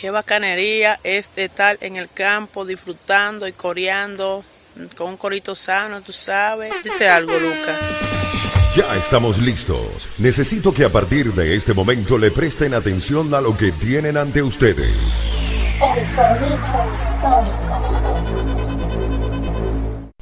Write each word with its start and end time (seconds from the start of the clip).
Qué 0.00 0.10
bacanería 0.10 0.98
es 1.04 1.30
estar 1.36 1.76
en 1.82 1.96
el 1.96 2.08
campo 2.08 2.64
disfrutando 2.64 3.46
y 3.46 3.52
coreando 3.52 4.42
con 4.96 5.08
un 5.08 5.16
corito 5.18 5.54
sano, 5.54 6.00
tú 6.00 6.10
sabes. 6.10 6.72
Dite 6.82 7.06
algo, 7.06 7.38
Lucas. 7.38 7.78
Ya 8.74 8.96
estamos 8.96 9.36
listos. 9.36 10.08
Necesito 10.16 10.72
que 10.72 10.86
a 10.86 10.88
partir 10.90 11.34
de 11.34 11.54
este 11.54 11.74
momento 11.74 12.16
le 12.16 12.30
presten 12.30 12.72
atención 12.72 13.34
a 13.34 13.42
lo 13.42 13.54
que 13.54 13.72
tienen 13.72 14.16
ante 14.16 14.42
ustedes. 14.42 14.96
El 15.82 16.06
corito 16.16 16.92
histórico. 16.94 17.60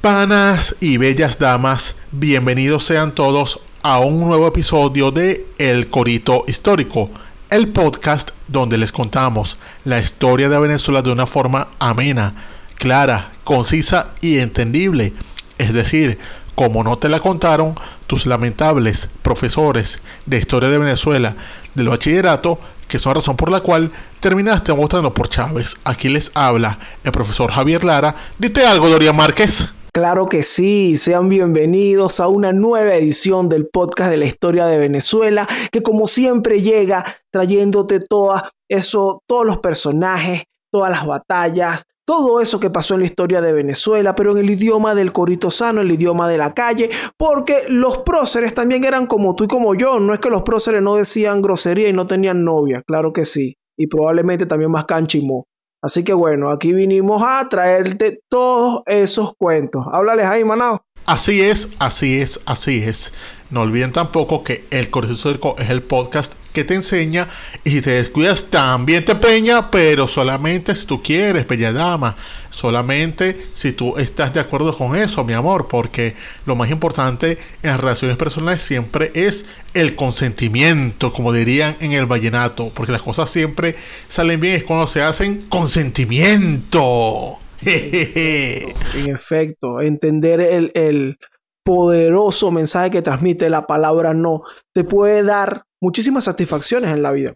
Panas 0.01 0.75
y 0.81 0.97
bellas 0.97 1.39
damas, 1.39 1.95
bienvenidos 2.11 2.83
sean 2.83 3.15
todos 3.15 3.61
a 3.81 3.99
un 3.99 4.19
nuevo 4.19 4.45
episodio 4.45 5.11
de 5.11 5.47
El 5.57 5.87
Corito 5.87 6.43
Histórico, 6.47 7.09
el 7.49 7.69
podcast 7.69 8.29
donde 8.47 8.77
les 8.77 8.91
contamos 8.91 9.57
la 9.83 9.99
historia 9.99 10.49
de 10.49 10.59
Venezuela 10.59 11.01
de 11.01 11.11
una 11.11 11.25
forma 11.25 11.69
amena, 11.79 12.35
clara, 12.75 13.31
concisa 13.43 14.09
y 14.21 14.37
entendible. 14.37 15.13
Es 15.57 15.73
decir, 15.73 16.19
como 16.53 16.83
no 16.83 16.97
te 16.97 17.09
la 17.09 17.19
contaron 17.19 17.75
tus 18.05 18.25
lamentables 18.25 19.09
profesores 19.23 19.99
de 20.25 20.37
historia 20.37 20.69
de 20.69 20.77
Venezuela 20.77 21.35
del 21.73 21.89
bachillerato, 21.89 22.59
que 22.87 22.99
son 22.99 23.11
la 23.11 23.15
razón 23.15 23.35
por 23.35 23.51
la 23.51 23.61
cual 23.61 23.91
terminaste 24.19 24.71
votando 24.71 25.13
por 25.13 25.29
Chávez. 25.29 25.77
Aquí 25.83 26.09
les 26.09 26.31
habla 26.35 26.77
el 27.03 27.11
profesor 27.11 27.51
Javier 27.51 27.83
Lara. 27.83 28.15
Dite 28.37 28.65
algo, 28.65 28.89
Doria 28.89 29.13
Márquez. 29.13 29.69
Claro 29.91 30.27
que 30.27 30.43
sí, 30.43 30.97
sean 30.97 31.29
bienvenidos 31.29 32.19
a 32.19 32.27
una 32.27 32.53
nueva 32.53 32.93
edición 32.93 33.49
del 33.49 33.67
podcast 33.67 34.11
de 34.11 34.17
la 34.17 34.25
historia 34.25 34.67
de 34.67 34.77
Venezuela, 34.77 35.47
que 35.71 35.81
como 35.81 36.05
siempre 36.05 36.61
llega 36.61 37.17
trayéndote 37.31 37.99
toda 37.99 38.51
eso, 38.69 39.23
todos 39.25 39.47
los 39.47 39.57
personajes, 39.57 40.43
todas 40.71 40.91
las 40.91 41.07
batallas, 41.07 41.85
todo 42.05 42.39
eso 42.39 42.59
que 42.59 42.69
pasó 42.69 42.93
en 42.93 42.99
la 42.99 43.07
historia 43.07 43.41
de 43.41 43.51
Venezuela, 43.51 44.13
pero 44.15 44.31
en 44.31 44.37
el 44.37 44.49
idioma 44.51 44.93
del 44.93 45.11
corito 45.11 45.49
sano, 45.49 45.81
el 45.81 45.91
idioma 45.91 46.29
de 46.29 46.37
la 46.37 46.53
calle, 46.53 46.91
porque 47.17 47.63
los 47.69 47.99
próceres 47.99 48.53
también 48.53 48.83
eran 48.83 49.07
como 49.07 49.35
tú 49.35 49.45
y 49.45 49.47
como 49.47 49.73
yo, 49.73 49.99
no 49.99 50.13
es 50.13 50.19
que 50.19 50.29
los 50.29 50.43
próceres 50.43 50.83
no 50.83 50.95
decían 50.95 51.41
grosería 51.41 51.89
y 51.89 51.93
no 51.93 52.05
tenían 52.05 52.43
novia, 52.43 52.83
claro 52.85 53.11
que 53.11 53.25
sí, 53.25 53.57
y 53.75 53.87
probablemente 53.87 54.45
también 54.45 54.69
más 54.69 54.85
canchimó. 54.85 55.47
Así 55.81 56.03
que 56.03 56.13
bueno, 56.13 56.49
aquí 56.49 56.73
vinimos 56.73 57.23
a 57.25 57.47
traerte 57.49 58.21
todos 58.27 58.81
esos 58.85 59.33
cuentos. 59.37 59.85
Háblales 59.91 60.25
ahí, 60.25 60.43
Manao. 60.43 60.83
Así 61.05 61.41
es, 61.41 61.69
así 61.79 62.21
es, 62.21 62.39
así 62.45 62.83
es. 62.83 63.13
No 63.49 63.61
olviden 63.61 63.91
tampoco 63.91 64.43
que 64.43 64.67
El 64.69 64.89
Corito 64.89 65.13
Histórico 65.13 65.55
es 65.57 65.69
el 65.69 65.81
podcast 65.81 66.33
que 66.53 66.63
te 66.63 66.75
enseña 66.75 67.29
y 67.63 67.71
si 67.71 67.81
te 67.81 67.91
descuidas 67.91 68.45
también 68.45 69.05
te 69.05 69.15
peña, 69.15 69.71
pero 69.71 70.07
solamente 70.07 70.75
si 70.75 70.85
tú 70.85 71.01
quieres, 71.01 71.47
bella 71.47 71.71
dama. 71.71 72.15
Solamente 72.49 73.49
si 73.53 73.71
tú 73.71 73.97
estás 73.97 74.33
de 74.33 74.39
acuerdo 74.39 74.75
con 74.75 74.95
eso, 74.95 75.23
mi 75.23 75.33
amor, 75.33 75.67
porque 75.67 76.15
lo 76.45 76.55
más 76.55 76.69
importante 76.69 77.37
en 77.61 77.69
las 77.71 77.79
relaciones 77.79 78.17
personales 78.17 78.61
siempre 78.61 79.11
es 79.13 79.45
el 79.73 79.95
consentimiento, 79.95 81.13
como 81.13 81.31
dirían 81.31 81.77
en 81.79 81.91
el 81.91 82.05
vallenato, 82.05 82.71
porque 82.73 82.91
las 82.91 83.01
cosas 83.01 83.29
siempre 83.29 83.75
salen 84.07 84.39
bien 84.39 84.55
es 84.55 84.63
cuando 84.63 84.87
se 84.87 85.01
hacen 85.01 85.47
consentimiento. 85.49 87.37
En 87.61 89.13
efecto, 89.13 89.81
entender 89.81 90.39
el, 90.39 90.71
el 90.75 91.17
poderoso 91.63 92.51
mensaje 92.51 92.89
que 92.89 93.01
transmite 93.01 93.49
la 93.49 93.67
palabra 93.67 94.13
no 94.13 94.41
te 94.73 94.83
puede 94.83 95.23
dar 95.23 95.65
muchísimas 95.81 96.25
satisfacciones 96.25 96.91
en 96.91 97.01
la 97.01 97.11
vida. 97.11 97.35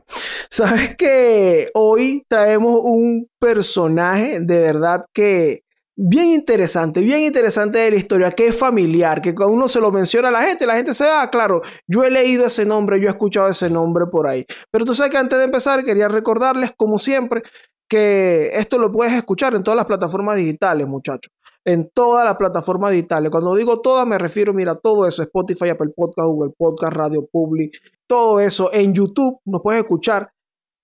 Sabes 0.50 0.96
que 0.96 1.70
hoy 1.74 2.24
traemos 2.28 2.82
un 2.84 3.28
personaje 3.40 4.40
de 4.40 4.60
verdad 4.60 5.06
que 5.14 5.64
bien 5.96 6.26
interesante, 6.26 7.02
bien 7.02 7.20
interesante 7.20 7.78
de 7.78 7.92
la 7.92 7.98
historia, 7.98 8.32
que 8.32 8.48
es 8.48 8.58
familiar, 8.58 9.22
que 9.22 9.36
cuando 9.36 9.54
uno 9.54 9.68
se 9.68 9.80
lo 9.80 9.92
menciona 9.92 10.30
a 10.30 10.32
la 10.32 10.42
gente, 10.42 10.66
la 10.66 10.76
gente 10.76 10.94
se 10.94 11.06
da, 11.06 11.22
ah, 11.22 11.30
claro, 11.30 11.62
yo 11.88 12.04
he 12.04 12.10
leído 12.10 12.46
ese 12.46 12.66
nombre, 12.66 13.00
yo 13.00 13.08
he 13.08 13.12
escuchado 13.12 13.48
ese 13.48 13.70
nombre 13.70 14.06
por 14.08 14.28
ahí. 14.28 14.46
Pero 14.72 14.86
tú 14.86 14.94
sabes 14.94 15.12
que 15.12 15.18
antes 15.18 15.38
de 15.38 15.46
empezar 15.46 15.84
quería 15.84 16.08
recordarles, 16.08 16.72
como 16.76 16.98
siempre, 16.98 17.44
que 17.88 18.50
esto 18.54 18.78
lo 18.78 18.92
puedes 18.92 19.14
escuchar 19.14 19.54
en 19.54 19.64
todas 19.64 19.78
las 19.78 19.86
plataformas 19.86 20.38
digitales, 20.38 20.88
muchachos. 20.88 21.32
En 21.66 21.90
todas 21.94 22.26
las 22.26 22.36
plataformas 22.36 22.92
digitales. 22.92 23.32
Cuando 23.32 23.56
digo 23.56 23.80
todas, 23.80 24.06
me 24.06 24.18
refiero, 24.18 24.54
mira, 24.54 24.76
todo 24.76 25.08
eso, 25.08 25.24
Spotify, 25.24 25.70
Apple 25.70 25.92
Podcast, 25.96 26.28
Google 26.28 26.54
Podcast, 26.58 26.94
Radio 26.94 27.26
Public, 27.32 27.72
todo 28.08 28.40
eso. 28.40 28.72
En 28.74 28.94
YouTube 28.94 29.40
nos 29.46 29.62
puedes 29.62 29.82
escuchar 29.82 30.30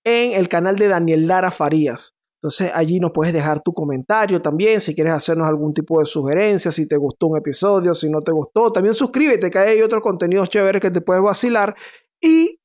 en 0.04 0.32
el 0.32 0.48
canal 0.48 0.76
de 0.76 0.88
Daniel 0.88 1.26
Lara 1.26 1.50
Farías. 1.50 2.14
Entonces 2.42 2.72
allí 2.74 3.00
nos 3.00 3.12
puedes 3.12 3.34
dejar 3.34 3.60
tu 3.60 3.74
comentario 3.74 4.40
también, 4.40 4.80
si 4.80 4.94
quieres 4.94 5.12
hacernos 5.12 5.46
algún 5.46 5.74
tipo 5.74 6.00
de 6.00 6.06
sugerencia, 6.06 6.72
si 6.72 6.88
te 6.88 6.96
gustó 6.96 7.26
un 7.26 7.36
episodio, 7.36 7.92
si 7.92 8.08
no 8.08 8.22
te 8.22 8.32
gustó. 8.32 8.72
También 8.72 8.94
suscríbete, 8.94 9.50
que 9.50 9.58
hay 9.58 9.82
otros 9.82 10.02
contenidos 10.02 10.48
chéveres 10.48 10.80
que 10.80 10.90
te 10.90 11.02
puedes 11.02 11.22
vacilar. 11.22 11.76
Y 12.18 12.58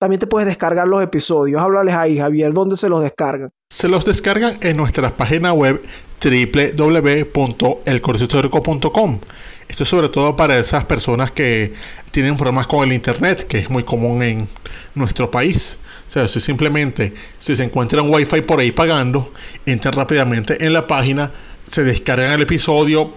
también 0.00 0.18
te 0.18 0.26
puedes 0.26 0.48
descargar 0.48 0.88
los 0.88 1.00
episodios. 1.00 1.62
Háblales 1.62 1.94
ahí, 1.94 2.18
Javier, 2.18 2.52
¿dónde 2.52 2.76
se 2.76 2.88
los 2.88 3.02
descargan? 3.02 3.50
Se 3.70 3.88
los 3.88 4.04
descargan 4.04 4.58
en 4.60 4.76
nuestra 4.76 5.16
página 5.16 5.52
web 5.52 5.80
www.elcorcistorico.com. 6.30 9.20
Esto 9.68 9.82
es 9.82 9.88
sobre 9.88 10.08
todo 10.08 10.36
para 10.36 10.58
esas 10.58 10.84
personas 10.84 11.30
que 11.30 11.74
tienen 12.10 12.36
problemas 12.36 12.66
con 12.66 12.84
el 12.84 12.92
internet, 12.92 13.46
que 13.46 13.58
es 13.58 13.70
muy 13.70 13.82
común 13.82 14.22
en 14.22 14.48
nuestro 14.94 15.30
país. 15.30 15.78
O 16.06 16.10
sea, 16.10 16.28
si 16.28 16.40
simplemente 16.40 17.14
si 17.38 17.56
se 17.56 17.64
encuentran 17.64 18.08
wifi 18.08 18.42
por 18.42 18.60
ahí 18.60 18.72
pagando, 18.72 19.32
entran 19.66 19.94
rápidamente 19.94 20.64
en 20.64 20.72
la 20.72 20.86
página, 20.86 21.32
se 21.68 21.82
descargan 21.82 22.32
el 22.32 22.42
episodio, 22.42 23.14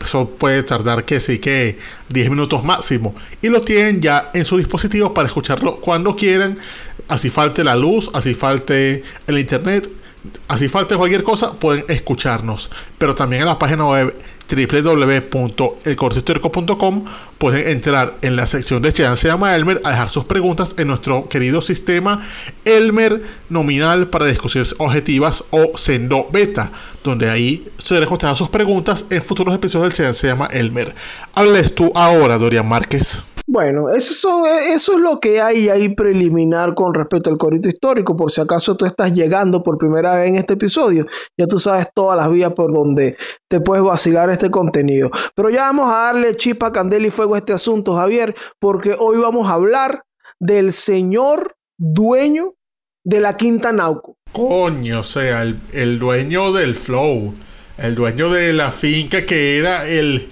eso 0.00 0.30
puede 0.30 0.62
tardar 0.62 1.04
que 1.04 1.20
sí 1.20 1.38
que 1.38 1.78
10 2.08 2.30
minutos 2.30 2.64
máximo 2.64 3.14
y 3.42 3.48
lo 3.48 3.60
tienen 3.60 4.00
ya 4.00 4.30
en 4.32 4.44
su 4.44 4.56
dispositivo 4.56 5.12
para 5.12 5.28
escucharlo 5.28 5.76
cuando 5.76 6.16
quieran 6.16 6.58
así 7.08 7.28
falte 7.28 7.62
la 7.62 7.74
luz 7.74 8.10
así 8.14 8.34
falte 8.34 9.02
el 9.26 9.38
internet 9.38 9.90
así 10.48 10.68
falte 10.68 10.96
cualquier 10.96 11.22
cosa 11.22 11.52
pueden 11.52 11.84
escucharnos 11.88 12.70
pero 12.98 13.14
también 13.14 13.42
en 13.42 13.48
la 13.48 13.58
página 13.58 13.86
web 13.86 14.14
www.elcorcistorico.com 14.50 17.04
pueden 17.38 17.68
entrar 17.68 18.16
en 18.22 18.34
la 18.36 18.46
sección 18.46 18.80
de 18.82 18.92
Chean 18.92 19.16
se 19.16 19.28
llama 19.28 19.54
Elmer 19.54 19.80
a 19.84 19.90
dejar 19.90 20.10
sus 20.10 20.24
preguntas 20.24 20.74
en 20.76 20.88
nuestro 20.88 21.28
querido 21.28 21.60
sistema 21.60 22.26
Elmer 22.64 23.22
nominal 23.48 24.08
para 24.08 24.26
discusiones 24.26 24.74
objetivas 24.78 25.44
o 25.50 25.76
Sendo 25.76 26.26
Beta, 26.32 26.72
donde 27.04 27.30
ahí 27.30 27.68
se 27.78 27.94
les 27.94 28.08
contestar 28.08 28.36
sus 28.36 28.48
preguntas 28.48 29.06
en 29.10 29.22
futuros 29.22 29.54
episodios 29.54 29.88
del 29.88 29.96
Chean 29.96 30.14
se 30.14 30.26
llama 30.26 30.46
Elmer. 30.46 30.96
Hables 31.34 31.72
tú 31.74 31.92
ahora, 31.94 32.38
Dorian 32.38 32.68
Márquez. 32.68 33.24
Bueno, 33.52 33.90
eso, 33.90 34.14
son, 34.14 34.44
eso 34.46 34.92
es 34.92 35.00
lo 35.00 35.18
que 35.18 35.40
hay 35.40 35.68
ahí 35.68 35.88
preliminar 35.88 36.72
con 36.76 36.94
respecto 36.94 37.30
al 37.30 37.36
corito 37.36 37.68
histórico. 37.68 38.16
Por 38.16 38.30
si 38.30 38.40
acaso 38.40 38.76
tú 38.76 38.84
estás 38.84 39.12
llegando 39.12 39.60
por 39.60 39.76
primera 39.76 40.14
vez 40.14 40.28
en 40.28 40.36
este 40.36 40.54
episodio, 40.54 41.04
ya 41.36 41.48
tú 41.48 41.58
sabes 41.58 41.88
todas 41.92 42.16
las 42.16 42.30
vías 42.30 42.52
por 42.52 42.72
donde 42.72 43.16
te 43.48 43.60
puedes 43.60 43.82
vacilar 43.82 44.30
este 44.30 44.52
contenido. 44.52 45.10
Pero 45.34 45.50
ya 45.50 45.62
vamos 45.62 45.92
a 45.92 45.96
darle 45.96 46.36
chispa, 46.36 46.70
candela 46.70 47.08
y 47.08 47.10
fuego 47.10 47.34
a 47.34 47.38
este 47.38 47.52
asunto, 47.52 47.96
Javier, 47.96 48.36
porque 48.60 48.94
hoy 48.96 49.18
vamos 49.18 49.48
a 49.48 49.54
hablar 49.54 50.04
del 50.38 50.72
señor 50.72 51.56
dueño 51.76 52.54
de 53.02 53.20
la 53.20 53.36
Quinta 53.36 53.72
Nauco. 53.72 54.16
Coño, 54.30 55.00
o 55.00 55.02
sea, 55.02 55.42
el, 55.42 55.58
el 55.72 55.98
dueño 55.98 56.52
del 56.52 56.76
flow, 56.76 57.34
el 57.78 57.96
dueño 57.96 58.30
de 58.30 58.52
la 58.52 58.70
finca 58.70 59.26
que 59.26 59.58
era 59.58 59.88
el 59.88 60.28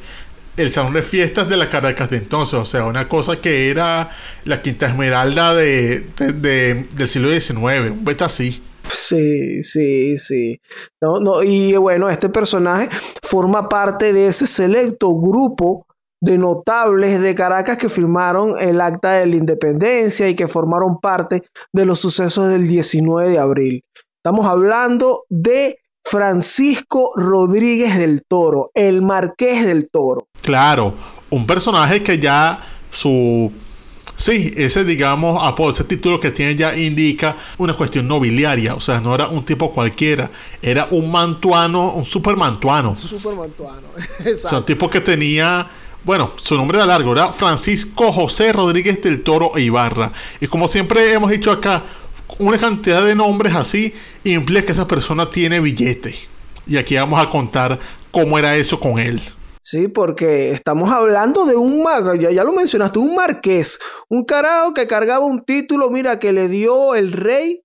el 0.59 0.71
salón 0.71 0.93
de 0.95 1.03
fiestas 1.03 1.49
de 1.49 1.57
la 1.57 1.69
Caracas 1.69 2.11
de 2.11 2.17
entonces, 2.19 2.55
o 2.55 2.65
sea, 2.65 2.85
una 2.85 3.09
cosa 3.09 3.41
que 3.41 3.71
era 3.71 4.11
la 4.45 4.61
Quinta 4.63 4.87
Esmeralda 4.87 5.55
de, 5.55 6.07
de- 6.17 6.33
de- 6.33 6.87
del 6.95 7.09
siglo 7.09 7.31
XIX, 7.31 7.91
un 7.91 8.05
beta 8.05 8.27
así. 8.27 8.63
Sí, 8.91 9.63
sí, 9.63 10.17
sí. 10.19 10.61
No, 11.03 11.21
no, 11.21 11.43
y 11.43 11.77
bueno, 11.77 12.09
este 12.09 12.29
personaje 12.29 12.88
forma 13.23 13.69
parte 13.69 14.12
de 14.12 14.29
ese 14.29 14.47
selecto 14.47 15.15
grupo 15.19 15.87
de 16.21 16.38
notables 16.38 17.21
de 17.21 17.35
Caracas 17.35 17.77
que 17.77 17.88
firmaron 17.88 18.55
el 18.59 18.81
acta 18.81 19.12
de 19.12 19.27
la 19.27 19.37
independencia 19.37 20.29
y 20.29 20.35
que 20.35 20.49
formaron 20.49 20.99
parte 21.00 21.43
de 21.73 21.85
los 21.87 22.00
sucesos 22.00 22.49
del 22.49 22.67
19 22.67 23.31
de 23.31 23.38
abril. 23.38 23.85
Estamos 24.25 24.47
hablando 24.47 25.25
de 25.29 25.79
Francisco 26.10 27.10
Rodríguez 27.16 27.99
del 27.99 28.22
Toro, 28.26 28.70
el 28.75 29.02
Marqués 29.02 29.66
del 29.66 29.90
Toro. 29.90 30.28
Claro, 30.40 30.94
un 31.28 31.46
personaje 31.46 32.02
que 32.02 32.19
ya 32.19 32.64
su... 32.90 33.52
Sí, 34.16 34.50
ese 34.56 34.84
digamos, 34.84 35.38
apodo, 35.46 35.69
ese 35.69 35.84
título 35.84 36.19
que 36.19 36.31
tiene 36.31 36.56
ya 36.56 36.75
indica 36.75 37.37
una 37.58 37.75
cuestión 37.75 38.08
nobiliaria, 38.08 38.75
o 38.75 38.81
sea, 38.81 39.00
no 39.00 39.14
era 39.14 39.28
un 39.28 39.44
tipo 39.44 39.70
cualquiera, 39.70 40.31
era 40.62 40.88
un 40.90 41.10
mantuano, 41.10 41.93
un 41.93 42.05
super 42.06 42.37
mantuano. 42.37 42.96
Supermantuano. 42.96 43.88
O 44.32 44.37
sea, 44.37 44.58
un 44.58 44.64
tipo 44.64 44.88
que 44.88 45.02
tenía, 45.02 45.69
bueno, 46.05 46.31
su 46.40 46.56
nombre 46.56 46.78
era 46.78 46.87
largo, 46.87 47.12
era 47.12 47.34
Francisco 47.34 48.10
José 48.12 48.52
Rodríguez 48.52 49.00
del 49.02 49.22
Toro 49.22 49.52
e 49.56 49.60
Ibarra. 49.60 50.10
Y 50.40 50.46
como 50.46 50.66
siempre 50.69 51.12
hemos 51.12 51.31
dicho 51.31 51.52
acá, 51.52 51.84
una 52.39 52.59
cantidad 52.59 53.05
de 53.05 53.15
nombres 53.15 53.55
así 53.55 53.93
implica 54.25 54.67
que 54.67 54.73
esa 54.73 54.87
persona 54.87 55.31
tiene 55.31 55.61
billete. 55.61 56.15
Y 56.67 56.77
aquí 56.77 56.97
vamos 56.97 57.21
a 57.21 57.31
contar 57.31 57.79
cómo 58.11 58.39
era 58.39 58.55
eso 58.57 58.79
con 58.79 58.99
él. 58.99 59.23
Sí, 59.63 59.89
porque 59.89 60.51
estamos 60.51 60.91
hablando 60.91 61.45
de 61.45 61.57
un 61.57 61.85
ya, 62.19 62.31
ya 62.31 62.45
lo 62.45 62.53
mencionaste, 62.53 62.99
un 62.99 63.15
marqués, 63.15 63.79
un 64.09 64.25
carajo 64.25 64.73
que 64.73 64.87
cargaba 64.87 65.27
un 65.27 65.45
título, 65.45 65.91
mira, 65.91 66.19
que 66.19 66.33
le 66.33 66.49
dio 66.49 66.95
el 66.95 67.13
rey, 67.13 67.63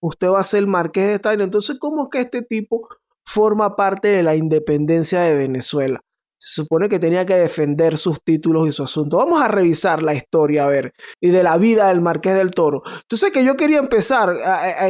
usted 0.00 0.28
va 0.28 0.38
a 0.38 0.44
ser 0.44 0.66
marqués 0.66 1.08
de 1.08 1.18
Taina. 1.18 1.44
Entonces, 1.44 1.78
¿cómo 1.80 2.04
es 2.04 2.08
que 2.12 2.20
este 2.20 2.42
tipo 2.42 2.88
forma 3.26 3.74
parte 3.74 4.08
de 4.08 4.22
la 4.22 4.36
independencia 4.36 5.22
de 5.22 5.34
Venezuela? 5.34 6.00
Se 6.44 6.62
supone 6.62 6.88
que 6.88 6.98
tenía 6.98 7.24
que 7.24 7.34
defender 7.36 7.96
sus 7.96 8.20
títulos 8.24 8.68
y 8.68 8.72
su 8.72 8.82
asunto. 8.82 9.16
Vamos 9.18 9.40
a 9.40 9.46
revisar 9.46 10.02
la 10.02 10.12
historia, 10.12 10.64
a 10.64 10.68
ver, 10.68 10.92
y 11.20 11.30
de 11.30 11.44
la 11.44 11.56
vida 11.56 11.86
del 11.86 12.00
Marqués 12.00 12.34
del 12.34 12.50
Toro. 12.50 12.82
Entonces, 13.02 13.30
que 13.30 13.44
yo 13.44 13.54
quería 13.54 13.78
empezar 13.78 14.30
a- 14.30 14.88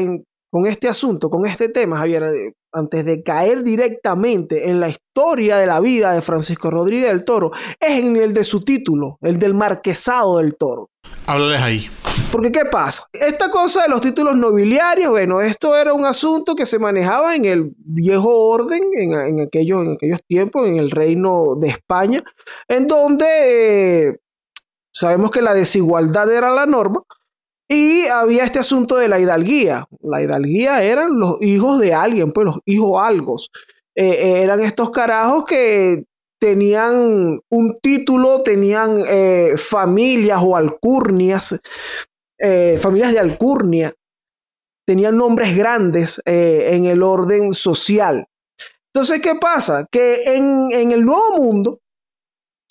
con 0.53 0.67
este 0.67 0.87
asunto, 0.87 1.31
con 1.31 1.47
este 1.47 1.71
tema, 1.71 1.97
Javier, 1.97 2.25
eh, 2.25 2.53
antes 2.73 3.07
de 3.07 3.23
caer 3.23 3.63
directamente 3.63 4.69
en 4.69 4.81
la 4.81 4.91
historia 4.91 5.57
de 5.57 5.67
la 5.67 5.81
vida 5.81 6.13
de 6.13 6.21
Francisco 6.21 6.71
Rodríguez 6.71 7.09
del 7.09 7.25
Toro, 7.25 7.53
es 7.81 8.05
en 8.05 8.17
el 8.17 8.35
de 8.35 8.45
su 8.45 8.61
título, 8.61 9.17
el 9.23 9.39
del 9.39 9.55
Marquesado 9.55 10.37
del 10.37 10.55
Toro. 10.57 10.91
Háblales 11.25 11.61
ahí. 11.63 11.87
Porque, 12.31 12.53
¿qué 12.53 12.67
pasa? 12.67 13.09
Esta 13.15 13.49
cosa 13.49 13.85
de 13.85 13.89
los 13.89 14.03
títulos 14.03 14.37
nobiliarios, 14.37 15.09
bueno, 15.09 15.41
esto 15.41 15.75
era 15.75 15.95
un 15.95 16.05
asunto 16.05 16.55
que 16.55 16.67
se 16.67 16.79
manejaba 16.79 17.35
en 17.35 17.47
el 17.47 17.73
viejo 17.79 18.29
orden, 18.51 18.83
en, 18.95 19.13
en 19.15 19.41
aquellos, 19.41 19.83
en 19.83 19.93
aquellos 19.93 20.21
tiempos, 20.29 20.67
en 20.67 20.77
el 20.77 20.91
reino 20.91 21.55
de 21.59 21.69
España, 21.69 22.23
en 22.69 22.87
donde 22.87 24.09
eh, 24.09 24.19
sabemos 24.93 25.31
que 25.31 25.41
la 25.41 25.55
desigualdad 25.55 26.31
era 26.31 26.51
la 26.51 26.67
norma 26.67 27.03
y 27.73 28.07
había 28.07 28.45
este 28.45 28.59
asunto 28.59 28.97
de 28.97 29.09
la 29.09 29.19
hidalguía. 29.19 29.87
La 30.03 30.23
hidalguía 30.23 30.83
eran 30.83 31.19
los 31.19 31.41
hijos 31.41 31.81
de 31.81 31.95
alguien, 31.95 32.31
pues 32.31 32.45
los 32.45 32.59
hijos 32.67 33.03
algos. 33.03 33.51
Eh, 33.95 34.11
eh, 34.11 34.43
eran 34.43 34.61
estos 34.61 34.91
carajos 34.91 35.47
que 35.47 36.05
tenían 36.39 37.41
un 37.49 37.79
título, 37.81 38.41
tenían 38.41 39.03
eh, 39.07 39.55
familias 39.57 40.41
o 40.43 40.55
alcurnias, 40.55 41.59
familias 42.81 43.13
de 43.13 43.21
alcurnia, 43.21 43.95
tenían 44.85 45.17
nombres 45.17 45.57
grandes 45.57 46.21
en 46.27 46.85
el 46.87 47.03
orden 47.03 47.55
social. 47.55 48.27
Entonces, 48.93 49.23
¿qué 49.23 49.37
pasa? 49.37 49.87
Que 49.91 50.37
en, 50.37 50.73
en 50.73 50.91
el 50.91 51.05
Nuevo 51.05 51.37
Mundo 51.37 51.82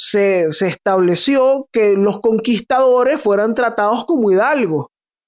se, 0.02 0.52
se 0.52 0.66
estableció 0.66 1.68
que 1.72 1.96
los 1.96 2.22
conquistadores 2.22 3.22
fueran 3.22 3.54
tratados 3.54 4.04
como 4.06 4.32
hidalgos 4.32 4.88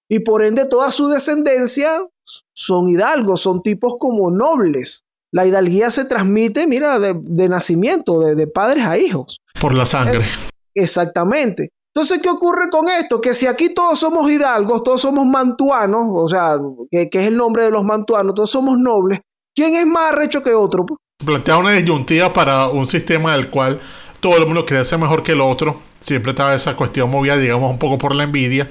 y 0.10 0.22
por 0.22 0.44
ende 0.44 0.66
toda 0.66 0.92
su 0.92 1.10
descendencia 1.10 2.08
son 2.56 2.90
hidalgos, 2.90 3.42
son 3.42 3.62
tipos 3.62 3.98
como 4.00 4.32
nobles. 4.32 5.04
La 5.32 5.46
hidalguía 5.46 5.92
se 5.92 6.06
transmite, 6.06 6.66
mira, 6.66 6.98
de, 6.98 7.16
de 7.16 7.50
nacimiento, 7.50 8.20
de, 8.20 8.34
de 8.34 8.48
padres 8.48 8.86
a 8.88 8.98
hijos. 8.98 9.38
Por 9.62 9.76
la 9.76 9.86
sangre. 9.86 10.26
Exactamente. 10.74 11.70
Entonces, 11.94 12.20
¿qué 12.24 12.30
ocurre 12.30 12.72
con 12.72 12.90
esto? 12.90 13.22
Que 13.22 13.36
si 13.36 13.46
aquí 13.46 13.76
todos 13.76 14.00
somos 14.00 14.30
hidalgos, 14.30 14.84
todos 14.84 15.02
somos 15.02 15.28
mantuanos, 15.28 16.08
o 16.10 16.28
sea, 16.28 16.58
que, 16.90 17.12
que 17.12 17.20
es 17.20 17.28
el 17.28 17.38
nombre 17.38 17.66
de 17.66 17.72
los 17.72 17.84
mantuanos, 17.84 18.34
todos 18.34 18.50
somos 18.50 18.80
nobles, 18.80 19.22
¿quién 19.56 19.76
es 19.76 19.86
más 19.86 20.14
arrecho 20.14 20.42
que 20.42 20.56
otro? 20.56 20.84
Plantea 21.24 21.58
una 21.58 21.72
disyuntiva 21.74 22.34
para 22.34 22.70
un 22.70 22.88
sistema 22.88 23.36
del 23.36 23.52
cual 23.52 23.80
todo 24.24 24.38
el 24.38 24.46
mundo 24.46 24.66
quería 24.66 24.86
ser 24.86 25.00
mejor 25.00 25.22
que 25.22 25.34
el 25.34 25.42
otro. 25.42 25.82
Siempre 26.00 26.32
estaba 26.32 26.56
esa 26.56 26.78
cuestión 26.78 27.12
movida, 27.12 27.36
digamos, 27.36 27.70
un 27.70 27.78
poco 27.78 27.98
por 27.98 28.16
la 28.16 28.24
envidia. 28.24 28.70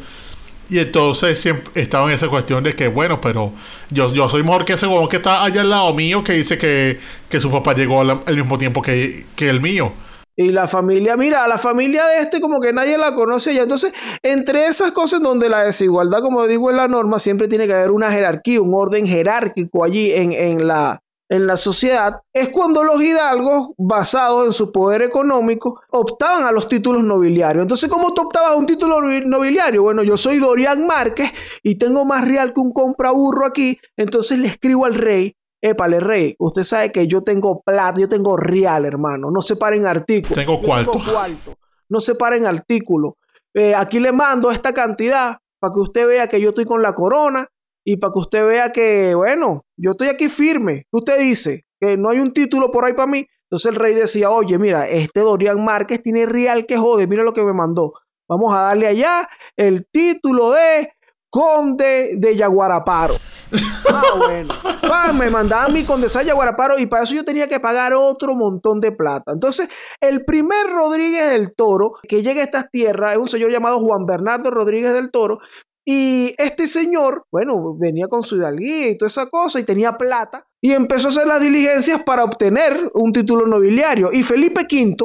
Y 0.70 0.78
entonces 0.78 1.38
siempre 1.38 1.70
estaba 1.74 2.08
en 2.08 2.14
esa 2.14 2.26
cuestión 2.28 2.64
de 2.64 2.74
que, 2.74 2.88
bueno, 2.88 3.20
pero 3.20 3.52
yo, 3.90 4.10
yo 4.14 4.30
soy 4.30 4.42
mejor 4.42 4.64
que 4.64 4.72
ese 4.72 4.86
huevón 4.86 5.10
que 5.10 5.16
está 5.16 5.44
allá 5.44 5.60
al 5.60 5.68
lado 5.68 5.92
mío 5.92 6.24
que 6.24 6.32
dice 6.32 6.56
que, 6.56 6.98
que 7.28 7.38
su 7.38 7.50
papá 7.50 7.74
llegó 7.74 8.00
al, 8.00 8.34
mismo 8.34 8.56
tiempo 8.56 8.80
que, 8.80 9.26
que 9.36 9.50
el 9.50 9.60
mío. 9.60 9.92
Y 10.34 10.48
la 10.48 10.66
familia, 10.66 11.18
mira, 11.18 11.46
la 11.46 11.58
familia 11.58 12.06
de 12.06 12.20
este 12.20 12.40
como 12.40 12.58
que 12.58 12.72
nadie 12.72 12.96
la 12.96 13.14
conoce 13.14 13.52
ya. 13.52 13.62
Entonces, 13.62 13.92
entre 14.22 14.64
esas 14.68 14.92
cosas 14.92 15.20
donde 15.20 15.50
la 15.50 15.64
desigualdad, 15.64 16.20
como 16.22 16.46
digo 16.46 16.70
en 16.70 16.78
la 16.78 16.88
norma, 16.88 17.18
siempre 17.18 17.46
tiene 17.46 17.66
que 17.66 17.74
haber 17.74 17.90
una 17.90 18.10
jerarquía, 18.10 18.62
un 18.62 18.72
orden 18.72 19.06
jerárquico 19.06 19.84
allí 19.84 20.12
en, 20.12 20.32
en 20.32 20.66
la, 20.66 21.02
en 21.32 21.46
la 21.46 21.56
sociedad, 21.56 22.20
es 22.32 22.50
cuando 22.50 22.84
los 22.84 23.02
hidalgos, 23.02 23.70
basados 23.78 24.44
en 24.46 24.52
su 24.52 24.70
poder 24.70 25.00
económico, 25.00 25.80
optaban 25.90 26.44
a 26.44 26.52
los 26.52 26.68
títulos 26.68 27.02
nobiliarios. 27.02 27.62
Entonces, 27.62 27.90
¿cómo 27.90 28.12
tú 28.12 28.22
optabas 28.22 28.50
a 28.50 28.56
un 28.56 28.66
título 28.66 29.00
nobi- 29.00 29.24
nobiliario? 29.24 29.82
Bueno, 29.82 30.02
yo 30.02 30.18
soy 30.18 30.38
Dorian 30.38 30.86
Márquez 30.86 31.32
y 31.62 31.76
tengo 31.76 32.04
más 32.04 32.26
real 32.28 32.52
que 32.52 32.60
un 32.60 32.72
compraburro 32.72 33.46
aquí, 33.46 33.78
entonces 33.96 34.38
le 34.38 34.48
escribo 34.48 34.84
al 34.84 34.94
rey. 34.94 35.34
Épale, 35.62 36.00
rey, 36.00 36.34
usted 36.38 36.64
sabe 36.64 36.92
que 36.92 37.06
yo 37.06 37.22
tengo 37.22 37.62
plata, 37.62 37.98
yo 38.00 38.08
tengo 38.08 38.36
real, 38.36 38.84
hermano. 38.84 39.30
No 39.30 39.40
se 39.40 39.56
paren 39.56 39.86
artículos. 39.86 40.36
Tengo 40.36 40.60
cuarto. 40.60 40.92
cuarto. 40.92 41.54
No 41.88 42.00
se 42.00 42.14
paren 42.14 42.46
artículos. 42.46 43.14
Eh, 43.54 43.74
aquí 43.74 44.00
le 44.00 44.12
mando 44.12 44.50
esta 44.50 44.72
cantidad 44.74 45.38
para 45.60 45.72
que 45.72 45.80
usted 45.80 46.06
vea 46.06 46.26
que 46.26 46.40
yo 46.40 46.50
estoy 46.50 46.64
con 46.66 46.82
la 46.82 46.92
corona 46.94 47.48
y 47.84 47.96
para 47.96 48.12
que 48.12 48.18
usted 48.18 48.46
vea 48.46 48.70
que, 48.70 49.14
bueno, 49.14 49.64
yo 49.76 49.92
estoy 49.92 50.08
aquí 50.08 50.28
firme. 50.28 50.86
¿Qué 50.90 50.98
usted 50.98 51.18
dice? 51.18 51.64
Que 51.80 51.96
no 51.96 52.10
hay 52.10 52.18
un 52.18 52.32
título 52.32 52.70
por 52.70 52.84
ahí 52.84 52.92
para 52.92 53.10
mí. 53.10 53.26
Entonces 53.50 53.72
el 53.72 53.78
rey 53.78 53.94
decía, 53.94 54.30
oye, 54.30 54.58
mira, 54.58 54.88
este 54.88 55.20
Dorian 55.20 55.62
Márquez 55.62 56.02
tiene 56.02 56.26
real 56.26 56.64
que 56.66 56.78
jode, 56.78 57.06
mira 57.06 57.22
lo 57.22 57.34
que 57.34 57.42
me 57.42 57.52
mandó. 57.52 57.92
Vamos 58.28 58.54
a 58.54 58.60
darle 58.60 58.86
allá 58.86 59.28
el 59.56 59.86
título 59.90 60.52
de 60.52 60.92
conde 61.28 62.16
de 62.18 62.36
Yaguaraparo. 62.36 63.14
Ah, 63.94 64.14
bueno. 64.16 64.54
Pa, 64.80 65.12
me 65.12 65.28
mandaban 65.28 65.74
mi 65.74 65.84
condesa 65.84 66.20
de 66.20 66.26
Yaguaraparo 66.26 66.78
y 66.78 66.86
para 66.86 67.02
eso 67.02 67.14
yo 67.14 67.26
tenía 67.26 67.46
que 67.48 67.60
pagar 67.60 67.92
otro 67.92 68.34
montón 68.34 68.80
de 68.80 68.90
plata. 68.92 69.32
Entonces, 69.32 69.68
el 70.00 70.24
primer 70.24 70.66
Rodríguez 70.68 71.28
del 71.28 71.54
Toro 71.54 71.92
que 72.08 72.22
llega 72.22 72.40
a 72.40 72.44
estas 72.44 72.70
tierras 72.70 73.12
es 73.12 73.18
un 73.18 73.28
señor 73.28 73.50
llamado 73.50 73.80
Juan 73.80 74.06
Bernardo 74.06 74.50
Rodríguez 74.50 74.94
del 74.94 75.10
Toro. 75.10 75.40
Y 75.84 76.34
este 76.38 76.66
señor, 76.68 77.24
bueno, 77.32 77.74
venía 77.76 78.06
con 78.08 78.22
su 78.22 78.36
hidalguía 78.36 78.90
y 78.90 78.98
toda 78.98 79.08
esa 79.08 79.26
cosa 79.28 79.58
y 79.58 79.64
tenía 79.64 79.98
plata 79.98 80.46
y 80.60 80.72
empezó 80.72 81.08
a 81.08 81.10
hacer 81.10 81.26
las 81.26 81.40
diligencias 81.40 82.02
para 82.04 82.22
obtener 82.24 82.90
un 82.94 83.12
título 83.12 83.46
nobiliario. 83.46 84.12
Y 84.12 84.22
Felipe 84.22 84.62
V 84.70 84.96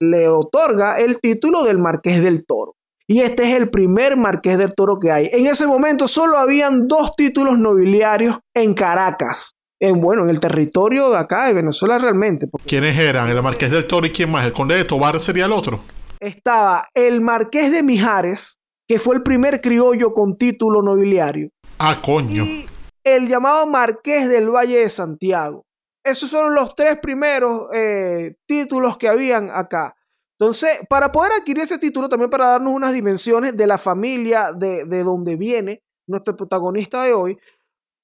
le 0.00 0.28
otorga 0.28 0.98
el 0.98 1.18
título 1.20 1.64
del 1.64 1.78
Marqués 1.78 2.22
del 2.22 2.44
Toro. 2.46 2.74
Y 3.10 3.20
este 3.22 3.44
es 3.44 3.56
el 3.56 3.70
primer 3.70 4.18
Marqués 4.18 4.58
del 4.58 4.74
Toro 4.74 4.98
que 5.00 5.10
hay. 5.10 5.30
En 5.32 5.46
ese 5.46 5.66
momento 5.66 6.06
solo 6.06 6.36
habían 6.36 6.86
dos 6.86 7.16
títulos 7.16 7.58
nobiliarios 7.58 8.36
en 8.54 8.74
Caracas. 8.74 9.54
En, 9.80 10.00
bueno, 10.00 10.24
en 10.24 10.30
el 10.30 10.40
territorio 10.40 11.08
de 11.10 11.16
acá 11.16 11.46
de 11.46 11.54
Venezuela 11.54 11.98
realmente. 11.98 12.48
porque 12.48 12.66
¿Quiénes 12.66 12.98
eran? 12.98 13.30
El 13.30 13.42
Marqués 13.42 13.70
del 13.70 13.86
Toro 13.86 14.06
y 14.06 14.10
quién 14.10 14.30
más? 14.30 14.44
¿El 14.44 14.52
Conde 14.52 14.74
de 14.76 14.84
Tobar 14.84 15.18
sería 15.20 15.46
el 15.46 15.52
otro? 15.52 15.80
estaba 16.20 16.88
el 16.94 17.20
Marqués 17.20 17.70
de 17.70 17.82
Mijares, 17.82 18.57
que 18.88 18.98
fue 18.98 19.16
el 19.16 19.22
primer 19.22 19.60
criollo 19.60 20.12
con 20.14 20.38
título 20.38 20.82
nobiliario. 20.82 21.50
Ah, 21.78 22.00
coño. 22.02 22.42
Y 22.44 22.66
el 23.04 23.28
llamado 23.28 23.66
Marqués 23.66 24.28
del 24.28 24.48
Valle 24.48 24.80
de 24.80 24.88
Santiago. 24.88 25.66
Esos 26.02 26.30
son 26.30 26.54
los 26.54 26.74
tres 26.74 26.96
primeros 26.96 27.66
eh, 27.74 28.36
títulos 28.46 28.96
que 28.96 29.08
habían 29.08 29.50
acá. 29.50 29.94
Entonces, 30.40 30.86
para 30.88 31.12
poder 31.12 31.32
adquirir 31.32 31.64
ese 31.64 31.78
título, 31.78 32.08
también 32.08 32.30
para 32.30 32.46
darnos 32.46 32.72
unas 32.72 32.94
dimensiones 32.94 33.56
de 33.56 33.66
la 33.66 33.76
familia 33.76 34.52
de, 34.52 34.86
de 34.86 35.04
donde 35.04 35.36
viene 35.36 35.82
nuestro 36.06 36.34
protagonista 36.36 37.02
de 37.02 37.12
hoy, 37.12 37.38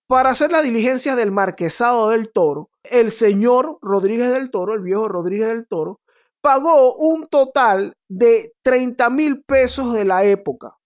para 0.07 0.31
hacer 0.31 0.51
las 0.51 0.63
diligencias 0.63 1.17
del 1.17 1.33
marquesado 1.33 2.11
del 2.11 2.31
toro, 2.31 2.69
el 2.83 3.11
señor 3.11 3.79
Rodríguez 3.81 4.31
del 4.31 4.51
Toro, 4.51 4.75
el 4.75 4.83
viejo 4.83 5.09
Rodríguez 5.09 5.49
del 5.49 5.67
Toro, 5.67 6.01
pagó 6.45 6.95
un 6.97 7.27
total 7.27 7.95
de 8.07 8.53
30 8.63 9.09
mil 9.09 9.43
pesos 9.45 9.95
de 9.95 10.05
la 10.05 10.25
época. 10.25 10.77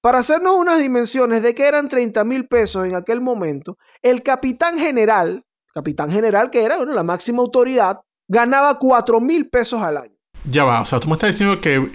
Para 0.00 0.18
hacernos 0.18 0.54
unas 0.54 0.78
dimensiones 0.78 1.42
de 1.42 1.56
que 1.56 1.66
eran 1.66 1.88
30 1.88 2.22
mil 2.22 2.46
pesos 2.46 2.86
en 2.86 2.94
aquel 2.94 3.20
momento, 3.20 3.78
el 4.00 4.22
capitán 4.22 4.78
general, 4.78 5.42
capitán 5.74 6.12
general 6.12 6.50
que 6.50 6.62
era 6.62 6.76
bueno, 6.76 6.92
la 6.92 7.02
máxima 7.02 7.42
autoridad, 7.42 7.98
ganaba 8.28 8.78
4 8.78 9.20
mil 9.20 9.48
pesos 9.48 9.82
al 9.82 9.96
año. 9.96 10.14
Ya 10.48 10.62
va, 10.62 10.82
o 10.82 10.84
sea, 10.84 11.00
tú 11.00 11.08
me 11.08 11.14
estás 11.14 11.32
diciendo 11.32 11.60
que 11.60 11.90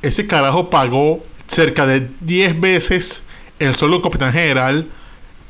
ese 0.00 0.28
carajo 0.28 0.70
pagó 0.70 1.18
cerca 1.48 1.86
de 1.86 2.08
10 2.20 2.60
veces 2.60 3.24
el 3.58 3.74
del 3.74 4.00
capitán 4.00 4.32
general 4.32 4.88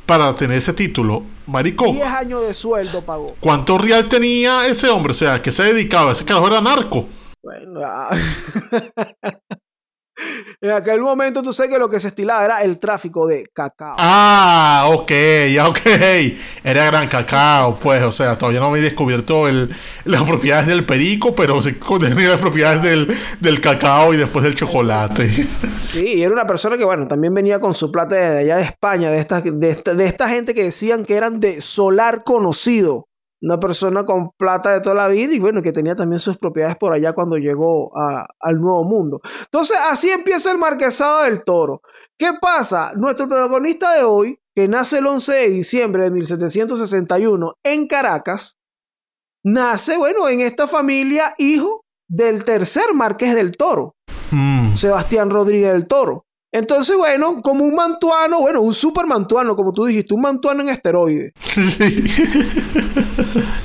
para 0.07 0.35
tener 0.35 0.57
ese 0.57 0.73
título. 0.73 1.25
Marico, 1.50 1.87
10 1.92 2.07
años 2.07 2.42
de 2.42 2.54
sueldo 2.54 3.02
pagó. 3.04 3.35
¿cuánto 3.40 3.76
real 3.76 4.09
tenía 4.09 4.66
ese 4.69 4.88
hombre? 4.88 5.11
O 5.11 5.14
sea, 5.14 5.42
¿qué 5.42 5.50
se 5.50 5.64
dedicaba? 5.64 6.12
Ese 6.12 6.25
carajo 6.25 6.47
era 6.47 6.61
narco. 6.61 7.09
Bueno, 7.42 7.80
ah. 7.85 8.11
En 10.61 10.71
aquel 10.71 11.00
momento 11.00 11.43
tú 11.43 11.53
sabes 11.53 11.73
que 11.73 11.79
lo 11.79 11.89
que 11.89 12.00
se 12.00 12.09
estilaba 12.09 12.45
era 12.45 12.62
el 12.62 12.79
tráfico 12.79 13.27
de 13.27 13.47
cacao. 13.53 13.97
Ah, 13.99 14.87
ok, 14.91 15.12
ok. 15.67 15.81
Era 16.62 16.87
gran 16.87 17.09
cacao, 17.09 17.77
pues, 17.77 18.03
o 18.03 18.12
sea, 18.12 18.37
todavía 18.37 18.61
no 18.61 18.67
había 18.67 18.83
descubierto 18.83 19.49
el, 19.49 19.75
las 20.05 20.23
propiedades 20.23 20.67
del 20.67 20.85
perico, 20.85 21.35
pero 21.35 21.61
sí 21.62 21.77
tenía 21.99 22.29
las 22.29 22.41
propiedades 22.41 22.83
del, 22.83 23.15
del 23.41 23.61
cacao 23.61 24.12
y 24.12 24.17
después 24.17 24.45
del 24.45 24.55
chocolate. 24.55 25.31
Sí, 25.81 26.15
y 26.15 26.23
era 26.23 26.33
una 26.33 26.47
persona 26.47 26.77
que, 26.77 26.85
bueno, 26.85 27.09
también 27.09 27.35
venía 27.35 27.59
con 27.59 27.75
su 27.75 27.91
plata 27.91 28.15
de 28.15 28.39
allá 28.41 28.57
de 28.57 28.62
España, 28.62 29.11
de 29.11 29.19
esta, 29.19 29.41
de 29.41 29.69
esta, 29.69 29.95
de 29.95 30.05
esta 30.05 30.29
gente 30.29 30.55
que 30.55 30.65
decían 30.65 31.05
que 31.05 31.17
eran 31.17 31.41
de 31.41 31.61
solar 31.61 32.23
conocido. 32.25 33.10
Una 33.42 33.59
persona 33.59 34.04
con 34.04 34.30
plata 34.32 34.73
de 34.73 34.80
toda 34.80 34.94
la 34.94 35.09
vida 35.09 35.32
y 35.35 35.40
bueno, 35.40 35.62
que 35.62 35.73
tenía 35.73 35.94
también 35.97 36.18
sus 36.20 36.37
propiedades 36.37 36.76
por 36.76 36.92
allá 36.92 37.12
cuando 37.14 37.37
llegó 37.37 37.97
a- 37.99 38.26
al 38.38 38.61
Nuevo 38.61 38.85
Mundo. 38.85 39.20
Entonces, 39.44 39.78
así 39.88 40.11
empieza 40.11 40.52
el 40.52 40.59
Marquesado 40.59 41.23
del 41.23 41.42
Toro. 41.42 41.80
¿Qué 42.18 42.32
pasa? 42.40 42.92
Nuestro 42.94 43.26
protagonista 43.28 43.94
de 43.94 44.04
hoy, 44.04 44.38
que 44.54 44.68
nace 44.68 44.99
el 44.99 45.06
11 45.06 45.32
de 45.32 45.49
diciembre 45.49 46.02
de 46.04 46.11
1761 46.11 47.54
en 47.64 47.87
Caracas, 47.87 48.59
nace, 49.42 49.97
bueno, 49.97 50.28
en 50.28 50.40
esta 50.40 50.66
familia 50.66 51.35
hijo 51.38 51.85
del 52.09 52.44
tercer 52.44 52.92
Marqués 52.94 53.35
del 53.35 53.56
Toro. 53.56 53.97
Mm, 54.32 54.75
Sebastián 54.75 55.30
Rodríguez 55.30 55.73
del 55.73 55.87
Toro. 55.87 56.26
Entonces, 56.52 56.97
bueno, 56.97 57.40
como 57.42 57.64
un 57.64 57.75
mantuano, 57.75 58.40
bueno, 58.40 58.61
un 58.61 58.75
super 58.75 59.07
mantuano, 59.07 59.54
como 59.54 59.73
tú 59.73 59.85
dijiste, 59.85 60.14
un 60.14 60.23
mantuano 60.23 60.62
en 60.62 60.69
esteroides. 60.69 61.33
sí. 61.37 62.04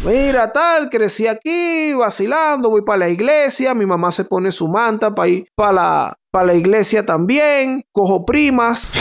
Mira, 0.06 0.52
tal, 0.54 0.90
crecí 0.90 1.26
aquí, 1.26 1.94
vacilando, 1.94 2.70
voy 2.70 2.84
para 2.84 3.00
la 3.00 3.10
iglesia, 3.10 3.74
mi 3.74 3.88
mamá 3.88 4.12
se 4.12 4.26
pone 4.26 4.52
su 4.52 4.68
manta 4.68 5.16
para 5.16 5.30
ir 5.30 5.48
para 5.56 5.74
la, 5.74 6.18
para 6.30 6.48
la 6.48 6.54
iglesia 6.54 7.04
también, 7.06 7.82
cojo 7.92 8.24
primas. 8.24 8.94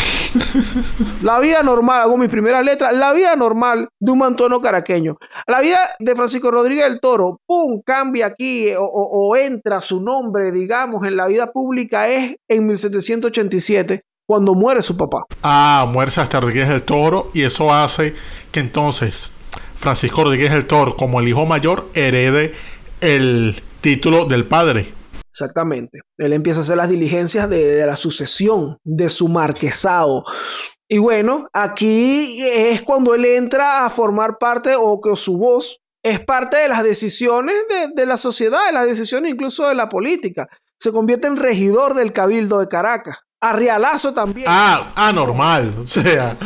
La 1.22 1.38
vida 1.40 1.62
normal, 1.62 2.00
hago 2.02 2.16
mis 2.16 2.28
primeras 2.28 2.64
letras, 2.64 2.94
la 2.94 3.12
vida 3.12 3.36
normal 3.36 3.88
de 4.00 4.12
un 4.12 4.18
mantuano 4.18 4.60
caraqueño. 4.60 5.16
La 5.46 5.60
vida 5.60 5.78
de 5.98 6.14
Francisco 6.14 6.50
Rodríguez 6.50 6.84
del 6.84 7.00
Toro, 7.00 7.38
pum, 7.46 7.80
cambia 7.84 8.26
aquí 8.26 8.72
o, 8.74 8.82
o- 8.84 9.28
o 9.30 9.36
entra 9.36 9.80
su 9.80 10.00
nombre, 10.02 10.52
digamos, 10.52 11.04
en 11.06 11.16
la 11.16 11.26
vida 11.26 11.50
pública 11.52 12.08
es 12.08 12.36
en 12.48 12.66
1787, 12.66 14.02
cuando 14.26 14.54
muere 14.54 14.82
su 14.82 14.96
papá. 14.96 15.22
Ah, 15.42 15.86
muere 15.90 16.10
hasta 16.16 16.40
Rodríguez 16.40 16.68
del 16.68 16.82
Toro 16.82 17.30
y 17.34 17.42
eso 17.42 17.72
hace 17.72 18.14
que 18.50 18.60
entonces 18.60 19.32
Francisco 19.76 20.24
Rodríguez 20.24 20.52
del 20.52 20.66
Toro, 20.66 20.96
como 20.96 21.20
el 21.20 21.28
hijo 21.28 21.44
mayor, 21.46 21.88
herede 21.94 22.52
el 23.00 23.62
título 23.80 24.24
del 24.26 24.46
padre. 24.46 24.92
Exactamente. 25.34 26.02
Él 26.16 26.32
empieza 26.32 26.60
a 26.60 26.62
hacer 26.62 26.76
las 26.76 26.88
diligencias 26.88 27.50
de, 27.50 27.84
la 27.84 27.96
sucesión 27.96 28.78
de 28.84 29.10
su 29.10 29.26
marquesado. 29.26 30.24
Y 30.88 30.98
bueno, 30.98 31.48
aquí 31.52 32.40
es 32.40 32.82
cuando 32.82 33.14
él 33.14 33.24
entra 33.24 33.84
a 33.84 33.90
formar 33.90 34.38
parte 34.38 34.76
o 34.78 35.00
que 35.00 35.16
su 35.16 35.36
voz 35.36 35.80
es 36.04 36.20
parte 36.20 36.58
de 36.58 36.68
las 36.68 36.84
decisiones 36.84 37.56
de, 37.96 38.06
la 38.06 38.16
sociedad, 38.16 38.64
de 38.66 38.72
las 38.74 38.86
decisiones 38.86 39.32
incluso 39.32 39.66
de 39.66 39.74
la 39.74 39.88
política. 39.88 40.46
Se 40.78 40.92
convierte 40.92 41.26
en 41.26 41.36
regidor 41.36 41.94
del 41.94 42.12
Cabildo 42.12 42.60
de 42.60 42.68
Caracas. 42.68 43.18
A 43.40 43.54
Realazo 43.54 44.14
también. 44.14 44.46
Ah, 44.48 44.92
anormal. 44.94 45.74
O 45.82 45.86
sea, 45.86 46.36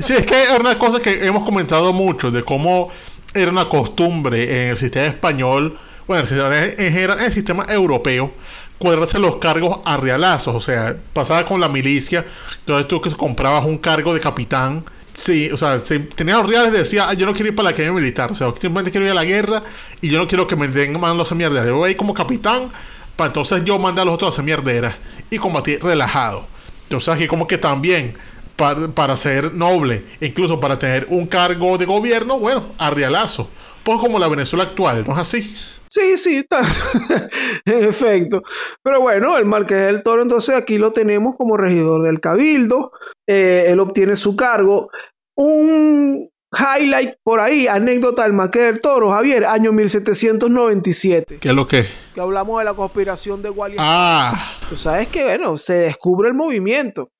sí, 0.00 0.12
es 0.12 0.26
que 0.26 0.42
era 0.42 0.58
una 0.58 0.78
cosa 0.78 1.00
que 1.00 1.24
hemos 1.24 1.44
comentado 1.44 1.94
mucho 1.94 2.30
de 2.30 2.44
cómo 2.44 2.90
era 3.32 3.50
una 3.50 3.70
costumbre 3.70 4.64
en 4.64 4.68
el 4.68 4.76
sistema 4.76 5.06
español, 5.06 5.78
bueno, 6.06 6.24
en 6.28 7.10
el 7.20 7.32
sistema- 7.32 7.66
europeo, 7.68 8.32
cuadrarse 8.78 9.18
los 9.18 9.36
cargos 9.36 9.80
a 9.84 9.96
realazos. 9.96 10.54
O 10.54 10.60
sea, 10.60 10.96
pasaba 11.12 11.44
con 11.44 11.60
la 11.60 11.68
milicia, 11.68 12.24
entonces 12.60 12.88
tú 12.88 13.00
que 13.00 13.10
comprabas 13.10 13.64
un 13.64 13.78
cargo 13.78 14.12
de 14.12 14.20
capitán. 14.20 14.84
Sí, 15.14 15.50
o 15.52 15.56
sea, 15.58 15.84
si 15.84 15.98
tenía 16.00 16.38
los 16.38 16.46
reales 16.46 16.72
decía, 16.72 17.06
"Ah, 17.08 17.12
yo 17.12 17.26
no 17.26 17.32
quiero 17.34 17.48
ir 17.50 17.54
para 17.54 17.64
la 17.64 17.70
academia 17.70 18.00
militar, 18.00 18.32
o 18.32 18.34
sea, 18.34 18.48
simplemente 18.52 18.90
quiero 18.90 19.04
ir 19.04 19.12
a 19.12 19.14
la 19.14 19.24
guerra 19.24 19.62
y 20.00 20.08
yo 20.08 20.18
no 20.18 20.26
quiero 20.26 20.46
que 20.46 20.56
me 20.56 20.68
den 20.68 20.92
mandando 20.92 21.22
esa 21.22 21.34
mierda. 21.34 21.64
Yo 21.66 21.76
voy 21.76 21.88
a 21.88 21.90
ir 21.90 21.96
como 21.98 22.14
capitán 22.14 22.72
para 23.14 23.26
entonces 23.28 23.62
yo 23.64 23.78
mandar 23.78 24.02
a 24.02 24.04
los 24.06 24.14
otros 24.14 24.38
a 24.38 24.42
mierderas 24.42 24.94
y 25.30 25.36
combatir 25.36 25.82
relajado. 25.84 26.46
Entonces 26.84 27.12
aquí 27.14 27.26
como 27.26 27.46
que 27.46 27.58
también 27.58 28.14
para, 28.56 28.88
para 28.88 29.16
ser 29.16 29.52
noble, 29.52 30.04
incluso 30.20 30.58
para 30.58 30.78
tener 30.78 31.06
un 31.10 31.26
cargo 31.26 31.76
de 31.76 31.84
gobierno, 31.84 32.38
bueno, 32.38 32.70
a 32.78 32.88
realazo. 32.90 33.50
Pues 33.84 33.98
como 33.98 34.18
la 34.18 34.28
Venezuela 34.28 34.64
actual, 34.64 35.04
¿no 35.06 35.12
es 35.12 35.18
así? 35.18 35.54
Sí, 35.92 36.16
sí, 36.16 36.36
está. 36.36 36.62
en 37.66 37.84
efecto. 37.84 38.42
Pero 38.82 39.02
bueno, 39.02 39.36
el 39.36 39.44
Marqués 39.44 39.84
del 39.84 40.02
Toro, 40.02 40.22
entonces 40.22 40.54
aquí 40.54 40.78
lo 40.78 40.90
tenemos 40.90 41.36
como 41.36 41.58
regidor 41.58 42.00
del 42.00 42.18
Cabildo. 42.18 42.92
Eh, 43.28 43.66
él 43.68 43.78
obtiene 43.78 44.16
su 44.16 44.34
cargo. 44.34 44.88
Un 45.36 46.30
highlight 46.50 47.16
por 47.22 47.40
ahí, 47.40 47.66
anécdota 47.66 48.22
del 48.22 48.32
Marqués 48.32 48.62
del 48.62 48.80
Toro, 48.80 49.10
Javier, 49.10 49.44
año 49.44 49.70
1797. 49.72 51.38
¿Qué 51.38 51.48
es 51.50 51.54
lo 51.54 51.66
que? 51.66 51.86
Que 52.14 52.20
hablamos 52.22 52.58
de 52.60 52.64
la 52.64 52.72
conspiración 52.72 53.42
de 53.42 53.50
Wally. 53.50 53.76
Ah, 53.78 54.50
Tú 54.70 54.76
sabes 54.76 55.08
que, 55.08 55.24
bueno, 55.24 55.58
se 55.58 55.74
descubre 55.74 56.30
el 56.30 56.34
movimiento. 56.34 57.10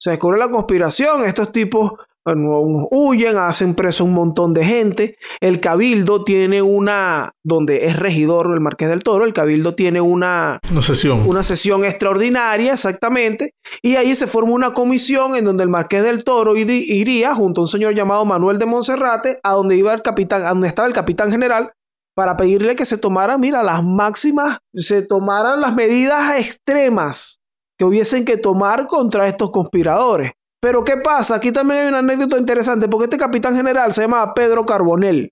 Se 0.00 0.10
descubre 0.10 0.38
la 0.38 0.48
conspiración. 0.48 1.24
Estos 1.24 1.50
tipos 1.50 1.94
bueno, 2.24 2.88
huyen, 2.90 3.36
hacen 3.36 3.74
preso 3.74 4.04
un 4.04 4.12
montón 4.12 4.54
de 4.54 4.64
gente. 4.64 5.16
El 5.40 5.60
cabildo 5.60 6.24
tiene 6.24 6.62
una, 6.62 7.32
donde 7.42 7.86
es 7.86 7.98
regidor 7.98 8.52
el 8.52 8.60
Marqués 8.60 8.88
del 8.88 9.02
Toro, 9.02 9.24
el 9.24 9.32
cabildo 9.32 9.72
tiene 9.72 10.00
una, 10.00 10.60
una 10.70 10.82
sesión. 10.82 11.26
una 11.26 11.42
sesión 11.42 11.84
extraordinaria, 11.84 12.72
exactamente. 12.74 13.54
Y 13.82 13.96
ahí 13.96 14.14
se 14.14 14.26
forma 14.26 14.52
una 14.52 14.74
comisión 14.74 15.34
en 15.34 15.44
donde 15.44 15.64
el 15.64 15.70
Marqués 15.70 16.04
del 16.04 16.24
Toro 16.24 16.56
iría 16.56 17.34
junto 17.34 17.60
a 17.60 17.64
un 17.64 17.68
señor 17.68 17.94
llamado 17.94 18.24
Manuel 18.24 18.58
de 18.58 18.66
Monserrate, 18.66 19.40
a 19.42 19.52
donde 19.52 19.76
iba 19.76 19.92
el 19.92 20.02
capitán, 20.02 20.44
a 20.44 20.50
donde 20.50 20.68
estaba 20.68 20.86
el 20.86 20.94
capitán 20.94 21.30
general, 21.30 21.72
para 22.14 22.36
pedirle 22.36 22.76
que 22.76 22.84
se 22.84 22.98
tomaran, 22.98 23.40
mira, 23.40 23.62
las 23.62 23.82
máximas, 23.82 24.58
se 24.74 25.02
tomaran 25.02 25.60
las 25.60 25.74
medidas 25.74 26.38
extremas 26.38 27.40
que 27.78 27.84
hubiesen 27.84 28.24
que 28.24 28.36
tomar 28.36 28.86
contra 28.86 29.26
estos 29.26 29.50
conspiradores. 29.50 30.32
Pero 30.62 30.84
¿qué 30.84 30.96
pasa? 30.96 31.34
Aquí 31.34 31.50
también 31.50 31.80
hay 31.80 31.88
una 31.88 31.98
anécdota 31.98 32.38
interesante, 32.38 32.88
porque 32.88 33.04
este 33.06 33.18
capitán 33.18 33.56
general 33.56 33.92
se 33.92 34.02
llamaba 34.02 34.32
Pedro 34.32 34.64
Carbonell. 34.64 35.28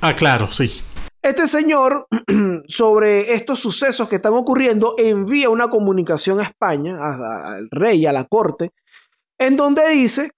Ah, 0.00 0.14
claro, 0.16 0.50
sí. 0.50 0.72
Este 1.22 1.46
señor, 1.46 2.08
sobre 2.66 3.32
estos 3.32 3.60
sucesos 3.60 4.08
que 4.08 4.16
están 4.16 4.32
ocurriendo, 4.32 4.96
envía 4.98 5.50
una 5.50 5.68
comunicación 5.68 6.40
a 6.40 6.42
España, 6.42 6.96
al 7.00 7.68
rey, 7.70 8.04
a 8.06 8.12
la 8.12 8.24
corte, 8.24 8.70
en 9.38 9.56
donde 9.56 9.88
dice 9.90 10.32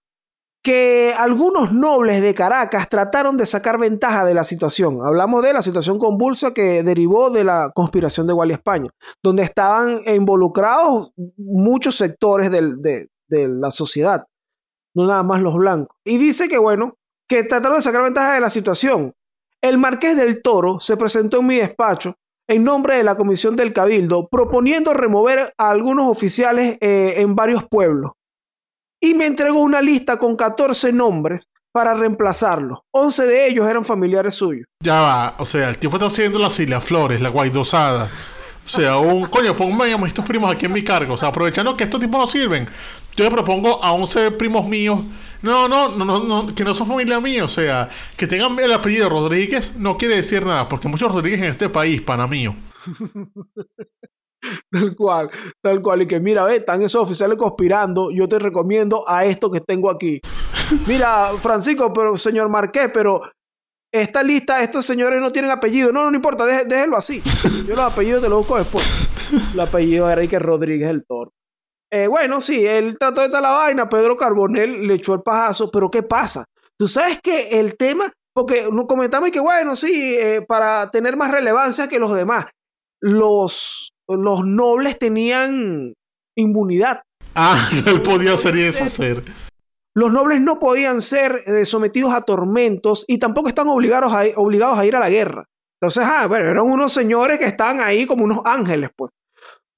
que 0.63 1.11
algunos 1.17 1.71
nobles 1.73 2.21
de 2.21 2.35
Caracas 2.35 2.87
trataron 2.87 3.37
de 3.37 3.47
sacar 3.47 3.79
ventaja 3.79 4.25
de 4.25 4.35
la 4.35 4.43
situación. 4.43 4.99
Hablamos 5.03 5.43
de 5.43 5.53
la 5.53 5.63
situación 5.63 5.97
convulsa 5.97 6.53
que 6.53 6.83
derivó 6.83 7.31
de 7.31 7.43
la 7.43 7.71
conspiración 7.73 8.27
de 8.27 8.33
Wally 8.33 8.53
España, 8.53 8.89
donde 9.23 9.41
estaban 9.41 10.01
involucrados 10.05 11.11
muchos 11.37 11.95
sectores 11.95 12.51
del- 12.51 12.79
de, 12.81 13.09
de 13.27 13.47
la 13.47 13.69
sociedad, 13.71 14.25
no 14.95 15.05
nada 15.05 15.23
más 15.23 15.41
los 15.41 15.53
blancos. 15.55 15.97
Y 16.03 16.17
dice 16.17 16.49
que, 16.49 16.57
bueno, 16.57 16.97
que 17.27 17.43
trataron 17.43 17.77
de 17.77 17.83
sacar 17.83 18.01
ventaja 18.01 18.33
de 18.33 18.39
la 18.39 18.49
situación. 18.49 19.13
El 19.61 19.77
marqués 19.77 20.15
del 20.15 20.41
Toro 20.41 20.79
se 20.79 20.97
presentó 20.97 21.39
en 21.39 21.47
mi 21.47 21.57
despacho 21.57 22.15
en 22.47 22.63
nombre 22.63 22.97
de 22.97 23.03
la 23.03 23.15
Comisión 23.15 23.55
del 23.55 23.73
Cabildo, 23.73 24.27
proponiendo 24.27 24.93
remover 24.93 25.53
a 25.57 25.69
algunos 25.71 26.07
oficiales 26.07 26.77
eh, 26.79 27.15
en 27.17 27.35
varios 27.35 27.67
pueblos. 27.67 28.11
Y 29.01 29.13
me 29.15 29.25
entregó 29.25 29.59
una 29.59 29.81
lista 29.81 30.17
con 30.17 30.35
14 30.35 30.91
nombres 30.91 31.49
para 31.71 31.93
reemplazarlos. 31.93 32.79
11 32.91 33.25
de 33.25 33.47
ellos 33.47 33.67
eran 33.67 33.83
familiares 33.83 34.35
suyos. 34.35 34.65
Ya 34.83 35.01
va, 35.01 35.35
o 35.39 35.45
sea, 35.45 35.69
el 35.69 35.77
tipo 35.77 35.97
está 35.97 36.07
haciendo 36.07 36.39
la 36.39 36.49
Cilia 36.49 36.79
Flores, 36.79 37.19
la 37.19 37.29
guaidosada. 37.29 38.09
O 38.65 38.67
sea, 38.67 38.97
un 38.97 39.27
coño, 39.27 39.55
póngame 39.55 39.93
a 39.93 40.07
estos 40.07 40.25
primos 40.25 40.51
aquí 40.51 40.65
en 40.65 40.73
mi 40.73 40.83
cargo. 40.83 41.13
O 41.13 41.17
sea, 41.17 41.29
aprovechando 41.29 41.77
que 41.77 41.83
estos 41.83 41.99
tipos 41.99 42.19
no 42.19 42.25
sirven, 42.25 42.67
yo 43.15 43.23
le 43.23 43.29
propongo 43.29 43.83
a 43.83 43.91
11 43.91 44.31
primos 44.31 44.67
míos. 44.67 45.01
No, 45.43 45.67
no, 45.67 45.89
no, 45.89 46.03
no, 46.03 46.23
no, 46.23 46.55
que 46.55 46.63
no 46.63 46.73
son 46.73 46.87
familia 46.87 47.19
mía. 47.19 47.45
O 47.45 47.47
sea, 47.47 47.89
que 48.17 48.25
tengan 48.25 48.57
el 48.59 48.73
apellido 48.73 49.07
Rodríguez 49.07 49.75
no 49.77 49.97
quiere 49.97 50.15
decir 50.15 50.43
nada, 50.43 50.67
porque 50.67 50.87
muchos 50.87 51.11
Rodríguez 51.11 51.41
en 51.41 51.47
este 51.51 51.69
país, 51.69 52.01
pana 52.01 52.25
mío. 52.25 52.55
Tal 54.71 54.95
cual, 54.95 55.31
tal 55.59 55.81
cual. 55.81 56.03
Y 56.03 56.07
que 56.07 56.19
mira, 56.19 56.43
ve, 56.43 56.57
están 56.57 56.79
esos 56.83 57.01
oficiales 57.01 57.35
conspirando. 57.35 58.11
Yo 58.11 58.27
te 58.27 58.37
recomiendo 58.37 59.03
a 59.07 59.25
esto 59.25 59.49
que 59.49 59.59
tengo 59.59 59.89
aquí. 59.89 60.21
Mira, 60.85 61.31
Francisco, 61.41 61.91
pero 61.91 62.15
señor 62.15 62.49
Marqués, 62.49 62.91
pero 62.93 63.21
esta 64.01 64.23
lista, 64.23 64.61
estos 64.61 64.85
señores 64.85 65.21
no 65.21 65.31
tienen 65.31 65.51
apellido. 65.51 65.91
No, 65.91 66.03
no, 66.03 66.11
no 66.11 66.15
importa, 66.15 66.45
déjelo 66.45 66.97
así. 66.97 67.21
Yo 67.67 67.75
los 67.75 67.91
apellidos 67.91 68.21
te 68.21 68.29
los 68.29 68.39
busco 68.39 68.57
después. 68.57 68.85
El 69.53 69.59
apellido 69.59 70.07
de 70.07 70.13
Enrique 70.13 70.39
Rodríguez 70.39 70.89
el 70.89 71.05
Toro. 71.05 71.31
Eh, 71.91 72.07
bueno, 72.07 72.41
sí, 72.41 72.65
él 72.65 72.97
trató 72.99 73.21
de 73.21 73.29
la 73.29 73.51
vaina. 73.51 73.87
Pedro 73.87 74.17
Carbonell 74.17 74.85
le 74.85 74.95
echó 74.95 75.13
el 75.13 75.21
pajazo, 75.21 75.71
pero 75.71 75.89
¿qué 75.89 76.03
pasa? 76.03 76.43
Tú 76.77 76.87
sabes 76.87 77.19
que 77.21 77.59
el 77.59 77.77
tema, 77.77 78.11
porque 78.33 78.67
nos 78.71 78.85
comentamos 78.85 79.31
que, 79.31 79.39
bueno, 79.39 79.75
sí, 79.75 80.15
eh, 80.15 80.41
para 80.45 80.91
tener 80.91 81.15
más 81.15 81.31
relevancia 81.31 81.87
que 81.87 81.99
los 81.99 82.13
demás, 82.13 82.47
los, 83.01 83.93
los 84.09 84.45
nobles 84.45 84.99
tenían 84.99 85.93
inmunidad. 86.37 87.01
Ah, 87.33 87.69
él 87.87 88.01
podía 88.01 88.33
hacer 88.33 88.55
y 88.57 88.63
deshacer. 88.63 89.23
Los 89.95 90.11
nobles 90.11 90.41
no 90.41 90.59
podían 90.59 90.99
ser 90.99 91.43
eh, 91.45 91.65
sometidos 91.65 92.13
a 92.13 92.21
tormentos 92.21 93.05
y 93.07 93.17
tampoco 93.17 93.47
están 93.47 93.69
obligados 93.69 94.13
a, 94.13 94.23
obligados 94.35 94.77
a 94.77 94.85
ir 94.85 94.95
a 94.95 94.99
la 94.99 95.09
guerra. 95.09 95.45
Entonces, 95.81 96.03
ah, 96.05 96.27
bueno, 96.27 96.49
eran 96.49 96.65
unos 96.65 96.91
señores 96.91 97.39
que 97.39 97.45
estaban 97.45 97.79
ahí 97.79 98.05
como 98.05 98.25
unos 98.25 98.39
ángeles, 98.43 98.89
pues. 98.95 99.11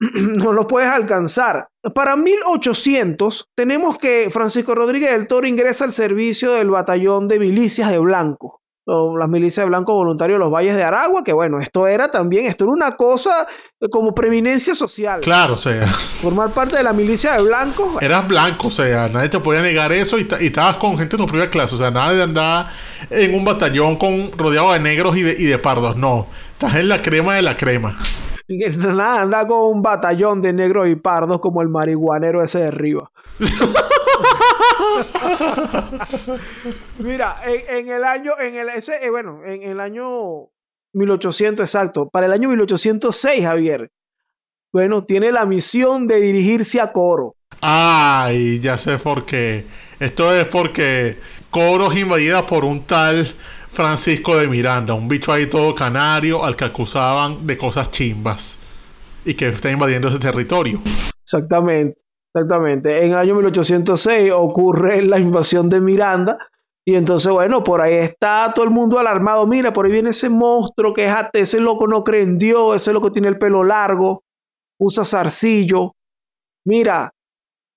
no 0.00 0.52
los 0.52 0.66
puedes 0.66 0.90
alcanzar. 0.90 1.68
Para 1.94 2.16
1800 2.16 3.46
tenemos 3.56 3.98
que 3.98 4.28
Francisco 4.30 4.74
Rodríguez 4.74 5.12
del 5.12 5.26
Toro 5.26 5.46
ingresa 5.46 5.84
al 5.84 5.92
servicio 5.92 6.52
del 6.52 6.70
batallón 6.70 7.28
de 7.28 7.38
milicias 7.38 7.90
de 7.90 7.98
Blanco 7.98 8.57
las 9.18 9.28
milicias 9.28 9.64
de 9.64 9.68
blanco 9.68 9.92
voluntarios 9.92 10.36
de 10.36 10.44
los 10.44 10.50
valles 10.50 10.74
de 10.74 10.82
Aragua, 10.82 11.22
que 11.22 11.34
bueno, 11.34 11.58
esto 11.58 11.86
era 11.86 12.10
también, 12.10 12.46
esto 12.46 12.64
era 12.64 12.72
una 12.72 12.96
cosa 12.96 13.46
como 13.90 14.14
preeminencia 14.14 14.74
social. 14.74 15.20
Claro, 15.20 15.54
o 15.54 15.56
sea. 15.56 15.86
Formar 15.86 16.50
parte 16.50 16.78
de 16.78 16.82
la 16.82 16.94
milicia 16.94 17.34
de 17.34 17.42
blanco. 17.42 17.98
Eras 18.00 18.26
blanco, 18.26 18.68
o 18.68 18.70
sea, 18.70 19.08
nadie 19.08 19.28
te 19.28 19.40
podía 19.40 19.60
negar 19.60 19.92
eso 19.92 20.18
y, 20.18 20.26
estabas 20.40 20.78
con 20.78 20.96
gente 20.96 21.16
de 21.16 21.22
tu 21.22 21.26
propia 21.26 21.50
clase, 21.50 21.74
o 21.74 21.78
sea, 21.78 21.90
nada 21.90 22.14
de 22.14 22.22
andar 22.22 22.68
en 23.10 23.34
un 23.34 23.44
batallón 23.44 23.96
con 23.96 24.32
rodeado 24.38 24.72
de 24.72 24.80
negros 24.80 25.16
y 25.18 25.22
de, 25.22 25.36
y 25.38 25.44
de 25.44 25.58
pardos, 25.58 25.96
no. 25.96 26.26
Estás 26.52 26.76
en 26.76 26.88
la 26.88 27.02
crema 27.02 27.34
de 27.34 27.42
la 27.42 27.56
crema. 27.56 27.94
Nada, 28.48 29.20
anda 29.20 29.46
con 29.46 29.76
un 29.76 29.82
batallón 29.82 30.40
de 30.40 30.54
negros 30.54 30.88
y 30.88 30.96
pardos 30.96 31.38
como 31.40 31.60
el 31.60 31.68
marihuanero 31.68 32.42
ese 32.42 32.60
de 32.60 32.68
arriba. 32.68 33.10
Mira, 36.98 37.36
en, 37.44 37.88
el 37.88 38.04
año, 38.04 38.32
en 38.38 38.56
el, 38.56 38.68
ese, 38.70 39.04
eh, 39.04 39.10
bueno, 39.10 39.44
en 39.44 39.62
el 39.62 39.80
año 39.80 40.48
1800, 40.92 41.64
exacto, 41.64 42.08
para 42.08 42.26
el 42.26 42.32
año 42.32 42.48
1806, 42.48 43.44
Javier, 43.44 43.90
bueno, 44.72 45.04
tiene 45.04 45.32
la 45.32 45.46
misión 45.46 46.06
de 46.06 46.20
dirigirse 46.20 46.80
a 46.80 46.92
Coro. 46.92 47.34
Ay, 47.60 48.60
ya 48.60 48.76
sé 48.76 48.98
por 48.98 49.24
qué. 49.24 49.66
Esto 49.98 50.34
es 50.34 50.46
porque 50.46 51.18
Coro 51.50 51.90
es 51.90 51.98
invadida 51.98 52.46
por 52.46 52.64
un 52.64 52.84
tal 52.84 53.26
Francisco 53.70 54.36
de 54.36 54.46
Miranda, 54.46 54.94
un 54.94 55.08
bicho 55.08 55.32
ahí 55.32 55.46
todo 55.46 55.74
canario 55.74 56.44
al 56.44 56.56
que 56.56 56.64
acusaban 56.64 57.46
de 57.46 57.56
cosas 57.56 57.90
chimbas 57.90 58.58
y 59.24 59.34
que 59.34 59.48
está 59.48 59.70
invadiendo 59.70 60.08
ese 60.08 60.18
territorio. 60.18 60.80
Exactamente. 61.22 62.00
Exactamente. 62.34 63.04
En 63.04 63.12
el 63.12 63.18
año 63.18 63.34
1806 63.36 64.32
ocurre 64.32 65.02
la 65.02 65.18
invasión 65.18 65.68
de 65.68 65.80
Miranda. 65.80 66.38
Y 66.84 66.94
entonces, 66.94 67.30
bueno, 67.30 67.62
por 67.62 67.80
ahí 67.80 67.94
está 67.94 68.50
todo 68.54 68.64
el 68.64 68.70
mundo 68.70 68.98
alarmado. 68.98 69.46
Mira, 69.46 69.72
por 69.72 69.86
ahí 69.86 69.92
viene 69.92 70.10
ese 70.10 70.28
monstruo 70.30 70.94
que 70.94 71.04
es 71.04 71.12
ese 71.34 71.60
loco 71.60 71.86
no 71.86 72.02
cree 72.02 72.22
en 72.22 72.38
Dios, 72.38 72.76
ese 72.76 72.92
loco 72.92 73.12
tiene 73.12 73.28
el 73.28 73.38
pelo 73.38 73.62
largo, 73.62 74.24
usa 74.78 75.04
zarcillo. 75.04 75.94
Mira, 76.64 77.12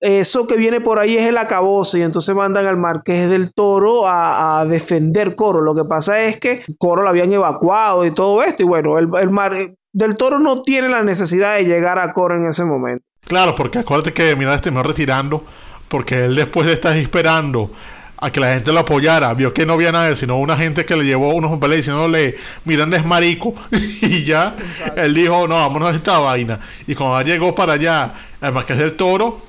eso 0.00 0.46
que 0.46 0.56
viene 0.56 0.80
por 0.80 0.98
ahí 0.98 1.16
es 1.16 1.26
el 1.26 1.38
acabose. 1.38 1.98
Y 1.98 2.02
entonces 2.02 2.34
mandan 2.34 2.66
al 2.66 2.76
Marqués 2.76 3.28
del 3.28 3.52
Toro 3.52 4.08
a, 4.08 4.64
defender 4.68 5.34
Coro. 5.36 5.60
Lo 5.60 5.74
que 5.74 5.84
pasa 5.84 6.22
es 6.22 6.40
que 6.40 6.64
Coro 6.78 7.02
lo 7.02 7.08
habían 7.08 7.32
evacuado 7.32 8.04
y 8.06 8.12
todo 8.12 8.42
esto. 8.42 8.62
Y 8.62 8.66
bueno, 8.66 8.98
el, 8.98 9.08
el 9.20 9.30
Mar 9.30 9.74
del 9.92 10.16
Toro 10.16 10.38
no 10.38 10.62
tiene 10.62 10.88
la 10.88 11.02
necesidad 11.02 11.56
de 11.56 11.64
llegar 11.64 11.98
a 11.98 12.12
Coro 12.12 12.36
en 12.36 12.46
ese 12.46 12.64
momento. 12.64 13.04
Claro, 13.26 13.54
porque 13.54 13.78
acuérdate 13.78 14.12
que 14.12 14.36
mira 14.36 14.54
este 14.54 14.70
me 14.70 14.82
retirando, 14.82 15.44
porque 15.88 16.24
él 16.24 16.34
después 16.34 16.66
de 16.66 16.74
estar 16.74 16.96
esperando 16.96 17.70
a 18.18 18.30
que 18.30 18.40
la 18.40 18.52
gente 18.52 18.72
lo 18.72 18.80
apoyara, 18.80 19.32
vio 19.34 19.54
que 19.54 19.64
no 19.64 19.72
había 19.72 19.90
nadie, 19.90 20.14
sino 20.16 20.38
una 20.38 20.56
gente 20.56 20.84
que 20.84 20.94
le 20.96 21.04
llevó 21.04 21.32
unos 21.34 21.50
papeles 21.52 21.78
diciéndole, 21.78 22.36
Miranda 22.64 22.96
es 22.96 23.04
marico, 23.04 23.54
y 24.02 24.22
ya 24.22 24.54
él 24.96 25.14
dijo, 25.14 25.48
no, 25.48 25.54
vámonos 25.54 25.92
a 25.92 25.96
esta 25.96 26.18
vaina. 26.18 26.60
Y 26.86 26.94
cuando 26.94 27.22
llegó 27.22 27.54
para 27.54 27.72
allá, 27.74 28.12
además 28.40 28.64
que 28.64 28.74
es 28.74 28.78
del 28.78 28.94
toro, 28.94 29.40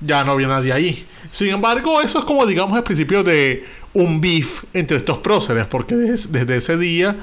ya 0.00 0.24
no 0.24 0.32
había 0.32 0.46
nadie 0.46 0.72
ahí. 0.72 1.06
Sin 1.30 1.48
embargo, 1.48 2.00
eso 2.00 2.20
es 2.20 2.24
como, 2.24 2.46
digamos, 2.46 2.76
el 2.76 2.84
principio 2.84 3.22
de 3.22 3.64
un 3.92 4.20
beef 4.20 4.64
entre 4.72 4.98
estos 4.98 5.18
próceres, 5.18 5.66
porque 5.66 5.94
desde, 5.94 6.56
ese 6.56 6.76
día, 6.76 7.16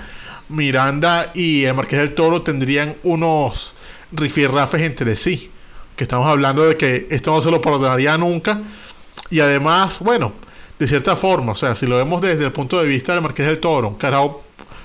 Miranda 0.50 1.32
y 1.34 1.64
el 1.64 1.76
Marqués 1.76 2.00
del 2.00 2.14
Toro 2.14 2.42
tendrían 2.42 2.96
unos 3.04 3.76
rifirrafes 4.12 4.82
entre 4.82 5.16
sí 5.16 5.52
que 6.00 6.06
estamos 6.06 6.28
hablando 6.28 6.64
de 6.64 6.78
que 6.78 7.08
esto 7.10 7.30
no 7.34 7.42
se 7.42 7.52
lo 7.52 7.62
perdonaría 7.62 8.18
nunca. 8.18 8.62
Y 9.30 9.42
además, 9.42 10.00
bueno, 10.00 10.32
de 10.80 10.88
cierta 10.88 11.18
forma, 11.18 11.52
o 11.52 11.56
sea, 11.56 11.76
si 11.76 11.86
lo 11.88 11.98
vemos 11.98 12.22
desde 12.22 12.46
el 12.46 12.54
punto 12.54 12.80
de 12.80 12.88
vista 12.88 13.12
del 13.12 13.22
Marqués 13.22 13.46
del 13.46 13.60
Toro, 13.60 13.98
carajo 13.98 14.42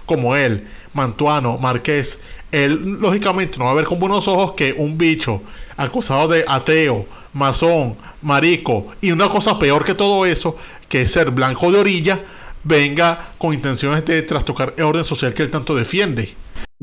como 0.06 0.34
él, 0.34 0.66
Mantuano, 0.92 1.56
Marqués, 1.56 2.18
él 2.50 2.98
lógicamente 3.00 3.58
no 3.58 3.66
va 3.66 3.70
a 3.70 3.74
ver 3.74 3.84
con 3.84 4.00
buenos 4.00 4.26
ojos 4.26 4.54
que 4.54 4.74
un 4.76 4.98
bicho 4.98 5.40
acusado 5.76 6.26
de 6.26 6.44
ateo, 6.48 7.06
masón, 7.32 7.96
marico 8.20 8.88
y 9.00 9.12
una 9.12 9.28
cosa 9.28 9.56
peor 9.56 9.84
que 9.84 9.94
todo 9.94 10.26
eso, 10.26 10.56
que 10.88 11.02
es 11.02 11.12
ser 11.12 11.30
blanco 11.30 11.70
de 11.70 11.78
orilla, 11.78 12.22
venga 12.64 13.34
con 13.38 13.54
intenciones 13.54 14.04
de 14.04 14.20
trastocar 14.22 14.74
el 14.76 14.82
orden 14.82 15.04
social 15.04 15.32
que 15.32 15.44
él 15.44 15.50
tanto 15.50 15.76
defiende. 15.76 16.34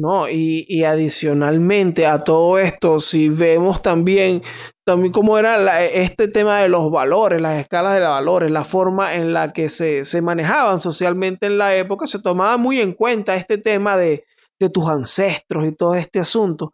¿No? 0.01 0.27
Y, 0.27 0.83
adicionalmente 0.83 2.07
a 2.07 2.23
todo 2.23 2.57
esto, 2.57 2.99
si 2.99 3.29
vemos 3.29 3.83
también, 3.83 4.41
también 4.83 5.13
cómo 5.13 5.37
era 5.37 5.85
este 5.85 6.27
tema 6.27 6.59
de 6.59 6.69
los 6.69 6.89
valores, 6.89 7.39
las 7.39 7.59
escalas 7.59 7.93
de 7.93 7.99
los 7.99 8.09
valores, 8.09 8.49
la 8.49 8.65
forma 8.65 9.13
en 9.13 9.31
la 9.31 9.53
que 9.53 9.69
se, 9.69 10.03
manejaban 10.21 10.79
socialmente 10.79 11.45
en 11.45 11.59
la 11.59 11.75
época, 11.75 12.07
se 12.07 12.19
tomaba 12.19 12.57
muy 12.57 12.81
en 12.81 12.93
cuenta 12.93 13.35
este 13.35 13.59
tema 13.59 13.95
de, 13.95 14.25
tus 14.71 14.87
ancestros 14.87 15.67
y 15.67 15.71
todo 15.71 15.95
este 15.95 16.19
asunto. 16.19 16.73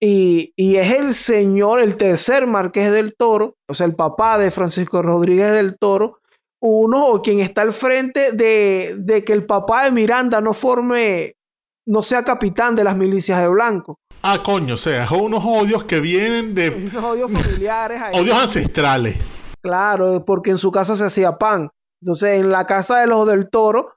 Y, 0.00 0.52
es 0.56 0.92
el 0.92 1.12
señor, 1.12 1.80
el 1.80 1.96
tercer 1.96 2.46
marqués 2.46 2.92
del 2.92 3.14
toro, 3.16 3.56
o 3.68 3.74
sea, 3.74 3.86
el 3.86 3.94
papá 3.94 4.38
de 4.38 4.50
Francisco 4.50 5.02
Rodríguez 5.02 5.52
del 5.52 5.78
Toro, 5.78 6.18
uno 6.60 7.06
o 7.06 7.22
quien 7.22 7.38
está 7.38 7.62
al 7.62 7.72
frente 7.72 8.32
de, 8.32 8.96
de 8.98 9.22
que 9.22 9.32
el 9.32 9.46
papá 9.46 9.84
de 9.84 9.92
Miranda 9.92 10.40
no 10.40 10.52
forme 10.52 11.36
no 11.88 12.02
sea 12.02 12.22
capitán 12.22 12.74
de 12.74 12.84
las 12.84 12.96
milicias 12.96 13.40
de 13.40 13.48
Blanco. 13.48 13.98
Ah, 14.22 14.42
coño, 14.44 14.74
o 14.74 14.76
sea, 14.76 15.08
son 15.08 15.22
unos 15.22 15.42
odios 15.44 15.84
que 15.84 16.00
vienen 16.00 16.54
de... 16.54 16.68
Unos 16.92 17.02
odios 17.02 17.32
familiares. 17.32 18.02
odios 18.12 18.36
ancestrales. 18.36 19.16
Claro, 19.62 20.22
porque 20.24 20.50
en 20.50 20.58
su 20.58 20.70
casa 20.70 20.96
se 20.96 21.06
hacía 21.06 21.38
pan. 21.38 21.70
Entonces, 22.02 22.40
en 22.40 22.50
la 22.50 22.66
casa 22.66 23.00
de 23.00 23.06
los 23.06 23.26
del 23.26 23.48
toro, 23.48 23.94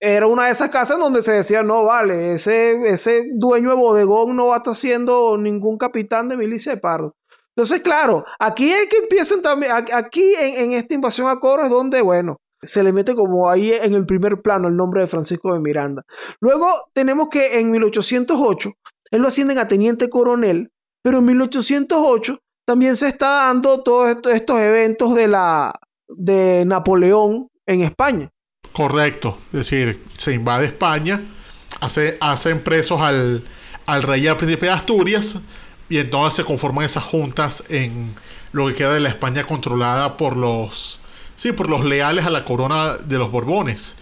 era 0.00 0.26
una 0.26 0.46
de 0.46 0.52
esas 0.52 0.70
casas 0.70 0.98
donde 0.98 1.20
se 1.20 1.32
decía, 1.32 1.62
no, 1.62 1.84
vale, 1.84 2.34
ese, 2.34 2.88
ese 2.88 3.24
dueño 3.34 3.70
de 3.70 3.76
bodegón 3.76 4.36
no 4.36 4.48
va 4.48 4.56
a 4.56 4.58
estar 4.58 4.74
siendo 4.74 5.36
ningún 5.36 5.78
capitán 5.78 6.28
de 6.28 6.36
milicia 6.36 6.74
de 6.74 6.80
pardo. 6.80 7.16
Entonces, 7.56 7.82
claro, 7.82 8.24
aquí 8.38 8.70
es 8.70 8.86
que 8.86 8.98
empiezan 8.98 9.42
también, 9.42 9.72
aquí 9.72 10.34
en, 10.38 10.64
en 10.64 10.72
esta 10.72 10.94
invasión 10.94 11.28
a 11.28 11.38
Coro 11.40 11.64
es 11.64 11.70
donde, 11.70 12.00
bueno, 12.02 12.36
se 12.62 12.82
le 12.82 12.92
mete 12.92 13.14
como 13.14 13.50
ahí 13.50 13.72
en 13.72 13.94
el 13.94 14.06
primer 14.06 14.40
plano 14.40 14.68
el 14.68 14.76
nombre 14.76 15.02
de 15.02 15.08
Francisco 15.08 15.52
de 15.52 15.60
Miranda. 15.60 16.04
Luego 16.40 16.68
tenemos 16.92 17.28
que 17.28 17.58
en 17.58 17.70
1808 17.70 18.72
él 19.10 19.20
lo 19.20 19.28
ascienden 19.28 19.58
a 19.58 19.68
teniente 19.68 20.08
coronel, 20.08 20.70
pero 21.02 21.18
en 21.18 21.24
1808 21.26 22.38
también 22.64 22.96
se 22.96 23.08
está 23.08 23.46
dando 23.46 23.82
todos 23.82 24.16
estos 24.32 24.60
eventos 24.60 25.14
de 25.14 25.28
la 25.28 25.72
de 26.08 26.64
Napoleón 26.64 27.48
en 27.66 27.82
España. 27.82 28.30
Correcto, 28.72 29.36
es 29.46 29.52
decir, 29.52 30.02
se 30.14 30.32
invade 30.32 30.66
España, 30.66 31.22
hace, 31.80 32.16
hacen 32.20 32.62
presos 32.62 33.00
al, 33.00 33.44
al 33.86 34.02
rey 34.02 34.22
y 34.22 34.28
al 34.28 34.36
príncipe 34.36 34.66
de 34.66 34.72
Asturias 34.72 35.36
y 35.88 35.98
entonces 35.98 36.36
se 36.36 36.44
conforman 36.44 36.84
esas 36.84 37.04
juntas 37.04 37.62
en 37.68 38.14
lo 38.52 38.66
que 38.68 38.74
queda 38.74 38.94
de 38.94 39.00
la 39.00 39.10
España 39.10 39.44
controlada 39.44 40.16
por 40.16 40.36
los 40.36 41.01
Sí, 41.42 41.50
por 41.50 41.68
los 41.68 41.84
leales 41.84 42.24
a 42.24 42.30
la 42.30 42.44
corona 42.44 42.98
de 42.98 43.18
los 43.18 43.32
Borbones. 43.32 43.96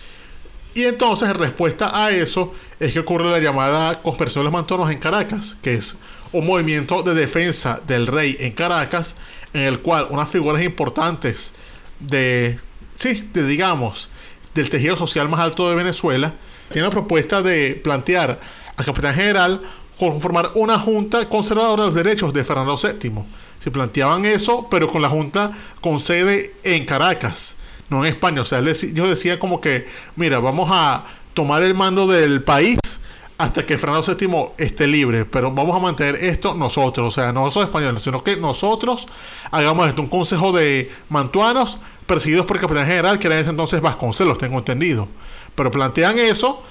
Y 0.75 0.85
entonces, 0.85 1.27
en 1.27 1.37
respuesta 1.37 1.91
a 1.91 2.11
eso, 2.11 2.53
es 2.79 2.93
que 2.93 2.99
ocurre 2.99 3.31
la 3.31 3.39
llamada 3.39 4.03
Conspiración 4.03 4.43
de 4.43 4.45
los 4.45 4.53
Mantonos 4.53 4.91
en 4.91 4.99
Caracas, 4.99 5.57
que 5.63 5.73
es 5.73 5.97
un 6.33 6.47
movimiento 6.47 7.03
de 7.03 7.15
defensa 7.15 7.81
del 7.87 8.09
rey 8.09 8.37
en 8.41 8.53
Caracas, 8.53 9.17
en 9.55 9.63
el 9.63 9.81
cual 9.81 10.09
unas 10.11 10.29
figuras 10.29 10.63
importantes 10.63 11.55
de, 11.99 12.61
sí, 12.93 13.31
de 13.33 13.47
digamos, 13.47 14.11
del 14.55 14.69
tejido 14.69 14.97
social 14.97 15.27
más 15.31 15.41
alto 15.41 15.71
de 15.71 15.77
Venezuela, 15.77 16.35
tiene 16.71 16.89
la 16.89 16.91
propuesta 16.91 17.41
de 17.41 17.75
plantear 17.75 18.39
al 18.77 18.85
capitán 18.85 19.15
general 19.15 19.61
conformar 19.99 20.53
una 20.57 20.79
junta 20.79 21.27
conservadora 21.31 21.85
de 21.85 21.89
los 21.89 21.95
derechos 21.95 22.35
de 22.35 22.45
Fernando 22.45 22.77
VII 22.77 23.13
se 23.61 23.71
planteaban 23.71 24.25
eso, 24.25 24.67
pero 24.71 24.89
con 24.89 25.03
la 25.03 25.09
Junta 25.09 25.53
con 25.81 26.01
sede 26.01 26.55
en 26.65 26.85
Caracas, 26.85 27.57
no 27.89 28.05
en 28.05 28.13
España. 28.13 28.43
O 28.43 28.45
sea, 28.45 28.61
yo 28.61 29.09
decía 29.09 29.39
como 29.39 29.61
que, 29.61 29.87
mira, 30.17 30.39
vamos 30.39 30.69
a 30.73 31.05
tomar 31.35 31.63
el 31.63 31.75
mando 31.75 32.07
del 32.07 32.43
país 32.43 32.79
hasta 33.39 33.65
que 33.65 33.79
Fernando 33.79 34.03
VII 34.03 34.53
esté 34.59 34.87
libre, 34.87 35.25
pero 35.25 35.51
vamos 35.51 35.75
a 35.75 35.79
mantener 35.79 36.17
esto 36.17 36.55
nosotros, 36.55 37.07
o 37.07 37.11
sea, 37.11 37.33
no 37.33 37.45
nosotros 37.45 37.71
españoles, 37.71 38.03
sino 38.03 38.23
que 38.23 38.37
nosotros 38.37 39.07
hagamos 39.51 39.89
esto, 39.89 40.03
un 40.03 40.09
consejo 40.09 40.53
de 40.53 40.91
mantuanos 41.09 41.79
presididos 42.05 42.45
por 42.45 42.57
el 42.59 42.61
capitán 42.61 42.87
general, 42.87 43.19
que 43.19 43.29
era 43.29 43.37
en 43.37 43.43
ese 43.43 43.51
entonces 43.51 43.81
Vasconcelos, 43.81 44.37
tengo 44.37 44.59
entendido. 44.59 45.09
Pero 45.55 45.71
plantean 45.71 46.19
eso 46.19 46.63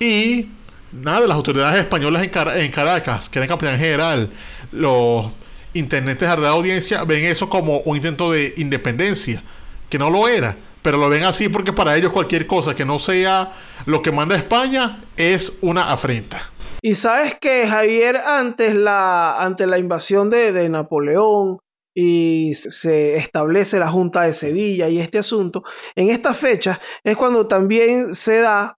y 0.00 0.48
nada, 0.92 1.26
las 1.26 1.36
autoridades 1.36 1.80
españolas 1.80 2.22
en, 2.22 2.30
en 2.56 2.70
Caracas, 2.70 3.28
que 3.28 3.38
era 3.38 3.44
el 3.44 3.50
capitán 3.50 3.78
general, 3.78 4.30
los 4.72 5.26
intendentes 5.74 6.28
de 6.28 6.36
la 6.36 6.50
audiencia 6.50 7.04
ven 7.04 7.24
eso 7.24 7.48
como 7.48 7.78
un 7.80 7.96
intento 7.96 8.32
de 8.32 8.54
independencia, 8.56 9.42
que 9.90 9.98
no 9.98 10.10
lo 10.10 10.28
era, 10.28 10.56
pero 10.82 10.98
lo 10.98 11.08
ven 11.08 11.24
así 11.24 11.48
porque 11.48 11.72
para 11.72 11.96
ellos 11.96 12.12
cualquier 12.12 12.46
cosa 12.46 12.74
que 12.74 12.84
no 12.84 12.98
sea 12.98 13.52
lo 13.86 14.02
que 14.02 14.12
manda 14.12 14.36
España 14.36 15.02
es 15.16 15.52
una 15.60 15.90
afrenta. 15.90 16.40
Y 16.82 16.96
sabes 16.96 17.38
que 17.40 17.66
Javier, 17.66 18.18
antes 18.18 18.74
la, 18.74 19.42
ante 19.42 19.66
la 19.66 19.78
invasión 19.78 20.28
de, 20.28 20.68
Napoleón 20.68 21.58
y 21.96 22.54
se 22.54 23.16
establece 23.16 23.78
la 23.78 23.88
Junta 23.88 24.22
de 24.22 24.34
Sevilla 24.34 24.90
y 24.90 25.00
este 25.00 25.16
asunto, 25.16 25.64
en 25.94 26.10
esta 26.10 26.34
fecha 26.34 26.78
es 27.02 27.16
cuando 27.16 27.46
también 27.46 28.12
se 28.12 28.40
da 28.40 28.76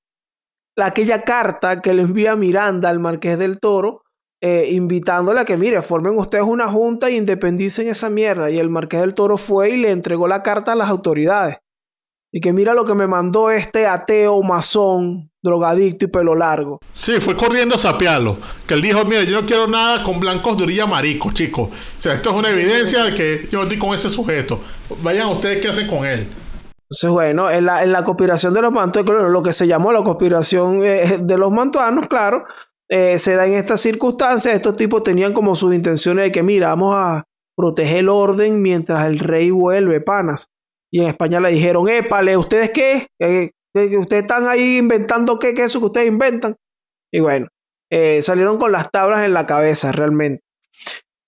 aquella 0.76 1.22
carta 1.22 1.80
que 1.80 1.94
le 1.94 2.02
envía 2.02 2.36
Miranda 2.36 2.90
al 2.90 3.00
Marqués 3.00 3.38
del 3.40 3.58
Toro, 3.58 4.02
eh, 4.40 4.68
invitándole 4.72 5.40
a 5.40 5.44
que, 5.44 5.56
mire, 5.56 5.80
formen 5.82 6.18
ustedes 6.18 6.44
una 6.44 6.68
junta 6.68 7.10
y 7.10 7.16
independicen 7.16 7.88
esa 7.88 8.10
mierda. 8.10 8.50
Y 8.50 8.58
el 8.58 8.68
Marqués 8.68 9.00
del 9.00 9.14
Toro 9.14 9.38
fue 9.38 9.70
y 9.70 9.76
le 9.76 9.90
entregó 9.90 10.28
la 10.28 10.42
carta 10.42 10.72
a 10.72 10.76
las 10.76 10.88
autoridades. 10.88 11.58
Y 12.32 12.40
que 12.40 12.52
mira 12.52 12.74
lo 12.74 12.84
que 12.84 12.94
me 12.94 13.06
mandó 13.06 13.50
este 13.50 13.86
ateo, 13.86 14.42
masón, 14.42 15.30
drogadicto 15.42 16.04
y 16.04 16.08
pelo 16.08 16.34
largo. 16.34 16.80
Sí, 16.92 17.20
fue 17.20 17.34
corriendo 17.34 17.76
a 17.76 17.78
sapearlo. 17.78 18.36
Que 18.66 18.74
él 18.74 18.82
dijo, 18.82 19.04
mire, 19.04 19.24
yo 19.24 19.40
no 19.40 19.46
quiero 19.46 19.66
nada 19.68 20.02
con 20.02 20.20
blancos 20.20 20.58
de 20.58 20.64
orilla 20.64 20.86
marico, 20.86 21.30
chicos. 21.32 21.68
O 21.68 22.00
sea, 22.00 22.14
esto 22.14 22.30
es 22.30 22.36
una 22.36 22.50
evidencia 22.50 23.04
de 23.04 23.14
que 23.14 23.48
yo 23.50 23.62
estoy 23.62 23.78
con 23.78 23.94
ese 23.94 24.10
sujeto. 24.10 24.60
Vayan 25.02 25.28
ustedes 25.28 25.58
qué 25.62 25.68
hacen 25.68 25.86
con 25.86 26.04
él. 26.04 26.28
Entonces, 26.88 27.10
bueno, 27.10 27.50
en 27.50 27.64
la, 27.64 27.82
en 27.82 27.90
la 27.90 28.04
conspiración 28.04 28.52
de 28.52 28.62
los 28.62 28.72
mantuanos, 28.72 29.30
lo 29.30 29.42
que 29.42 29.52
se 29.52 29.66
llamó 29.66 29.92
la 29.92 30.02
conspiración 30.02 30.84
eh, 30.84 31.18
de 31.20 31.38
los 31.38 31.50
mantuanos, 31.50 32.06
claro, 32.06 32.44
eh, 32.88 33.18
se 33.18 33.34
da 33.34 33.46
en 33.46 33.54
estas 33.54 33.80
circunstancias. 33.80 34.54
Estos 34.54 34.76
tipos 34.76 35.02
tenían 35.02 35.32
como 35.32 35.54
sus 35.54 35.74
intenciones 35.74 36.26
de 36.26 36.32
que, 36.32 36.42
mira, 36.42 36.68
vamos 36.68 36.94
a 36.94 37.24
proteger 37.56 37.98
el 37.98 38.08
orden 38.08 38.62
mientras 38.62 39.06
el 39.06 39.18
rey 39.18 39.50
vuelve, 39.50 40.00
panas. 40.00 40.48
Y 40.92 41.00
en 41.00 41.08
España 41.08 41.40
le 41.40 41.50
dijeron, 41.50 41.88
épale, 41.88 42.36
¿ustedes 42.36 42.70
qué? 42.70 43.08
Eh, 43.20 43.50
¿Ustedes 43.74 44.22
están 44.22 44.48
ahí 44.48 44.78
inventando 44.78 45.38
qué? 45.38 45.54
¿Qué 45.54 45.62
es 45.62 45.72
eso 45.72 45.80
que 45.80 45.86
ustedes 45.86 46.08
inventan? 46.08 46.56
Y 47.12 47.20
bueno, 47.20 47.48
salieron 48.20 48.58
con 48.58 48.72
las 48.72 48.90
tablas 48.90 49.24
en 49.24 49.34
la 49.34 49.44
cabeza 49.46 49.92
realmente. 49.92 50.42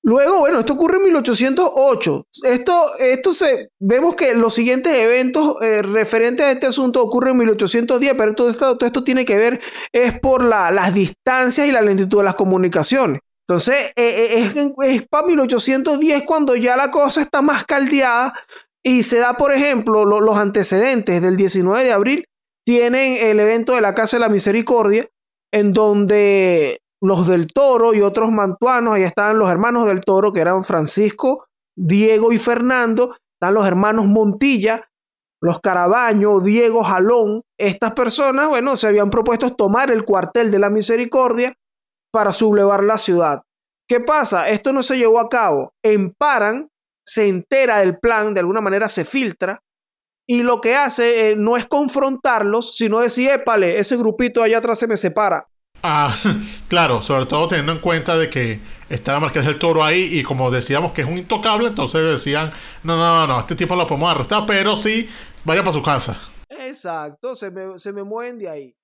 Luego, 0.08 0.38
bueno, 0.38 0.60
esto 0.60 0.72
ocurre 0.72 0.96
en 0.96 1.02
1808. 1.02 2.26
Esto, 2.44 2.96
esto 2.98 3.34
se, 3.34 3.68
vemos 3.78 4.14
que 4.14 4.32
los 4.32 4.54
siguientes 4.54 4.94
eventos 4.94 5.60
eh, 5.60 5.82
referentes 5.82 6.46
a 6.46 6.50
este 6.50 6.64
asunto 6.64 7.02
ocurren 7.02 7.32
en 7.32 7.40
1810, 7.40 8.14
pero 8.16 8.34
todo 8.34 8.48
esto, 8.48 8.78
todo 8.78 8.86
esto 8.86 9.04
tiene 9.04 9.26
que 9.26 9.36
ver 9.36 9.60
es 9.92 10.18
por 10.18 10.42
la, 10.42 10.70
las 10.70 10.94
distancias 10.94 11.68
y 11.68 11.72
la 11.72 11.82
lentitud 11.82 12.20
de 12.20 12.24
las 12.24 12.36
comunicaciones. 12.36 13.20
Entonces, 13.46 13.92
eh, 13.96 14.50
eh, 14.56 14.72
es, 14.84 15.06
para 15.08 15.26
1810 15.26 16.22
cuando 16.22 16.56
ya 16.56 16.74
la 16.74 16.90
cosa 16.90 17.20
está 17.20 17.42
más 17.42 17.66
caldeada 17.66 18.32
y 18.82 19.02
se 19.02 19.18
da, 19.18 19.36
por 19.36 19.52
ejemplo, 19.52 20.06
los 20.06 20.38
antecedentes 20.38 21.20
del 21.20 21.36
19 21.36 21.84
de 21.84 21.92
abril, 21.92 22.24
tienen 22.64 23.18
el 23.18 23.40
evento 23.40 23.74
de 23.74 23.82
la 23.82 23.94
Casa 23.94 24.16
de 24.16 24.22
la 24.22 24.30
Misericordia, 24.30 25.04
en 25.52 25.74
donde 25.74 26.80
los 27.00 27.26
del 27.26 27.46
Toro 27.48 27.94
y 27.94 28.00
otros 28.00 28.30
mantuanos, 28.30 28.94
ahí 28.94 29.02
estaban 29.02 29.38
los 29.38 29.50
hermanos 29.50 29.86
del 29.86 30.00
Toro, 30.00 30.32
que 30.32 30.40
eran 30.40 30.64
Francisco, 30.64 31.46
Diego 31.76 32.32
y 32.32 32.38
Fernando, 32.38 33.14
están 33.34 33.54
los 33.54 33.66
hermanos 33.66 34.06
Montilla, 34.06 34.88
los 35.40 35.60
Carabaño, 35.60 36.40
Diego 36.40 36.82
Jalón. 36.82 37.42
Estas 37.56 37.92
personas, 37.92 38.48
bueno, 38.48 38.76
se 38.76 38.88
habían 38.88 39.10
propuesto 39.10 39.54
tomar 39.54 39.90
el 39.90 40.04
cuartel 40.04 40.50
de 40.50 40.58
la 40.58 40.70
misericordia 40.70 41.54
para 42.12 42.32
sublevar 42.32 42.82
la 42.82 42.98
ciudad. 42.98 43.42
¿Qué 43.88 44.00
pasa? 44.00 44.48
Esto 44.48 44.72
no 44.72 44.82
se 44.82 44.98
llevó 44.98 45.20
a 45.20 45.28
cabo. 45.28 45.72
Emparan, 45.84 46.68
se 47.06 47.28
entera 47.28 47.78
del 47.78 47.98
plan, 47.98 48.34
de 48.34 48.40
alguna 48.40 48.60
manera 48.60 48.88
se 48.88 49.04
filtra, 49.04 49.62
y 50.28 50.42
lo 50.42 50.60
que 50.60 50.74
hace 50.74 51.30
eh, 51.30 51.36
no 51.36 51.56
es 51.56 51.66
confrontarlos, 51.66 52.76
sino 52.76 52.98
decir, 52.98 53.30
épale, 53.30 53.78
ese 53.78 53.96
grupito 53.96 54.42
allá 54.42 54.58
atrás 54.58 54.78
se 54.78 54.86
me 54.86 54.98
separa. 54.98 55.48
Ah, 55.82 56.14
claro, 56.68 57.00
sobre 57.02 57.26
todo 57.26 57.48
teniendo 57.48 57.72
en 57.72 57.78
cuenta 57.78 58.16
de 58.16 58.28
que 58.28 58.60
está 58.88 59.12
la 59.12 59.20
Marqués 59.20 59.44
del 59.44 59.58
Toro 59.58 59.84
ahí 59.84 60.18
y 60.18 60.22
como 60.22 60.50
decíamos 60.50 60.92
que 60.92 61.02
es 61.02 61.08
un 61.08 61.18
intocable, 61.18 61.68
entonces 61.68 62.02
decían, 62.02 62.50
no, 62.82 62.96
no, 62.96 63.26
no, 63.26 63.40
este 63.40 63.54
tipo 63.54 63.76
lo 63.76 63.86
podemos 63.86 64.10
arrestar, 64.10 64.44
pero 64.46 64.76
sí, 64.76 65.08
vaya 65.44 65.62
para 65.62 65.72
su 65.72 65.82
casa. 65.82 66.18
Exacto, 66.48 67.36
se 67.36 67.50
me, 67.50 67.78
se 67.78 67.92
me 67.92 68.02
mueven 68.02 68.38
de 68.38 68.48
ahí. 68.48 68.76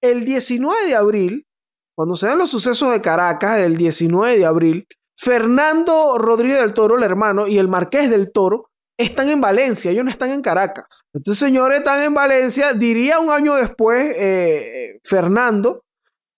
El 0.00 0.24
19 0.24 0.86
de 0.86 0.94
abril, 0.94 1.46
cuando 1.94 2.16
se 2.16 2.26
dan 2.26 2.38
los 2.38 2.50
sucesos 2.50 2.90
de 2.90 3.00
Caracas, 3.00 3.58
el 3.58 3.76
19 3.76 4.38
de 4.38 4.46
abril, 4.46 4.86
Fernando 5.16 6.18
Rodríguez 6.18 6.58
del 6.58 6.74
Toro, 6.74 6.96
el 6.96 7.04
hermano, 7.04 7.46
y 7.46 7.58
el 7.58 7.68
Marqués 7.68 8.10
del 8.10 8.32
Toro 8.32 8.70
están 8.98 9.28
en 9.28 9.40
Valencia, 9.40 9.90
ellos 9.90 10.04
no 10.04 10.10
están 10.10 10.30
en 10.30 10.42
Caracas. 10.42 11.02
Estos 11.12 11.38
señores 11.38 11.78
están 11.78 12.02
en 12.02 12.14
Valencia, 12.14 12.72
diría 12.72 13.20
un 13.20 13.30
año 13.30 13.54
después, 13.54 14.12
eh, 14.16 14.98
Fernando, 15.04 15.82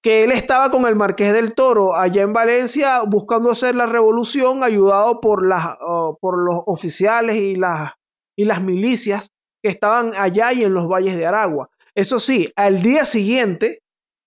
que 0.05 0.23
él 0.23 0.33
estaba 0.33 0.71
con 0.71 0.85
el 0.85 0.97
Marqués 0.97 1.33
del 1.33 1.55
Toro 1.55 1.97
allá 1.97 2.21
en 2.21 2.35
Valencia 2.35 3.01
buscando 3.07 3.51
hacer 3.51 3.75
la 3.75 3.87
revolución, 3.87 4.62
ayudado 4.62 5.19
por, 5.19 5.47
las, 5.47 5.79
por 6.21 6.37
los 6.45 6.61
oficiales 6.67 7.37
y 7.37 7.57
las, 7.57 7.93
y 8.37 8.45
las 8.45 8.62
milicias 8.62 9.33
que 9.62 9.71
estaban 9.71 10.12
allá 10.14 10.53
y 10.53 10.62
en 10.62 10.75
los 10.75 10.88
valles 10.88 11.17
de 11.17 11.25
Aragua. 11.25 11.71
Eso 11.95 12.21
sí, 12.21 12.53
al 12.55 12.83
día 12.83 13.07
siguiente, 13.07 13.79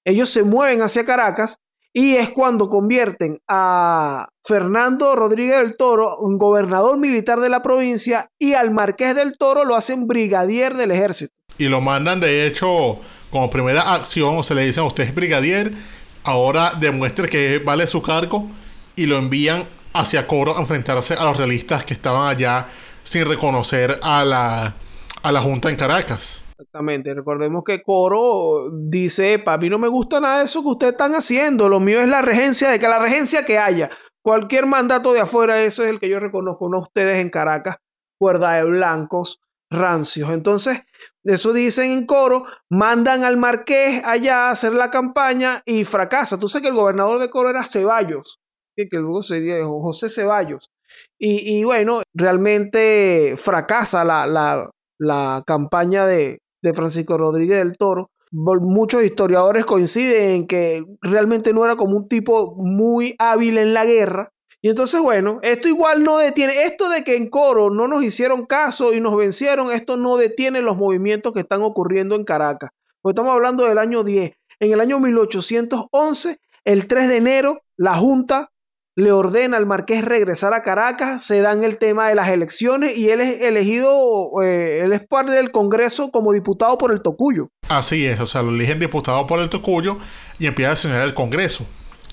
ellos 0.03 0.31
se 0.31 0.41
mueven 0.41 0.81
hacia 0.81 1.05
Caracas 1.05 1.59
y 1.93 2.15
es 2.15 2.29
cuando 2.29 2.69
convierten 2.69 3.37
a 3.47 4.29
Fernando 4.43 5.15
Rodríguez 5.15 5.59
del 5.59 5.77
Toro 5.77 6.17
un 6.17 6.39
gobernador 6.39 6.97
militar 6.97 7.39
de 7.39 7.49
la 7.49 7.61
provincia 7.61 8.31
y 8.39 8.53
al 8.53 8.71
Marqués 8.71 9.13
del 9.13 9.37
Toro 9.37 9.63
lo 9.63 9.75
hacen 9.75 10.07
brigadier 10.07 10.75
del 10.75 10.89
ejército. 10.89 11.36
Y 11.57 11.65
lo 11.65 11.81
mandan, 11.81 12.19
de 12.19 12.45
hecho, 12.45 12.99
como 13.31 13.49
primera 13.49 13.93
acción, 13.93 14.37
o 14.37 14.43
se 14.43 14.55
le 14.55 14.65
dicen, 14.65 14.83
usted 14.83 15.03
es 15.03 15.15
brigadier, 15.15 15.71
ahora 16.23 16.73
demuestre 16.79 17.27
que 17.29 17.59
vale 17.59 17.87
su 17.87 18.01
cargo 18.01 18.47
y 18.95 19.05
lo 19.05 19.17
envían 19.17 19.65
hacia 19.93 20.27
Coro 20.27 20.55
a 20.57 20.59
enfrentarse 20.59 21.13
a 21.13 21.23
los 21.23 21.37
realistas 21.37 21.83
que 21.83 21.93
estaban 21.93 22.27
allá 22.27 22.67
sin 23.03 23.25
reconocer 23.25 23.99
a 24.01 24.23
la, 24.23 24.75
a 25.23 25.31
la 25.31 25.41
Junta 25.41 25.69
en 25.69 25.75
Caracas. 25.75 26.43
Exactamente, 26.59 27.13
recordemos 27.13 27.63
que 27.63 27.81
Coro 27.83 28.71
dice, 28.71 29.39
papi, 29.39 29.69
no 29.69 29.77
me 29.77 29.87
gusta 29.87 30.19
nada 30.19 30.39
de 30.39 30.45
eso 30.45 30.63
que 30.63 30.69
ustedes 30.69 30.93
están 30.93 31.13
haciendo, 31.13 31.69
lo 31.69 31.79
mío 31.79 32.01
es 32.01 32.07
la 32.07 32.21
regencia, 32.21 32.69
de 32.69 32.79
que 32.79 32.87
la 32.87 32.99
regencia 32.99 33.45
que 33.45 33.59
haya, 33.59 33.91
cualquier 34.23 34.65
mandato 34.65 35.13
de 35.13 35.21
afuera, 35.21 35.61
eso 35.61 35.83
es 35.83 35.89
el 35.89 35.99
que 35.99 36.09
yo 36.09 36.19
reconozco, 36.19 36.67
no 36.67 36.81
ustedes 36.81 37.19
en 37.19 37.29
Caracas, 37.29 37.77
cuerda 38.19 38.53
de 38.53 38.63
blancos, 38.63 39.39
rancios. 39.69 40.31
Entonces, 40.31 40.83
eso 41.33 41.53
dicen 41.53 41.91
en 41.91 42.05
coro, 42.05 42.45
mandan 42.69 43.23
al 43.23 43.37
marqués 43.37 44.01
allá 44.05 44.47
a 44.47 44.51
hacer 44.51 44.73
la 44.73 44.89
campaña 44.89 45.61
y 45.65 45.83
fracasa. 45.83 46.39
Tú 46.39 46.47
sabes 46.47 46.63
que 46.63 46.69
el 46.69 46.75
gobernador 46.75 47.19
de 47.19 47.29
coro 47.29 47.49
era 47.49 47.65
Ceballos, 47.65 48.39
que, 48.75 48.87
luego 48.91 49.21
sería 49.21 49.55
José 49.65 50.09
Ceballos. 50.09 50.69
Y, 51.19 51.63
bueno, 51.63 52.01
realmente 52.13 53.35
fracasa 53.37 54.05
la, 54.05 54.25
la, 54.25 54.69
la 54.99 55.43
campaña 55.45 56.05
de, 56.05 56.39
de 56.63 56.73
Francisco 56.73 57.17
Rodríguez 57.17 57.57
del 57.57 57.77
Toro. 57.77 58.09
Muchos 58.31 59.03
historiadores 59.03 59.65
coinciden 59.65 60.29
en 60.29 60.47
que 60.47 60.83
realmente 61.01 61.53
no 61.53 61.65
era 61.65 61.75
como 61.75 61.97
un 61.97 62.07
tipo 62.07 62.55
muy 62.57 63.15
hábil 63.19 63.57
en 63.57 63.73
la 63.73 63.85
guerra, 63.85 64.31
y 64.67 64.69
entonces, 64.69 64.99
bueno, 64.99 65.39
esto 65.43 65.69
igual 65.69 66.03
no 66.03 66.17
detiene, 66.17 66.63
esto 66.63 66.89
de 66.89 67.05
que 67.05 67.15
en 67.15 67.29
coro 67.29 67.69
no 67.69 67.87
nos 67.87 68.03
hicieron 68.03 68.45
caso 68.45 68.91
y 68.91 68.99
nos 68.99 69.15
vencieron, 69.15 69.71
esto 69.71 69.95
no 69.95 70.17
detiene 70.17 70.61
los 70.61 70.75
movimientos 70.75 71.31
que 71.31 71.39
están 71.39 71.61
ocurriendo 71.61 72.15
en 72.15 72.25
Caracas. 72.25 72.71
Pues 73.01 73.13
estamos 73.13 73.31
hablando 73.31 73.63
del 73.63 73.77
año 73.77 74.03
10. 74.03 74.33
En 74.59 74.73
el 74.73 74.81
año 74.81 74.99
1811, 74.99 76.39
el 76.65 76.85
3 76.85 77.07
de 77.07 77.15
enero, 77.15 77.61
la 77.77 77.93
Junta 77.93 78.49
le 78.93 79.13
ordena 79.13 79.55
al 79.55 79.67
marqués 79.67 80.03
regresar 80.03 80.53
a 80.53 80.63
Caracas, 80.63 81.23
se 81.23 81.39
dan 81.39 81.63
el 81.63 81.77
tema 81.77 82.09
de 82.09 82.15
las 82.15 82.27
elecciones 82.27 82.97
y 82.97 83.09
él 83.09 83.21
es 83.21 83.43
elegido, 83.43 84.31
eh, 84.43 84.81
él 84.83 84.91
es 84.91 84.99
parte 85.07 85.31
del 85.31 85.51
Congreso 85.51 86.11
como 86.11 86.33
diputado 86.33 86.77
por 86.77 86.91
el 86.91 87.01
Tocuyo. 87.01 87.47
Así 87.69 88.05
es, 88.05 88.19
o 88.19 88.25
sea, 88.25 88.41
lo 88.41 88.49
eligen 88.49 88.81
diputado 88.81 89.27
por 89.27 89.39
el 89.39 89.47
Tocuyo 89.47 89.95
y 90.39 90.45
empieza 90.45 90.73
a 90.73 90.75
sesionar 90.75 91.03
el 91.03 91.13
Congreso. 91.13 91.65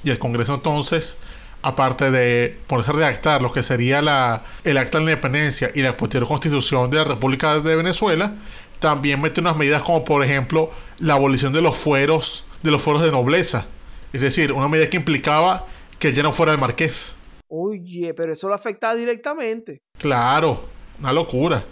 Y 0.04 0.10
el 0.10 0.20
Congreso 0.20 0.54
entonces 0.54 1.16
aparte 1.64 2.10
de 2.10 2.58
ponerse 2.66 2.90
a 2.90 2.94
redactar 2.94 3.40
lo 3.40 3.50
que 3.50 3.62
sería 3.62 4.02
la, 4.02 4.44
el 4.64 4.76
acta 4.76 4.98
de 4.98 5.04
la 5.04 5.12
independencia 5.12 5.70
y 5.74 5.80
la 5.80 5.96
posterior 5.96 6.28
constitución 6.28 6.90
de 6.90 6.98
la 6.98 7.04
República 7.04 7.58
de 7.58 7.74
Venezuela, 7.74 8.34
también 8.78 9.20
mete 9.20 9.40
unas 9.40 9.56
medidas 9.56 9.82
como 9.82 10.04
por 10.04 10.22
ejemplo 10.22 10.70
la 10.98 11.14
abolición 11.14 11.54
de 11.54 11.62
los 11.62 11.76
fueros, 11.76 12.44
de 12.62 12.70
los 12.70 12.82
fueros 12.82 13.02
de 13.02 13.10
nobleza. 13.10 13.66
Es 14.12 14.20
decir, 14.20 14.52
una 14.52 14.68
medida 14.68 14.90
que 14.90 14.98
implicaba 14.98 15.66
que 15.98 16.12
ya 16.12 16.22
no 16.22 16.32
fuera 16.32 16.52
el 16.52 16.58
marqués. 16.58 17.16
Oye, 17.48 18.12
pero 18.14 18.34
eso 18.34 18.46
lo 18.46 18.54
afectaba 18.54 18.94
directamente. 18.94 19.80
Claro, 19.98 20.60
una 21.00 21.12
locura. 21.12 21.64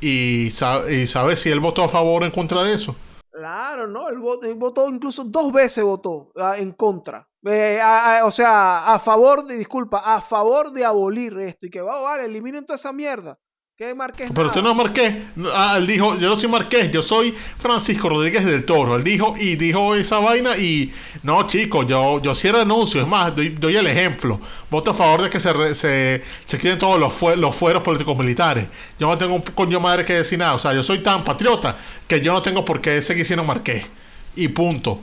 ¿Y 0.00 0.50
sabe, 0.52 0.94
y 0.94 1.06
sabe 1.08 1.34
si 1.34 1.50
él 1.50 1.58
votó 1.58 1.82
a 1.82 1.88
favor 1.88 2.22
o 2.22 2.24
en 2.24 2.30
contra 2.30 2.62
de 2.62 2.72
eso? 2.74 2.94
Claro 3.32 3.68
Claro, 3.78 3.86
¿no? 3.86 4.08
Él 4.08 4.18
votó, 4.18 4.46
él 4.46 4.54
votó 4.54 4.88
incluso 4.88 5.22
dos 5.22 5.52
veces 5.52 5.84
votó 5.84 6.32
ah, 6.36 6.56
en 6.58 6.72
contra. 6.72 7.27
Eh, 7.46 7.78
a- 7.80 8.18
a- 8.18 8.24
o 8.24 8.30
sea, 8.30 8.86
a 8.92 8.98
favor 8.98 9.44
de, 9.46 9.56
disculpa, 9.56 9.98
a 10.04 10.20
favor 10.20 10.72
de 10.72 10.84
abolir 10.84 11.38
esto 11.38 11.66
y 11.66 11.70
que 11.70 11.80
va, 11.80 12.00
vale, 12.00 12.24
eliminen 12.24 12.64
toda 12.66 12.76
esa 12.76 12.92
mierda. 12.92 13.38
Que 13.76 13.94
Marqués 13.94 14.32
Pero 14.34 14.46
usted 14.48 14.60
no 14.60 14.70
es 14.72 14.76
Marqués. 14.76 15.14
Ah, 15.54 15.76
él 15.78 15.86
dijo, 15.86 16.16
yo 16.16 16.28
no 16.28 16.34
soy 16.34 16.48
Marqués, 16.48 16.90
yo 16.90 17.00
soy 17.00 17.30
Francisco 17.30 18.08
Rodríguez 18.08 18.44
del 18.44 18.64
Toro. 18.64 18.96
Él 18.96 19.04
dijo 19.04 19.34
y 19.38 19.54
dijo 19.54 19.94
esa 19.94 20.18
vaina 20.18 20.56
y 20.56 20.92
no, 21.22 21.46
chicos, 21.46 21.86
yo, 21.86 22.20
yo 22.20 22.34
sí 22.34 22.50
renuncio. 22.50 23.00
Es 23.00 23.06
más, 23.06 23.36
doy, 23.36 23.50
doy 23.50 23.76
el 23.76 23.86
ejemplo. 23.86 24.40
Voto 24.68 24.90
a 24.90 24.94
favor 24.94 25.22
de 25.22 25.30
que 25.30 25.38
se, 25.38 25.52
re- 25.52 25.76
se, 25.76 26.22
se 26.44 26.58
quiten 26.58 26.76
todos 26.76 26.98
los, 26.98 27.14
fue- 27.14 27.36
los 27.36 27.54
fueros 27.54 27.84
políticos 27.84 28.18
militares. 28.18 28.66
Yo 28.98 29.06
no 29.06 29.16
tengo 29.16 29.36
un 29.36 29.42
coño 29.42 29.78
madre 29.78 30.04
que 30.04 30.14
decir 30.14 30.40
nada. 30.40 30.54
O 30.54 30.58
sea, 30.58 30.72
yo 30.72 30.82
soy 30.82 30.98
tan 30.98 31.22
patriota 31.22 31.76
que 32.08 32.20
yo 32.20 32.32
no 32.32 32.42
tengo 32.42 32.64
por 32.64 32.80
qué 32.80 33.00
seguir 33.00 33.24
siendo 33.24 33.44
Marqués. 33.44 33.86
Y 34.34 34.48
punto. 34.48 35.00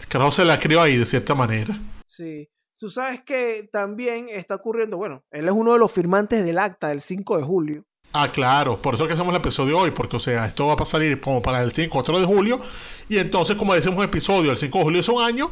El 0.00 0.06
carajo 0.08 0.30
se 0.30 0.44
la 0.44 0.58
crió 0.58 0.80
ahí 0.80 0.96
de 0.96 1.06
cierta 1.06 1.34
manera. 1.34 1.78
Sí. 2.06 2.48
Tú 2.78 2.90
sabes 2.90 3.22
que 3.24 3.68
también 3.72 4.28
está 4.28 4.56
ocurriendo, 4.56 4.98
bueno, 4.98 5.22
él 5.30 5.46
es 5.46 5.52
uno 5.54 5.72
de 5.72 5.78
los 5.78 5.90
firmantes 5.90 6.44
del 6.44 6.58
acta 6.58 6.88
del 6.88 7.00
5 7.00 7.38
de 7.38 7.42
julio. 7.42 7.84
Ah, 8.12 8.30
claro, 8.30 8.80
por 8.82 8.94
eso 8.94 9.04
es 9.04 9.08
que 9.08 9.14
hacemos 9.14 9.32
el 9.34 9.40
episodio 9.40 9.78
hoy, 9.78 9.90
porque 9.92 10.16
o 10.16 10.18
sea, 10.18 10.44
esto 10.46 10.66
va 10.66 10.74
a 10.78 10.84
salir 10.84 11.18
como 11.20 11.40
para 11.42 11.62
el 11.62 11.72
5 11.72 11.90
4 11.92 12.20
de 12.20 12.26
julio, 12.26 12.60
y 13.08 13.16
entonces 13.18 13.56
como 13.56 13.74
decimos 13.74 14.04
episodio, 14.04 14.50
el 14.50 14.58
5 14.58 14.76
de 14.78 14.84
julio 14.84 15.00
es 15.00 15.08
un 15.08 15.22
año, 15.22 15.50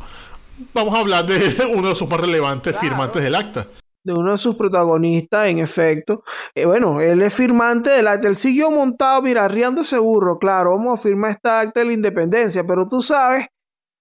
vamos 0.74 0.94
a 0.94 0.98
hablar 1.00 1.24
de 1.24 1.38
uno 1.74 1.88
de 1.88 1.94
sus 1.94 2.08
más 2.08 2.20
relevantes 2.20 2.72
Claro. 2.74 2.88
firmantes 2.88 3.22
del 3.22 3.34
acta. 3.34 3.68
de 4.04 4.12
uno 4.12 4.32
de 4.32 4.38
sus 4.38 4.54
protagonistas, 4.56 5.48
en 5.48 5.60
efecto. 5.60 6.24
Eh, 6.54 6.66
bueno, 6.66 7.00
él 7.00 7.22
es 7.22 7.32
firmante 7.34 7.88
del 7.88 8.06
acta. 8.06 8.28
Él 8.28 8.36
siguió 8.36 8.70
montado, 8.70 9.22
mira, 9.22 9.46
arriando 9.46 9.80
ese 9.80 9.98
burro, 9.98 10.38
claro, 10.38 10.76
vamos 10.76 10.98
a 10.98 11.02
firmar 11.02 11.30
esta 11.30 11.60
acta 11.60 11.80
de 11.80 11.86
la 11.86 11.92
independencia, 11.94 12.64
pero 12.66 12.86
tú 12.86 13.00
sabes 13.00 13.46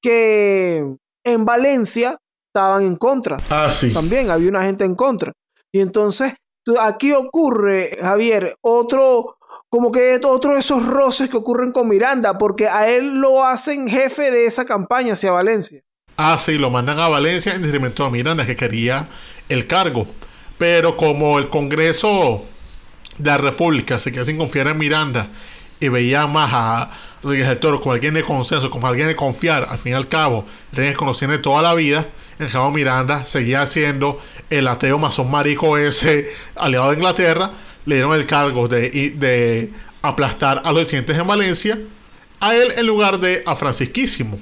que 0.04 0.86
en 1.26 1.46
Valencia 1.46 2.18
estaban 2.54 2.84
en 2.84 2.98
contra. 2.98 3.38
Ah, 3.50 3.70
sí. 3.70 3.92
También 3.92 4.30
había 4.30 4.50
una 4.50 4.64
gente 4.64 4.84
en 4.86 4.96
contra. 4.96 5.32
Y 5.72 5.80
entonces, 5.80 6.34
aquí 6.80 7.14
ocurre, 7.14 7.98
Javier, 8.00 8.56
otro, 8.62 9.38
como 9.70 9.92
que 9.92 10.20
otro 10.24 10.54
de 10.54 10.60
esos 10.60 10.86
roces 10.86 11.30
que 11.30 11.38
ocurren 11.38 11.72
con 11.72 11.88
Miranda, 11.88 12.38
porque 12.38 12.68
a 12.68 12.90
él 12.90 13.20
lo 13.20 13.44
hacen 13.44 13.88
jefe 13.88 14.30
de 14.30 14.46
esa 14.46 14.66
campaña 14.66 15.14
hacia 15.14 15.32
Valencia. 15.32 15.82
Ah, 16.18 16.38
sí, 16.38 16.60
lo 16.60 16.70
mandan 16.70 17.00
a 17.00 17.08
Valencia 17.08 17.56
en 17.56 17.64
detrimento 17.64 18.04
de 18.04 18.12
Miranda, 18.12 18.46
que 18.46 18.56
quería 18.56 19.10
el 19.50 19.66
cargo. 19.66 20.06
Pero 20.60 20.96
como 20.96 21.40
el 21.40 21.50
Congreso 21.50 22.44
de 23.18 23.30
la 23.30 23.38
República 23.38 23.98
se 23.98 24.12
quedó 24.12 24.26
sin 24.26 24.38
confiar 24.38 24.68
en 24.68 24.78
Miranda 24.78 25.30
y 25.84 25.90
veía 25.90 26.28
más 26.28 26.50
a 26.54 26.90
Rodríguez 27.22 27.50
del 27.50 27.60
Toro 27.60 27.82
como 27.82 27.92
alguien 27.92 28.14
de 28.14 28.24
consenso, 28.24 28.70
como 28.70 28.88
alguien 28.88 29.08
de 29.08 29.18
confiar, 29.18 29.68
al 29.70 29.78
fin 29.78 29.92
y 29.92 29.96
al 29.96 30.08
cabo, 30.08 30.46
le 30.72 30.94
conociendo 30.94 31.40
toda 31.42 31.62
la 31.62 31.74
vida, 31.74 32.08
el 32.40 32.50
cabo 32.50 32.72
Miranda 32.72 33.26
seguía 33.26 33.66
siendo 33.66 34.22
el 34.50 34.70
ateo 34.70 34.98
masón 34.98 35.30
marico 35.30 35.78
ese 35.78 36.30
aliado 36.56 36.92
de 36.92 36.96
Inglaterra, 36.96 37.52
le 37.86 37.96
dieron 37.96 38.14
el 38.14 38.26
cargo 38.26 38.70
de, 38.70 38.90
de 39.18 39.74
aplastar 40.02 40.62
a 40.64 40.72
los 40.72 40.84
disidentes 40.84 41.18
en 41.18 41.28
Valencia, 41.28 41.78
a 42.40 42.56
él 42.56 42.72
en 42.78 42.88
lugar 42.88 43.20
de 43.20 43.44
a 43.46 43.54
Francisquísimo. 43.58 44.38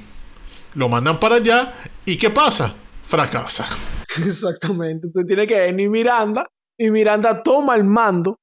Lo 0.76 0.90
mandan 0.90 1.20
para 1.20 1.38
allá 1.38 1.74
y 2.06 2.18
¿qué 2.18 2.30
pasa? 2.30 2.76
Fracasa. 3.08 3.66
Exactamente. 4.26 5.08
Entonces 5.08 5.26
tiene 5.26 5.48
que 5.48 5.60
venir 5.60 5.90
Miranda 5.90 6.46
y 6.78 6.92
Miranda 6.92 7.42
toma 7.42 7.76
el 7.76 7.84
mando. 7.84 8.38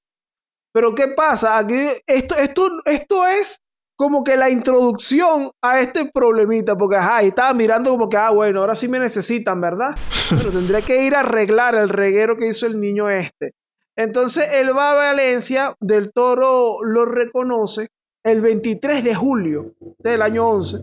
Pero 0.79 0.95
¿qué 0.95 1.09
pasa? 1.09 1.59
Aquí 1.59 1.75
esto, 2.07 2.37
esto, 2.37 2.71
esto 2.85 3.27
es 3.27 3.61
como 3.97 4.23
que 4.23 4.37
la 4.37 4.49
introducción 4.49 5.51
a 5.61 5.81
este 5.81 6.09
problemita, 6.09 6.79
porque 6.79 6.95
ajá, 6.95 7.21
estaba 7.23 7.53
mirando 7.53 7.91
como 7.91 8.09
que, 8.09 8.17
ah, 8.17 8.31
bueno, 8.31 8.61
ahora 8.61 8.77
sí 8.77 8.87
me 8.87 9.01
necesitan, 9.01 9.61
¿verdad? 9.61 9.97
Pero 10.31 10.51
tendría 10.51 10.83
que 10.83 11.05
ir 11.05 11.17
a 11.17 11.21
arreglar 11.21 11.75
el 11.75 11.89
reguero 11.89 12.37
que 12.37 12.47
hizo 12.47 12.65
el 12.69 12.79
niño 12.79 13.11
este. 13.11 13.55
Entonces 13.97 14.47
él 14.53 14.71
va 14.71 14.93
a 14.93 14.95
Valencia, 14.95 15.75
del 15.81 16.13
Toro 16.13 16.77
lo 16.81 17.07
reconoce 17.07 17.89
el 18.23 18.41
23 18.41 19.03
de 19.03 19.17
julio 19.17 19.75
del 19.99 20.23
año 20.23 20.49
11 20.49 20.79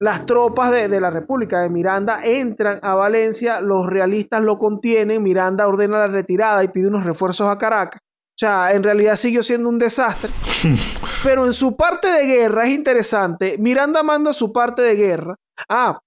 las 0.00 0.26
tropas 0.26 0.70
de, 0.70 0.88
de 0.88 1.00
la 1.00 1.10
República 1.10 1.60
de 1.60 1.70
Miranda 1.70 2.24
entran 2.24 2.78
a 2.82 2.94
Valencia, 2.94 3.60
los 3.60 3.86
realistas 3.86 4.42
lo 4.42 4.56
contienen, 4.56 5.22
Miranda 5.22 5.66
ordena 5.66 5.98
la 5.98 6.06
retirada 6.06 6.62
y 6.62 6.68
pide 6.68 6.86
unos 6.86 7.04
refuerzos 7.04 7.48
a 7.48 7.58
Caracas. 7.58 8.00
O 8.38 8.40
sea, 8.40 8.72
en 8.72 8.84
realidad 8.84 9.16
siguió 9.16 9.42
siendo 9.42 9.68
un 9.68 9.80
desastre. 9.80 10.30
Pero 11.24 11.44
en 11.44 11.52
su 11.52 11.76
parte 11.76 12.06
de 12.06 12.24
guerra 12.24 12.64
es 12.66 12.70
interesante. 12.70 13.58
Miranda 13.58 14.04
manda 14.04 14.32
su 14.32 14.52
parte 14.52 14.80
de 14.82 14.94
guerra. 14.94 15.34
Ah, 15.68 15.98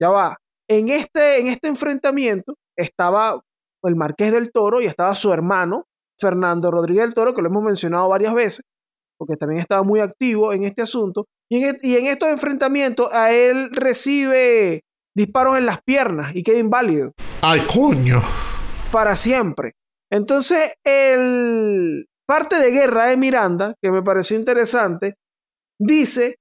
ya 0.00 0.08
va. 0.10 0.36
En 0.68 0.88
este, 0.88 1.38
en 1.38 1.46
este 1.46 1.68
enfrentamiento 1.68 2.54
estaba 2.76 3.40
el 3.84 3.94
Marqués 3.94 4.32
del 4.32 4.50
Toro 4.50 4.80
y 4.80 4.86
estaba 4.86 5.14
su 5.14 5.32
hermano, 5.32 5.84
Fernando 6.20 6.72
Rodríguez 6.72 7.04
del 7.04 7.14
Toro, 7.14 7.34
que 7.36 7.42
lo 7.42 7.48
hemos 7.50 7.62
mencionado 7.62 8.08
varias 8.08 8.34
veces, 8.34 8.64
porque 9.16 9.36
también 9.36 9.60
estaba 9.60 9.84
muy 9.84 10.00
activo 10.00 10.52
en 10.52 10.64
este 10.64 10.82
asunto. 10.82 11.26
Y 11.48 11.62
en, 11.62 11.76
e- 11.76 11.78
y 11.82 11.96
en 11.96 12.06
estos 12.06 12.28
enfrentamientos 12.30 13.08
a 13.12 13.30
él 13.30 13.70
recibe 13.70 14.82
disparos 15.14 15.56
en 15.56 15.66
las 15.66 15.78
piernas 15.82 16.34
y 16.34 16.42
queda 16.42 16.58
inválido 16.58 17.12
¡Ay, 17.42 17.64
coño! 17.72 18.20
para 18.90 19.14
siempre. 19.14 19.74
Entonces, 20.10 20.74
el 20.84 22.06
parte 22.26 22.56
de 22.56 22.70
guerra 22.70 23.06
de 23.06 23.16
Miranda, 23.16 23.74
que 23.80 23.90
me 23.90 24.02
pareció 24.02 24.36
interesante, 24.36 25.16
dice 25.78 26.36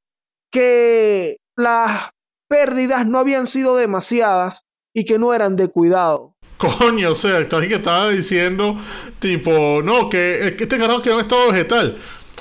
que 0.51 1.37
las 1.57 2.09
pérdidas 2.49 3.07
no 3.07 3.19
habían 3.19 3.47
sido 3.47 3.75
demasiadas 3.75 4.61
y 4.93 5.05
que 5.05 5.19
no 5.19 5.33
eran 5.33 5.55
de 5.55 5.67
cuidado. 5.67 6.35
Coño, 6.57 7.11
o 7.11 7.15
sea, 7.15 7.39
está 7.39 7.57
alguien 7.57 7.71
que 7.71 7.77
estaba 7.77 8.09
diciendo, 8.09 8.75
tipo, 9.19 9.81
no, 9.83 10.09
que, 10.09 10.55
que 10.57 10.63
este 10.63 10.77
carajo 10.77 11.01
quedó 11.01 11.15
en 11.15 11.21
estado 11.21 11.51
vegetal. 11.51 11.97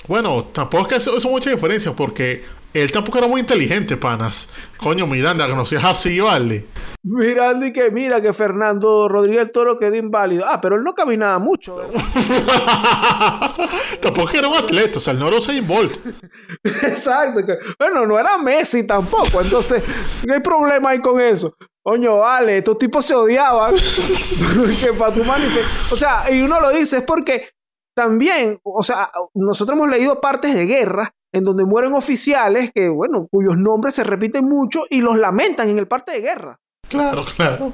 Bueno, 0.07 0.45
tampoco 0.45 0.83
es 0.83 0.89
que 0.89 0.97
eso, 0.97 1.17
eso 1.17 1.29
mucha 1.29 1.51
diferencia, 1.51 1.93
porque 1.93 2.43
él 2.75 2.93
tampoco 2.93 3.19
era 3.19 3.29
muy 3.29 3.41
inteligente, 3.41 3.97
panas. 3.97 4.49
Coño, 4.77 5.07
Miranda, 5.07 5.47
que 5.47 5.55
no 5.55 5.65
seas 5.65 5.85
así, 5.85 6.21
vale. 6.21 6.67
Miranda 7.03 7.67
y 7.67 7.73
que 7.73 7.91
mira 7.91 8.21
que 8.21 8.33
Fernando 8.33 9.09
Rodríguez 9.09 9.53
Toro 9.53 9.79
quedó 9.79 9.95
inválido. 9.95 10.45
Ah, 10.47 10.61
pero 10.61 10.77
él 10.77 10.83
no 10.83 10.95
caminaba 10.95 11.39
mucho, 11.39 11.77
tampoco 14.01 14.31
era 14.35 14.49
un 14.49 14.57
atleta, 14.57 14.99
o 14.99 15.01
sea, 15.01 15.13
él 15.13 15.19
no 15.19 15.29
era 15.29 15.39
Usain 15.39 15.67
Bolt. 15.67 15.97
Exacto. 16.65 17.41
bueno, 17.79 18.07
no 18.07 18.19
era 18.19 18.39
Messi 18.39 18.87
tampoco. 18.87 19.41
Entonces, 19.43 19.83
¿qué 20.25 20.35
hay 20.35 20.41
problema 20.41 20.91
ahí 20.91 21.01
con 21.01 21.21
eso? 21.21 21.55
Coño, 21.83 22.19
vale, 22.19 22.59
estos 22.59 22.79
tipos 22.79 23.05
se 23.05 23.15
odiaban. 23.15 23.75
que 24.85 24.93
para 24.99 25.13
tu 25.13 25.23
manifest- 25.23 25.93
O 25.93 25.97
sea, 25.97 26.31
y 26.33 26.41
uno 26.43 26.61
lo 26.61 26.71
dice, 26.71 26.99
es 26.99 27.03
porque 27.03 27.51
también, 27.95 28.59
o 28.65 28.83
sea, 28.83 29.11
nosotros 29.35 29.77
hemos 29.77 29.89
leído 29.91 30.21
partes 30.21 30.55
de 30.55 30.67
guerra 30.67 31.15
en 31.35 31.45
donde 31.45 31.65
mueren 31.65 31.93
oficiales 31.95 32.71
que, 32.73 32.89
bueno, 32.89 33.27
cuyos 33.31 33.57
nombres 33.59 33.95
se 33.97 34.05
repiten 34.05 34.45
mucho 34.45 34.85
y 34.89 35.01
los 35.01 35.19
lamentan 35.19 35.69
en 35.69 35.79
el 35.79 35.89
parte 35.89 36.13
de 36.13 36.21
guerra. 36.21 36.61
Claro, 36.89 37.23
claro. 37.37 37.73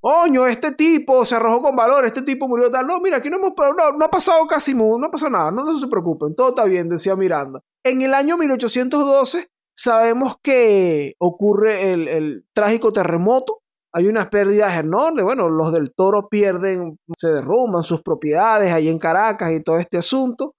Coño, 0.00 0.46
este 0.46 0.72
tipo 0.72 1.24
se 1.26 1.34
arrojó 1.36 1.60
con 1.60 1.76
valor, 1.76 2.06
este 2.06 2.22
tipo 2.22 2.48
murió 2.48 2.70
tal. 2.70 2.86
No, 2.86 3.00
mira, 3.00 3.18
aquí 3.18 3.28
no 3.28 3.36
hemos 3.36 3.52
no, 3.58 3.92
no 3.98 4.04
ha 4.04 4.10
pasado 4.10 4.46
casi 4.46 4.74
mu- 4.74 4.98
no 4.98 5.08
ha 5.08 5.10
pasado 5.10 5.30
nada, 5.32 5.50
no, 5.50 5.64
no 5.64 5.76
se 5.76 5.86
preocupen, 5.88 6.34
todo 6.34 6.48
está 6.48 6.64
bien, 6.64 6.88
decía 6.88 7.14
Miranda. 7.14 7.60
En 7.84 8.00
el 8.00 8.14
año 8.14 8.38
1812 8.38 9.48
sabemos 9.76 10.36
que 10.42 11.14
ocurre 11.18 11.92
el, 11.92 12.08
el 12.08 12.44
trágico 12.54 12.92
terremoto. 12.92 13.58
Hay 13.94 14.08
unas 14.08 14.26
pérdidas 14.26 14.76
enormes. 14.78 15.24
Bueno, 15.24 15.48
los 15.48 15.72
del 15.72 15.94
toro 15.94 16.28
pierden, 16.28 16.98
se 17.16 17.28
derrumban 17.28 17.82
sus 17.84 18.02
propiedades 18.02 18.72
ahí 18.72 18.88
en 18.88 18.98
Caracas 18.98 19.52
y 19.52 19.62
todo 19.62 19.78
este 19.78 19.98
asunto. 19.98 20.54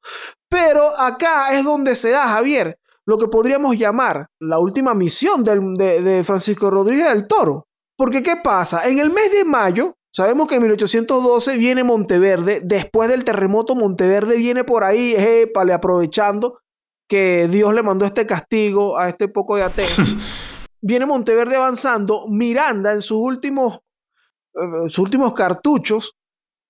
Pero 0.49 0.97
acá 0.97 1.53
es 1.53 1.65
donde 1.65 1.95
se 1.95 2.11
da, 2.11 2.27
Javier, 2.27 2.77
lo 3.05 3.17
que 3.17 3.27
podríamos 3.27 3.77
llamar 3.77 4.27
la 4.39 4.57
última 4.59 4.93
misión 4.93 5.43
de, 5.43 6.23
Francisco 6.23 6.71
Rodríguez 6.71 7.09
del 7.09 7.27
Toro. 7.27 7.67
Porque, 7.97 8.23
¿qué 8.23 8.37
pasa? 8.41 8.87
En 8.87 8.99
el 8.99 9.11
mes 9.11 9.31
de 9.31 9.43
mayo, 9.43 9.95
sabemos 10.13 10.47
que 10.47 10.55
en 10.55 10.61
1812 10.63 11.57
viene 11.57 11.83
Monteverde. 11.83 12.61
Después 12.63 13.09
del 13.09 13.25
terremoto, 13.25 13.75
Monteverde 13.75 14.37
viene 14.37 14.63
por 14.63 14.83
ahí, 14.83 15.13
épale, 15.17 15.73
aprovechando 15.73 16.59
que 17.09 17.47
Dios 17.47 17.73
le 17.73 17.83
mandó 17.83 18.05
este 18.05 18.25
castigo 18.25 18.97
a 18.97 19.09
este 19.09 19.27
poco 19.27 19.55
de 19.57 19.63
ateo. 19.63 19.85
viene 20.85 21.07
Monteverde 21.07 21.55
avanzando. 21.55 22.27
Miranda, 22.29 22.93
en 22.93 23.01
sus 23.01 23.17
últimos, 23.17 23.79
eh, 24.53 24.87
sus 24.87 24.99
últimos 24.99 25.33
cartuchos, 25.33 26.13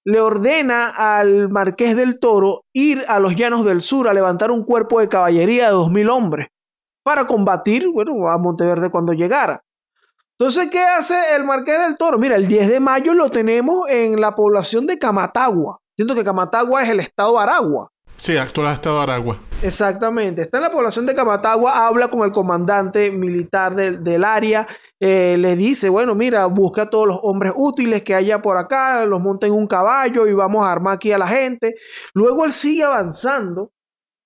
le 0.06 0.22
ordena 0.22 0.90
al 0.90 1.50
Marqués 1.50 1.96
del 1.98 2.20
Toro 2.20 2.64
ir 2.74 3.04
a 3.08 3.20
los 3.20 3.36
llanos 3.36 3.66
del 3.66 3.82
sur 3.82 4.08
a 4.08 4.14
levantar 4.14 4.52
un 4.52 4.64
cuerpo 4.64 5.00
de 5.00 5.10
caballería 5.10 5.68
de 5.68 5.74
2.000 5.74 6.10
hombres 6.10 6.48
para 7.04 7.28
combatir, 7.28 7.88
bueno, 7.92 8.30
a 8.30 8.38
Monteverde 8.38 8.90
cuando 8.90 9.14
llegara. 9.14 9.64
Entonces, 10.38 10.70
¿qué 10.70 10.80
hace 10.80 11.36
el 11.36 11.44
Marqués 11.44 11.80
del 11.80 11.98
Toro? 11.98 12.18
Mira, 12.18 12.36
el 12.36 12.48
10 12.48 12.70
de 12.70 12.80
mayo 12.80 13.14
lo 13.14 13.30
tenemos 13.30 13.88
en 13.90 14.22
la 14.22 14.36
población 14.36 14.86
de 14.86 15.00
Camatagua. 15.00 15.80
Siento 15.96 16.14
que 16.16 16.24
Camatagua 16.24 16.84
es 16.84 16.90
el 16.90 17.00
estado 17.00 17.34
de 17.34 17.40
Aragua. 17.40 17.92
Sí, 18.18 18.38
actual 18.38 18.74
estado 18.74 18.98
de 18.98 19.04
Aragua. 19.04 19.38
Exactamente. 19.62 20.44
Está 20.44 20.58
en 20.58 20.64
la 20.64 20.72
población 20.72 21.06
de 21.06 21.16
Camatagua, 21.16 21.88
habla 21.88 22.10
con 22.10 22.24
el 22.24 22.32
comandante 22.32 23.12
militar 23.12 23.76
del, 23.76 24.04
del 24.04 24.24
área, 24.24 24.68
eh, 25.00 25.36
le 25.38 25.56
dice, 25.56 25.90
bueno, 25.90 26.16
mira, 26.16 26.46
busca 26.46 26.84
a 26.84 26.90
todos 26.90 27.08
los 27.08 27.20
hombres 27.24 27.54
útiles 27.56 28.04
que 28.04 28.16
haya 28.16 28.42
por 28.42 28.58
acá, 28.58 29.06
los 29.06 29.22
monta 29.22 29.48
en 29.48 29.54
un 29.54 29.68
caballo 29.68 30.28
y 30.28 30.34
vamos 30.34 30.66
a 30.66 30.72
armar 30.72 30.96
aquí 30.96 31.12
a 31.12 31.18
la 31.18 31.28
gente. 31.28 31.76
Luego 32.14 32.46
él 32.46 32.54
sigue 32.54 32.84
avanzando 32.84 33.72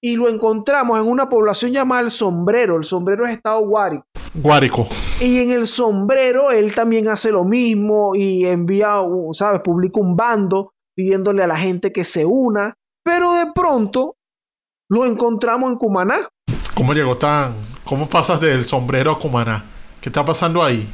y 0.02 0.16
lo 0.16 0.30
encontramos 0.30 1.00
en 1.00 1.08
una 1.08 1.30
población 1.30 1.72
llamada 1.72 2.02
El 2.02 2.12
Sombrero. 2.12 2.78
El 2.78 2.84
Sombrero 2.84 3.26
es 3.26 3.34
estado 3.34 3.60
Guárico. 3.62 4.06
Guárico. 4.34 4.86
Y 5.22 5.40
en 5.40 5.52
el 5.52 5.68
sombrero 5.68 6.52
él 6.52 6.74
también 6.76 7.08
hace 7.08 7.32
lo 7.32 7.44
mismo 7.44 8.16
y 8.16 8.46
envía, 8.46 9.02
uh, 9.02 9.34
¿sabes? 9.34 9.62
Publica 9.62 10.00
un 10.00 10.16
bando 10.16 10.74
pidiéndole 10.96 11.44
a 11.44 11.48
la 11.48 11.58
gente 11.58 11.92
que 11.92 12.04
se 12.04 12.26
una. 12.26 12.76
Pero 13.04 13.34
de 13.34 13.52
pronto 13.54 14.16
lo 14.90 15.06
encontramos 15.06 15.72
en 15.72 15.78
Cumaná. 15.78 16.28
¿Cómo 16.76 16.94
llegó 16.94 17.18
tan... 17.18 17.56
¿Cómo 17.84 18.08
pasas 18.08 18.40
del 18.40 18.64
sombrero 18.64 19.12
a 19.12 19.20
Cumaná? 19.20 19.66
¿Qué 20.00 20.10
está 20.10 20.24
pasando 20.24 20.64
ahí? 20.64 20.88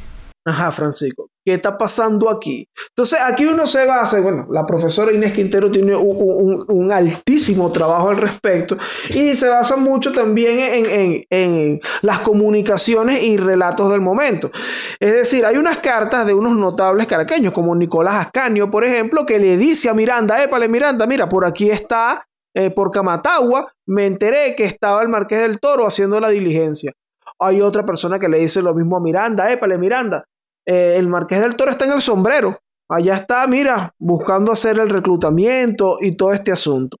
Ajá, 0.44 0.72
Francisco. 0.72 1.28
¿Qué 1.46 1.54
está 1.54 1.78
pasando 1.78 2.28
aquí? 2.28 2.68
Entonces, 2.88 3.20
aquí 3.24 3.44
uno 3.46 3.68
se 3.68 3.86
basa, 3.86 4.20
bueno, 4.20 4.48
la 4.50 4.66
profesora 4.66 5.12
Inés 5.12 5.32
Quintero 5.32 5.70
tiene 5.70 5.94
un, 5.94 6.90
altísimo 6.90 7.70
trabajo 7.70 8.10
al 8.10 8.16
respecto 8.16 8.76
y 9.10 9.36
se 9.36 9.48
basa 9.48 9.76
mucho 9.76 10.12
también 10.12 10.58
en, 10.58 10.86
en- 10.86 11.24
en 11.30 11.80
las 12.02 12.18
comunicaciones 12.18 13.22
y 13.22 13.36
relatos 13.36 13.92
del 13.92 14.00
momento. 14.00 14.50
Es 14.98 15.12
decir, 15.12 15.46
hay 15.46 15.56
unas 15.56 15.78
cartas 15.78 16.26
de 16.26 16.34
unos 16.34 16.56
notables 16.56 17.06
caraqueños, 17.06 17.52
como 17.52 17.76
Nicolás 17.76 18.26
Ascanio, 18.26 18.68
por 18.68 18.84
ejemplo, 18.84 19.24
que 19.24 19.38
le 19.38 19.56
dice 19.56 19.88
a 19.88 19.94
Miranda, 19.94 20.42
épale, 20.42 20.68
Miranda, 20.68 21.06
mira, 21.06 21.28
por 21.28 21.44
aquí 21.46 21.70
está, 21.70 22.26
eh, 22.56 22.70
por 22.70 22.90
Camatagua, 22.90 23.72
me 23.86 24.06
enteré 24.06 24.56
que 24.56 24.64
estaba 24.64 25.00
el 25.00 25.08
Marqués 25.08 25.42
del 25.42 25.60
Toro 25.60 25.86
haciendo 25.86 26.18
la 26.18 26.28
diligencia. 26.28 26.90
Hay 27.38 27.60
otra 27.60 27.84
persona 27.86 28.18
que 28.18 28.28
le 28.28 28.38
dice 28.38 28.62
lo 28.62 28.74
mismo 28.74 28.96
a 28.96 29.00
Miranda, 29.00 29.52
épale, 29.52 29.78
Miranda, 29.78 30.24
eh, 30.66 30.96
el 30.96 31.08
Marqués 31.08 31.40
del 31.40 31.56
Toro 31.56 31.70
está 31.70 31.84
en 31.84 31.92
el 31.92 32.00
sombrero. 32.00 32.58
Allá 32.88 33.16
está, 33.16 33.46
mira, 33.46 33.92
buscando 33.98 34.52
hacer 34.52 34.78
el 34.78 34.90
reclutamiento 34.90 35.98
y 36.00 36.16
todo 36.16 36.32
este 36.32 36.52
asunto. 36.52 36.96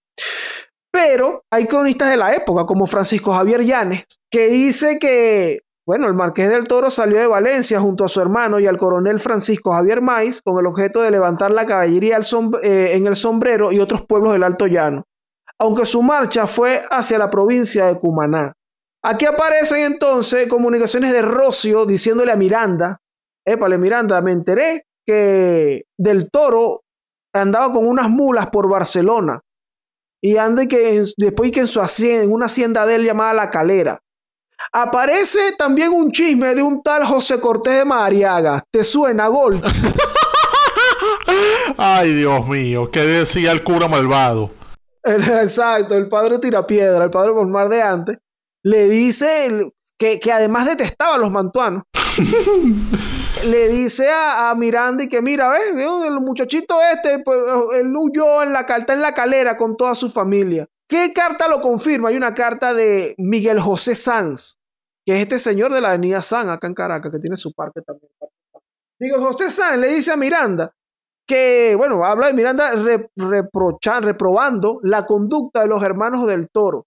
Pero 0.92 1.42
hay 1.50 1.66
cronistas 1.66 2.10
de 2.10 2.16
la 2.16 2.34
época, 2.34 2.64
como 2.64 2.86
Francisco 2.86 3.32
Javier 3.32 3.62
Llanes, 3.62 4.06
que 4.30 4.48
dice 4.48 4.98
que, 4.98 5.60
bueno, 5.86 6.06
el 6.08 6.14
Marqués 6.14 6.48
del 6.48 6.66
Toro 6.66 6.90
salió 6.90 7.18
de 7.18 7.26
Valencia 7.26 7.78
junto 7.80 8.04
a 8.04 8.08
su 8.08 8.20
hermano 8.20 8.58
y 8.58 8.66
al 8.66 8.78
coronel 8.78 9.20
Francisco 9.20 9.72
Javier 9.72 10.00
Maiz 10.00 10.40
con 10.40 10.58
el 10.58 10.66
objeto 10.66 11.02
de 11.02 11.10
levantar 11.10 11.50
la 11.50 11.66
caballería 11.66 12.18
eh, 12.62 12.90
en 12.94 13.06
el 13.06 13.14
sombrero 13.14 13.72
y 13.72 13.78
otros 13.78 14.06
pueblos 14.06 14.32
del 14.32 14.42
Alto 14.42 14.66
Llano, 14.66 15.04
aunque 15.58 15.84
su 15.84 16.02
marcha 16.02 16.46
fue 16.46 16.82
hacia 16.90 17.18
la 17.18 17.30
provincia 17.30 17.86
de 17.86 18.00
Cumaná. 18.00 18.54
Aquí 19.04 19.26
aparecen 19.26 19.84
entonces 19.84 20.48
comunicaciones 20.48 21.12
de 21.12 21.22
Rocio 21.22 21.86
diciéndole 21.86 22.32
a 22.32 22.36
Miranda, 22.36 22.98
épale 23.46 23.78
Miranda, 23.78 24.20
me 24.20 24.32
enteré 24.32 24.84
que 25.06 25.84
del 25.96 26.30
toro 26.30 26.82
andaba 27.32 27.72
con 27.72 27.86
unas 27.86 28.10
mulas 28.10 28.48
por 28.48 28.68
Barcelona 28.68 29.40
y 30.22 30.36
anda 30.36 30.66
que 30.66 31.02
después 31.16 31.52
que 31.52 31.60
en 31.60 31.66
su 31.66 31.80
hacienda, 31.80 32.24
en 32.24 32.32
una 32.32 32.46
hacienda 32.46 32.84
de 32.86 32.96
él 32.96 33.04
llamada 33.04 33.34
La 33.34 33.50
Calera. 33.50 34.00
Aparece 34.72 35.52
también 35.56 35.92
un 35.92 36.10
chisme 36.10 36.54
de 36.54 36.62
un 36.62 36.82
tal 36.82 37.04
José 37.04 37.38
Cortés 37.38 37.76
de 37.76 37.84
Mariaga. 37.84 38.64
¿Te 38.72 38.82
suena, 38.82 39.28
Gol? 39.28 39.62
Ay, 41.76 42.14
Dios 42.14 42.48
mío, 42.48 42.90
¿qué 42.90 43.00
decía 43.00 43.52
el 43.52 43.62
cura 43.62 43.86
malvado? 43.86 44.50
El- 45.02 45.22
Exacto, 45.22 45.94
el 45.94 46.08
padre 46.08 46.38
Tirapiedra, 46.38 47.04
el 47.04 47.10
padre 47.10 47.32
Mar 47.44 47.68
de 47.68 47.82
antes, 47.82 48.18
le 48.64 48.88
dice 48.88 49.70
que, 49.98 50.18
que 50.18 50.32
además 50.32 50.66
detestaba 50.66 51.14
a 51.14 51.18
los 51.18 51.30
mantuanos. 51.30 51.84
le 53.44 53.68
dice 53.68 54.10
a, 54.10 54.50
a 54.50 54.54
Miranda 54.54 55.06
que 55.06 55.20
mira, 55.22 55.48
ves, 55.48 55.74
el 55.74 56.20
muchachito 56.20 56.78
este, 56.92 57.18
pues, 57.20 57.38
él 57.74 57.94
huyó 57.96 58.42
en 58.42 58.52
la 58.52 58.64
carta 58.66 58.92
en 58.92 59.02
la 59.02 59.12
calera 59.14 59.56
con 59.56 59.76
toda 59.76 59.94
su 59.94 60.10
familia. 60.10 60.66
¿Qué 60.88 61.12
carta 61.12 61.48
lo 61.48 61.60
confirma? 61.60 62.08
Hay 62.10 62.16
una 62.16 62.34
carta 62.34 62.72
de 62.72 63.14
Miguel 63.18 63.60
José 63.60 63.94
Sanz, 63.94 64.58
que 65.04 65.14
es 65.14 65.20
este 65.20 65.38
señor 65.38 65.72
de 65.72 65.80
la 65.80 65.88
avenida 65.88 66.22
San, 66.22 66.48
acá 66.48 66.66
en 66.66 66.74
Caracas, 66.74 67.10
que 67.12 67.18
tiene 67.18 67.36
su 67.36 67.52
parque 67.52 67.80
también. 67.82 68.10
Miguel 69.00 69.20
José 69.20 69.50
Sanz 69.50 69.78
le 69.78 69.88
dice 69.88 70.12
a 70.12 70.16
Miranda 70.16 70.72
que, 71.28 71.74
bueno, 71.76 72.04
habla 72.04 72.28
de 72.28 72.34
Miranda 72.34 72.70
re- 72.72 73.10
reprocha- 73.16 74.00
reprobando 74.00 74.78
la 74.82 75.04
conducta 75.04 75.60
de 75.62 75.66
los 75.68 75.82
hermanos 75.82 76.26
del 76.26 76.48
toro, 76.50 76.86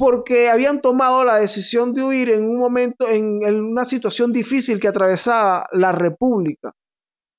porque 0.00 0.48
habían 0.48 0.80
tomado 0.80 1.26
la 1.26 1.36
decisión 1.36 1.92
de 1.92 2.02
huir 2.02 2.30
en 2.30 2.48
un 2.48 2.58
momento, 2.58 3.06
en, 3.06 3.42
en 3.42 3.62
una 3.62 3.84
situación 3.84 4.32
difícil 4.32 4.80
que 4.80 4.88
atravesaba 4.88 5.68
la 5.72 5.92
República. 5.92 6.72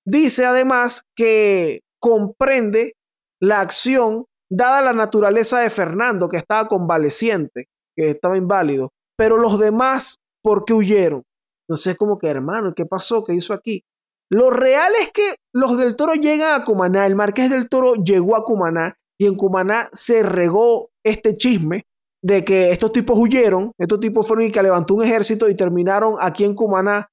Dice 0.06 0.45
además 0.45 1.02
que 1.15 1.82
comprende 2.00 2.93
la 3.41 3.62
acción 3.62 4.26
dada 4.47 4.84
la 4.84 4.93
naturaleza 4.93 5.60
de 5.60 5.71
Fernando, 5.71 6.30
que 6.30 6.38
estaba 6.38 6.67
convaleciente, 6.67 7.65
que 7.95 8.12
estaba 8.12 8.38
inválido, 8.38 8.91
pero 9.17 9.38
los 9.38 9.58
demás, 9.58 10.17
¿por 10.43 10.63
qué 10.63 10.76
huyeron? 10.76 11.24
Entonces, 11.67 11.97
como 11.97 12.19
que, 12.19 12.28
hermano, 12.28 12.76
¿qué 12.76 12.86
pasó? 12.86 13.24
¿Qué 13.24 13.34
hizo 13.34 13.56
aquí? 13.56 13.82
Lo 14.30 14.52
real 14.52 14.91
es 15.02 15.12
que 15.12 15.34
los 15.52 15.80
del 15.80 15.95
Toro 15.95 16.13
llegan 16.13 16.62
a 16.62 16.63
Cumaná, 16.63 17.08
el 17.08 17.15
Marqués 17.15 17.50
del 17.50 17.69
Toro 17.69 17.95
llegó 17.95 18.36
a 18.36 18.43
Cumaná 18.43 18.97
y 19.19 19.26
en 19.26 19.36
Cumaná 19.36 19.89
se 19.93 20.21
regó 20.21 20.91
este 21.04 21.36
chisme 21.36 21.86
de 22.23 22.43
que 22.45 22.71
estos 22.71 22.91
tipos 22.91 23.17
huyeron, 23.17 23.71
estos 23.77 23.99
tipos 23.99 24.27
fueron 24.27 24.45
y 24.47 24.51
que 24.51 24.62
levantó 24.62 24.93
un 24.95 25.03
ejército 25.03 25.49
y 25.49 25.55
terminaron 25.55 26.15
aquí 26.19 26.43
en 26.43 26.53
Cumaná 26.55 27.07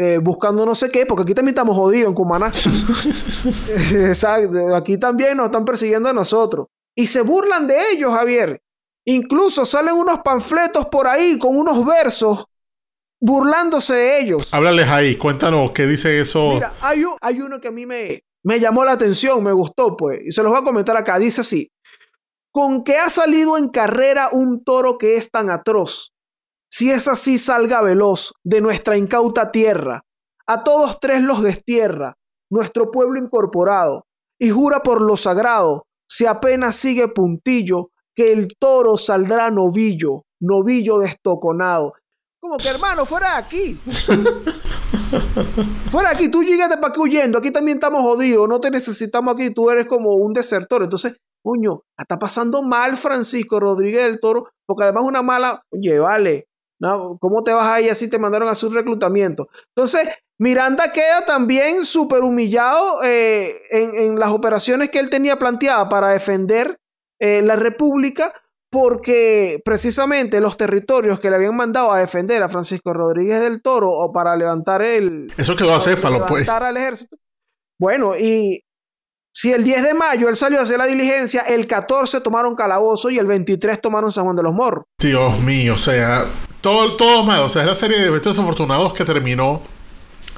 eh, 0.00 0.18
buscando 0.22 0.64
no 0.64 0.74
sé 0.76 0.90
qué, 0.90 1.06
porque 1.06 1.24
aquí 1.24 1.34
también 1.34 1.54
estamos 1.54 1.76
jodidos 1.76 2.08
en 2.08 2.14
Cumaná. 2.14 2.52
Exacto, 3.94 4.74
aquí 4.76 4.98
también 4.98 5.36
nos 5.36 5.46
están 5.46 5.64
persiguiendo 5.64 6.08
a 6.08 6.12
nosotros. 6.12 6.66
Y 6.96 7.06
se 7.06 7.20
burlan 7.22 7.66
de 7.66 7.76
ellos, 7.92 8.12
Javier. 8.12 8.60
Incluso 9.06 9.64
salen 9.64 9.94
unos 9.94 10.20
panfletos 10.20 10.86
por 10.86 11.06
ahí 11.06 11.38
con 11.38 11.56
unos 11.56 11.84
versos 11.84 12.44
burlándose 13.20 13.94
de 13.94 14.20
ellos. 14.20 14.52
Háblales 14.52 14.86
ahí, 14.88 15.16
cuéntanos 15.16 15.72
qué 15.72 15.86
dice 15.86 16.20
eso. 16.20 16.50
Mira, 16.54 16.74
hay, 16.80 17.04
un- 17.04 17.16
hay 17.20 17.40
uno 17.40 17.60
que 17.60 17.68
a 17.68 17.72
mí 17.72 17.86
me, 17.86 18.22
me 18.44 18.60
llamó 18.60 18.84
la 18.84 18.92
atención, 18.92 19.42
me 19.42 19.52
gustó, 19.52 19.96
pues, 19.96 20.20
y 20.26 20.30
se 20.32 20.42
los 20.42 20.52
voy 20.52 20.60
a 20.60 20.64
comentar 20.64 20.96
acá. 20.96 21.18
Dice 21.18 21.40
así: 21.40 21.68
Con 22.58 22.82
que 22.82 22.96
ha 22.96 23.08
salido 23.08 23.56
en 23.56 23.68
carrera 23.68 24.30
un 24.32 24.64
toro 24.64 24.98
que 24.98 25.14
es 25.14 25.30
tan 25.30 25.48
atroz, 25.48 26.12
si 26.68 26.90
es 26.90 27.06
así, 27.06 27.38
salga 27.38 27.80
veloz 27.82 28.32
de 28.42 28.60
nuestra 28.60 28.96
incauta 28.96 29.52
tierra, 29.52 30.02
a 30.44 30.64
todos 30.64 30.98
tres 30.98 31.22
los 31.22 31.40
destierra, 31.40 32.16
nuestro 32.50 32.90
pueblo 32.90 33.20
incorporado, 33.20 34.06
y 34.40 34.50
jura 34.50 34.82
por 34.82 35.02
lo 35.02 35.16
sagrado, 35.16 35.86
si 36.10 36.26
apenas 36.26 36.74
sigue 36.74 37.06
puntillo, 37.06 37.90
que 38.12 38.32
el 38.32 38.48
toro 38.58 38.98
saldrá 38.98 39.52
novillo, 39.52 40.24
novillo 40.40 40.98
destoconado. 40.98 41.92
Como 42.40 42.56
que 42.56 42.70
hermano, 42.70 43.06
fuera 43.06 43.34
de 43.34 43.36
aquí. 43.36 43.80
Fuera 45.90 46.10
de 46.10 46.16
aquí, 46.16 46.28
tú 46.28 46.42
llegaste 46.42 46.76
para 46.76 46.88
aquí 46.88 47.00
huyendo, 47.00 47.38
aquí 47.38 47.52
también 47.52 47.78
estamos 47.78 48.02
jodidos, 48.02 48.48
no 48.48 48.60
te 48.60 48.72
necesitamos 48.72 49.34
aquí, 49.34 49.54
tú 49.54 49.70
eres 49.70 49.86
como 49.86 50.16
un 50.16 50.32
desertor. 50.32 50.82
Entonces, 50.82 51.16
coño, 51.48 51.84
está 51.98 52.18
pasando 52.18 52.62
mal 52.62 52.96
Francisco 52.96 53.58
Rodríguez 53.58 54.02
del 54.02 54.20
Toro, 54.20 54.50
porque 54.66 54.84
además 54.84 55.04
una 55.04 55.22
mala, 55.22 55.62
oye, 55.70 55.98
vale, 55.98 56.46
no, 56.78 57.16
¿cómo 57.18 57.42
te 57.42 57.52
vas 57.52 57.66
ahí 57.68 57.88
así 57.88 58.10
te 58.10 58.18
mandaron 58.18 58.50
a 58.50 58.54
su 58.54 58.68
reclutamiento? 58.68 59.48
Entonces, 59.74 60.10
Miranda 60.38 60.92
queda 60.92 61.24
también 61.24 61.86
súper 61.86 62.22
humillado 62.22 63.02
eh, 63.02 63.62
en, 63.70 63.94
en 63.96 64.18
las 64.18 64.30
operaciones 64.30 64.90
que 64.90 64.98
él 64.98 65.08
tenía 65.08 65.38
planteadas 65.38 65.88
para 65.88 66.08
defender 66.08 66.76
eh, 67.18 67.40
la 67.40 67.56
República, 67.56 68.34
porque 68.70 69.62
precisamente 69.64 70.42
los 70.42 70.58
territorios 70.58 71.18
que 71.18 71.30
le 71.30 71.36
habían 71.36 71.56
mandado 71.56 71.90
a 71.90 71.98
defender 71.98 72.42
a 72.42 72.50
Francisco 72.50 72.92
Rodríguez 72.92 73.40
del 73.40 73.62
Toro 73.62 73.90
o 73.90 74.12
para 74.12 74.36
levantar 74.36 74.82
el, 74.82 75.32
Eso 75.38 75.56
quedó 75.56 75.74
acéfalo, 75.74 76.26
pues. 76.26 76.42
levantar 76.42 76.68
al 76.68 76.76
ejército. 76.76 77.16
Bueno, 77.80 78.16
y 78.18 78.60
si 79.40 79.52
el 79.52 79.62
10 79.62 79.84
de 79.84 79.94
mayo 79.94 80.28
él 80.28 80.34
salió 80.34 80.58
a 80.58 80.62
hacer 80.62 80.78
la 80.78 80.86
diligencia, 80.86 81.42
el 81.42 81.68
14 81.68 82.20
tomaron 82.22 82.56
Calabozo 82.56 83.08
y 83.08 83.18
el 83.18 83.26
23 83.26 83.80
tomaron 83.80 84.10
San 84.10 84.24
Juan 84.24 84.34
de 84.34 84.42
los 84.42 84.52
Morros. 84.52 84.86
Dios 84.98 85.38
mío, 85.38 85.74
o 85.74 85.76
sea, 85.76 86.26
todo, 86.60 86.96
todo 86.96 87.22
mal. 87.22 87.42
O 87.42 87.48
sea, 87.48 87.62
es 87.62 87.68
la 87.68 87.76
serie 87.76 88.00
de 88.00 88.06
eventos 88.08 88.34
desafortunados 88.34 88.92
que 88.92 89.04
terminó 89.04 89.62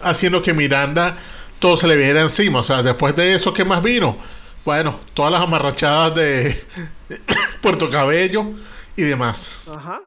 haciendo 0.02 0.42
que 0.42 0.52
Miranda 0.52 1.16
todo 1.58 1.78
se 1.78 1.86
le 1.86 1.96
viera 1.96 2.20
encima. 2.20 2.58
O 2.58 2.62
sea, 2.62 2.82
después 2.82 3.16
de 3.16 3.32
eso, 3.32 3.54
¿qué 3.54 3.64
más 3.64 3.82
vino? 3.82 4.18
Bueno, 4.66 5.00
todas 5.14 5.32
las 5.32 5.40
amarrachadas 5.40 6.14
de 6.16 6.62
Puerto 7.62 7.88
Cabello 7.88 8.50
y 8.96 9.02
demás. 9.04 9.60
Ajá. 9.66 10.02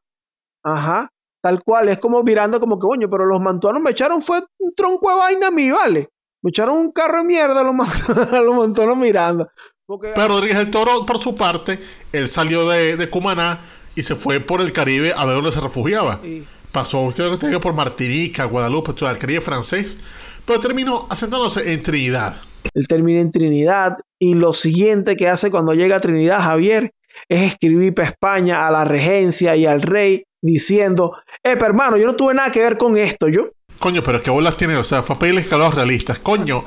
Ajá. 0.63 1.09
Tal 1.41 1.63
cual, 1.63 1.89
es 1.89 1.97
como 1.97 2.21
mirando 2.21 2.59
como 2.59 2.77
que, 2.77 2.85
coño, 2.85 3.09
pero 3.09 3.25
los 3.25 3.41
mantuanos 3.41 3.81
me 3.81 3.89
echaron 3.89 4.21
fue 4.21 4.43
un 4.59 4.75
tronco 4.75 5.09
de 5.09 5.17
vaina 5.17 5.47
a 5.47 5.51
mí, 5.51 5.71
¿vale? 5.71 6.09
Me 6.43 6.49
echaron 6.49 6.77
un 6.77 6.91
carro 6.91 7.19
de 7.19 7.23
mierda 7.23 7.61
a 7.61 7.63
los, 7.63 7.73
los 8.31 8.55
mantuanos 8.55 8.97
mirando. 8.97 9.49
Porque 9.85 10.11
Pero 10.13 10.27
Rodríguez 10.27 10.57
del 10.57 10.71
Toro, 10.71 11.05
por 11.05 11.19
su 11.19 11.35
parte, 11.35 11.79
él 12.11 12.27
salió 12.27 12.69
de, 12.69 12.97
de 12.97 13.09
Cumaná 13.09 13.61
y 13.95 14.03
se 14.03 14.15
fue 14.15 14.39
por 14.39 14.61
el 14.61 14.73
Caribe 14.73 15.13
a 15.15 15.25
ver 15.25 15.35
dónde 15.35 15.51
se 15.51 15.61
refugiaba. 15.61 16.19
Sí. 16.21 16.45
Pasó, 16.71 17.13
creo 17.15 17.37
que 17.37 17.59
por 17.59 17.73
Martinica, 17.73 18.45
Guadalupe, 18.45 18.93
todo 18.93 19.09
el 19.09 19.17
Caribe 19.17 19.41
francés, 19.41 19.97
pero 20.45 20.59
terminó 20.59 21.07
asentándose 21.09 21.71
en 21.71 21.83
Trinidad. 21.83 22.37
él 22.73 22.87
termina 22.87 23.21
en 23.21 23.31
Trinidad 23.31 23.97
y 24.19 24.33
lo 24.33 24.53
siguiente 24.53 25.15
que 25.15 25.29
hace 25.29 25.51
cuando 25.51 25.73
llega 25.73 25.97
a 25.97 25.99
Trinidad 25.99 26.39
Javier 26.39 26.91
es 27.29 27.41
escribir 27.53 27.93
para 27.93 28.09
España 28.09 28.67
a 28.67 28.71
la 28.71 28.83
regencia 28.83 29.55
y 29.55 29.65
al 29.65 29.81
rey 29.81 30.23
diciendo, 30.41 31.15
eh, 31.43 31.53
pero 31.53 31.67
hermano, 31.67 31.97
yo 31.97 32.07
no 32.07 32.15
tuve 32.15 32.33
nada 32.33 32.51
que 32.51 32.59
ver 32.59 32.77
con 32.77 32.97
esto, 32.97 33.29
yo. 33.29 33.51
Coño, 33.79 34.01
pero 34.03 34.21
qué 34.21 34.29
bolas 34.29 34.55
tiene, 34.55 34.75
o 34.77 34.83
sea, 34.83 35.03
pedirle 35.03 35.41
escalados 35.41 35.75
realistas, 35.75 36.19
coño. 36.19 36.63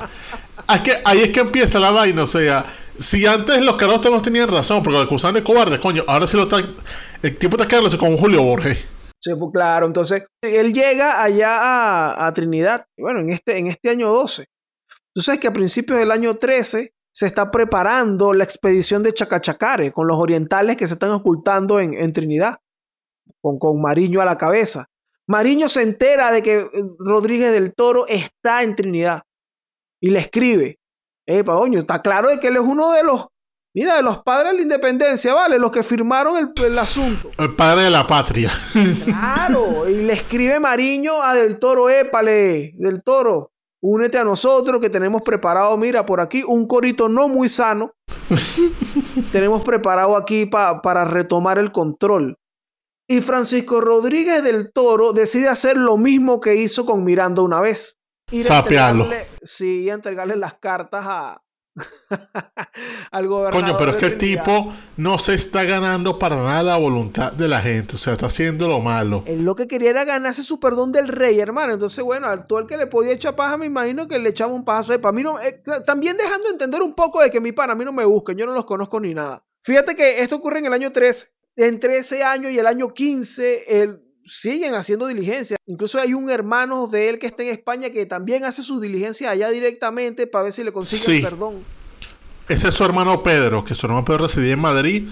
Es 0.73 0.81
que 0.81 1.01
ahí 1.03 1.21
es 1.21 1.29
que 1.29 1.39
empieza 1.39 1.79
la 1.79 1.91
vaina, 1.91 2.23
o 2.23 2.27
sea, 2.27 2.65
si 2.99 3.25
antes 3.25 3.61
los 3.61 3.75
carotes 3.75 4.11
no 4.11 4.21
tenían 4.21 4.49
razón, 4.49 4.83
porque 4.83 4.99
lo 4.99 5.05
acusaban 5.05 5.35
de 5.35 5.43
cobarde, 5.43 5.79
coño, 5.79 6.03
ahora 6.07 6.27
sí 6.27 6.37
lo 6.37 6.43
está. 6.43 6.57
El 7.21 7.37
tipo 7.37 7.55
está 7.55 7.67
quedándose 7.67 7.97
con 7.97 8.17
Julio 8.17 8.43
Borges. 8.43 8.85
Sí, 9.19 9.31
pues 9.37 9.51
claro, 9.51 9.87
entonces 9.87 10.25
él 10.43 10.73
llega 10.73 11.21
allá 11.21 11.57
a, 11.57 12.27
a 12.27 12.33
Trinidad, 12.33 12.85
bueno, 12.97 13.19
en 13.19 13.31
este, 13.31 13.57
en 13.57 13.67
este 13.67 13.89
año 13.89 14.09
12. 14.09 14.45
Tú 15.13 15.21
sabes 15.21 15.41
que 15.41 15.47
a 15.47 15.53
principios 15.53 15.97
del 15.97 16.11
año 16.11 16.37
13 16.37 16.91
se 17.11 17.25
está 17.25 17.49
preparando 17.49 18.33
la 18.33 18.43
expedición 18.43 19.01
de 19.01 19.13
Chacachacare 19.13 19.91
con 19.91 20.07
los 20.07 20.17
orientales 20.17 20.77
que 20.77 20.85
se 20.85 20.93
están 20.93 21.09
ocultando 21.09 21.79
en, 21.79 21.95
en 21.95 22.13
Trinidad, 22.13 22.57
con, 23.41 23.57
con 23.57 23.81
Mariño 23.81 24.21
a 24.21 24.25
la 24.25 24.37
cabeza. 24.37 24.85
Mariño 25.27 25.67
se 25.69 25.81
entera 25.81 26.31
de 26.31 26.41
que 26.41 26.55
eh, 26.59 26.67
Rodríguez 26.99 27.51
del 27.51 27.73
Toro 27.75 28.07
está 28.07 28.63
en 28.63 28.75
Trinidad 28.75 29.23
y 30.01 30.09
le 30.11 30.19
escribe, 30.19 30.77
eh, 31.27 31.43
coño, 31.43 31.79
está 31.79 32.01
claro 32.01 32.29
de 32.29 32.39
que 32.39 32.47
él 32.47 32.55
es 32.55 32.61
uno 32.61 32.91
de 32.91 33.03
los, 33.03 33.27
mira, 33.75 33.95
de 33.97 34.03
los 34.03 34.19
padres 34.23 34.51
de 34.51 34.57
la 34.57 34.63
independencia, 34.63 35.33
¿vale? 35.33 35.59
Los 35.59 35.71
que 35.71 35.83
firmaron 35.83 36.37
el, 36.37 36.65
el 36.65 36.79
asunto. 36.79 37.29
El 37.37 37.55
padre 37.55 37.83
de 37.83 37.89
la 37.89 38.07
patria. 38.07 38.51
Claro, 39.03 39.89
y 39.89 39.95
le 40.03 40.13
escribe 40.13 40.59
Mariño 40.59 41.21
a 41.21 41.33
Del 41.33 41.59
Toro, 41.59 41.89
épale, 41.89 42.71
Del 42.75 43.03
Toro, 43.03 43.51
únete 43.81 44.17
a 44.17 44.23
nosotros 44.23 44.79
que 44.79 44.89
tenemos 44.89 45.21
preparado, 45.23 45.75
mira, 45.77 46.05
por 46.05 46.21
aquí 46.21 46.43
un 46.45 46.67
corito 46.67 47.09
no 47.09 47.27
muy 47.27 47.49
sano. 47.49 47.91
tenemos 49.31 49.63
preparado 49.63 50.15
aquí 50.15 50.45
pa- 50.45 50.81
para 50.81 51.05
retomar 51.05 51.57
el 51.59 51.71
control. 51.71 52.37
Y 53.09 53.21
Francisco 53.21 53.79
Rodríguez 53.81 54.43
del 54.43 54.71
Toro 54.73 55.13
decide 55.13 55.47
hacer 55.47 55.77
lo 55.77 55.97
mismo 55.97 56.39
que 56.41 56.55
hizo 56.55 56.85
con 56.85 57.03
Miranda 57.03 57.41
una 57.41 57.61
vez. 57.61 57.97
Ir 58.31 58.41
a 58.41 58.57
Sapearlo. 58.57 59.05
entregarle- 59.05 59.27
Sí, 59.41 59.89
a 59.89 59.93
entregarle 59.93 60.35
las 60.35 60.55
cartas 60.55 61.05
a... 61.07 61.41
al 63.11 63.27
gobernador. 63.27 63.63
Coño, 63.63 63.77
pero 63.77 63.91
es 63.91 63.97
que 63.97 64.05
el 64.07 64.17
tipo 64.17 64.73
no 64.97 65.19
se 65.19 65.35
está 65.35 65.63
ganando 65.63 66.17
para 66.19 66.35
nada 66.37 66.63
la 66.63 66.77
voluntad 66.77 67.31
de 67.31 67.47
la 67.47 67.61
gente, 67.61 67.95
o 67.95 67.97
sea, 67.99 68.13
está 68.13 68.25
haciendo 68.25 68.67
lo 68.67 68.79
malo. 68.81 69.23
Él 69.27 69.43
lo 69.43 69.55
que 69.55 69.67
quería 69.67 69.91
era 69.91 70.03
ganarse 70.03 70.43
su 70.43 70.59
perdón 70.59 70.91
del 70.91 71.07
rey, 71.07 71.39
hermano. 71.39 71.73
Entonces, 71.73 72.03
bueno, 72.03 72.27
al 72.27 72.45
todo 72.47 72.59
el 72.59 72.67
que 72.67 72.77
le 72.77 72.87
podía 72.87 73.13
echar 73.13 73.35
paja, 73.35 73.57
me 73.57 73.67
imagino 73.67 74.07
que 74.07 74.19
le 74.19 74.29
echaba 74.29 74.53
un 74.53 74.65
pajazo 74.65 74.91
de 74.93 74.99
para 74.99 75.11
mí 75.13 75.23
no, 75.23 75.39
eh, 75.39 75.61
también 75.85 76.17
dejando 76.17 76.49
entender 76.49 76.81
un 76.81 76.93
poco 76.95 77.21
de 77.21 77.29
que 77.29 77.39
mi 77.39 77.51
pana 77.51 77.73
a 77.73 77.75
mí 77.75 77.85
no 77.85 77.93
me 77.93 78.05
busquen, 78.05 78.37
yo 78.37 78.45
no 78.45 78.53
los 78.53 78.65
conozco 78.65 78.99
ni 78.99 79.13
nada. 79.13 79.43
Fíjate 79.63 79.95
que 79.95 80.21
esto 80.21 80.37
ocurre 80.37 80.59
en 80.59 80.65
el 80.65 80.73
año 80.73 80.91
13. 80.91 81.27
Entre 81.57 81.97
ese 81.97 82.23
año 82.23 82.49
y 82.49 82.59
el 82.59 82.67
año 82.67 82.93
15, 82.93 83.81
él 83.81 83.99
siguen 84.23 84.75
haciendo 84.75 85.07
diligencias. 85.07 85.57
Incluso 85.65 85.99
hay 85.99 86.13
un 86.13 86.29
hermano 86.29 86.87
de 86.87 87.09
él 87.09 87.17
que 87.19 87.25
está 87.27 87.43
en 87.43 87.49
España 87.49 87.89
que 87.89 88.05
también 88.05 88.45
hace 88.45 88.61
sus 88.61 88.79
diligencias 88.81 89.31
allá 89.31 89.49
directamente 89.49 90.27
para 90.27 90.43
ver 90.43 90.53
si 90.53 90.63
le 90.63 90.71
consigue 90.71 91.01
Sí. 91.01 91.17
el 91.17 91.23
perdón. 91.23 91.63
Ese 92.47 92.67
es 92.69 92.73
su 92.75 92.83
hermano 92.83 93.23
Pedro, 93.23 93.65
que 93.65 93.73
su 93.73 93.87
hermano 93.87 94.05
Pedro 94.05 94.19
residía 94.27 94.53
en 94.53 94.59
Madrid, 94.59 95.07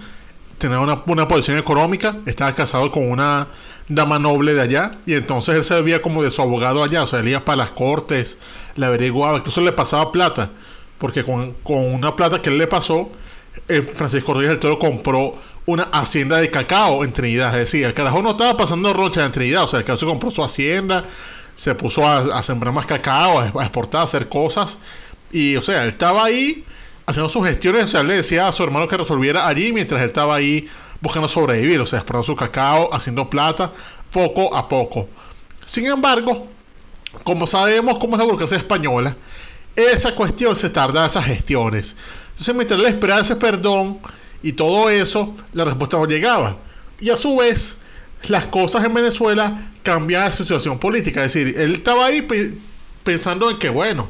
tenía 0.58 0.80
una, 0.80 1.02
una 1.08 1.28
posición 1.28 1.58
económica, 1.58 2.18
estaba 2.26 2.54
casado 2.56 2.92
con 2.92 3.10
una 3.10 3.48
dama 3.90 4.20
noble 4.20 4.54
de 4.54 4.62
allá, 4.62 4.92
y 5.06 5.16
entonces 5.16 5.56
él 5.56 5.64
se 5.64 5.82
veía 5.82 6.02
como 6.02 6.24
de 6.24 6.30
su 6.30 6.42
abogado 6.42 6.84
allá, 6.84 7.04
o 7.04 7.08
sea, 7.08 7.20
él 7.20 7.28
iba 7.30 7.44
para 7.44 7.58
las 7.58 7.72
cortes, 7.72 8.38
le 8.76 8.86
averiguaba, 8.86 9.40
incluso 9.40 9.62
le 9.62 9.72
pasaba 9.74 10.12
plata, 10.12 10.52
porque 10.98 11.24
con, 11.24 11.54
con 11.64 11.80
una 11.80 12.16
plata 12.16 12.42
que 12.42 12.50
él 12.50 12.58
le 12.58 12.68
pasó, 12.68 13.10
eh, 13.68 13.82
Francisco 13.82 14.34
Rodríguez 14.34 14.54
del 14.54 14.60
Toro 14.60 14.80
compró 14.80 15.36
una 15.66 15.84
hacienda 15.84 16.38
de 16.38 16.50
cacao 16.50 17.04
en 17.04 17.12
Trinidad, 17.12 17.54
es 17.54 17.72
decir, 17.72 17.86
el 17.86 17.94
carajo 17.94 18.22
no 18.22 18.32
estaba 18.32 18.56
pasando 18.56 18.94
rocha 18.94 19.26
en 19.26 19.32
Trinidad, 19.32 19.64
o 19.64 19.68
sea, 19.68 19.80
el 19.80 19.86
carajo 19.86 20.00
se 20.00 20.06
compró 20.06 20.32
su 20.32 20.44
hacienda, 20.44 21.06
se 21.56 21.74
puso 21.74 22.08
a, 22.08 22.44
sembrar 22.44 22.74
más 22.74 22.86
cacao, 22.86 23.40
a, 23.40 23.44
a 23.46 23.64
exportar, 23.64 24.02
a 24.02 24.04
hacer 24.04 24.30
cosas, 24.30 24.78
y 25.32 25.56
o 25.56 25.62
sea, 25.62 25.84
él 25.84 25.90
estaba 25.90 26.26
ahí 26.26 26.64
haciendo 27.06 27.30
sus 27.30 27.46
gestiones, 27.46 27.86
o 27.86 27.88
sea, 27.88 28.02
él 28.02 28.08
le 28.08 28.16
decía 28.16 28.48
a 28.48 28.52
su 28.52 28.64
hermano 28.64 28.88
que 28.88 28.98
resolviera 28.98 29.48
allí 29.48 29.72
mientras 29.74 30.02
él 30.02 30.08
estaba 30.08 30.36
ahí 30.36 30.68
buscando 31.02 31.28
sobrevivir, 31.28 31.80
o 31.80 31.86
sea, 31.86 32.00
esperando 32.00 32.24
su 32.24 32.36
cacao, 32.36 32.94
haciendo 32.94 33.30
plata, 33.30 33.72
poco 34.12 34.56
a 34.56 34.68
poco. 34.68 35.08
Sin 35.66 35.86
embargo, 35.86 36.48
como 37.24 37.48
sabemos 37.48 37.98
cómo 37.98 38.16
es 38.16 38.20
la 38.20 38.26
burocracia 38.26 38.58
española, 38.58 39.16
esa 39.76 40.16
cuestión 40.16 40.56
se 40.56 40.70
tarda 40.70 41.06
esas 41.06 41.26
gestiones. 41.26 41.96
Entonces, 42.32 42.56
mientras 42.56 42.80
él 42.80 42.86
esperaba 42.88 43.22
ese 43.22 43.36
perdón 43.36 44.00
y 44.44 44.54
todo 44.54 44.90
eso, 44.90 45.36
la 45.54 45.66
respuesta 45.66 45.98
no 45.98 46.06
llegaba. 46.06 46.58
Y 47.00 47.10
a 47.10 47.18
su 47.18 47.36
vez, 47.36 47.78
las 48.28 48.46
cosas 48.46 48.84
en 48.86 48.94
Venezuela 48.94 49.72
cambiaban 49.84 50.32
su 50.34 50.44
situación 50.44 50.80
política. 50.80 51.24
Es 51.24 51.34
decir, 51.34 51.60
él 51.60 51.74
estaba 51.74 52.06
ahí 52.08 52.22
pe- 52.22 52.58
pensando 53.04 53.50
en 53.52 53.60
que, 53.60 53.70
bueno, 53.70 54.10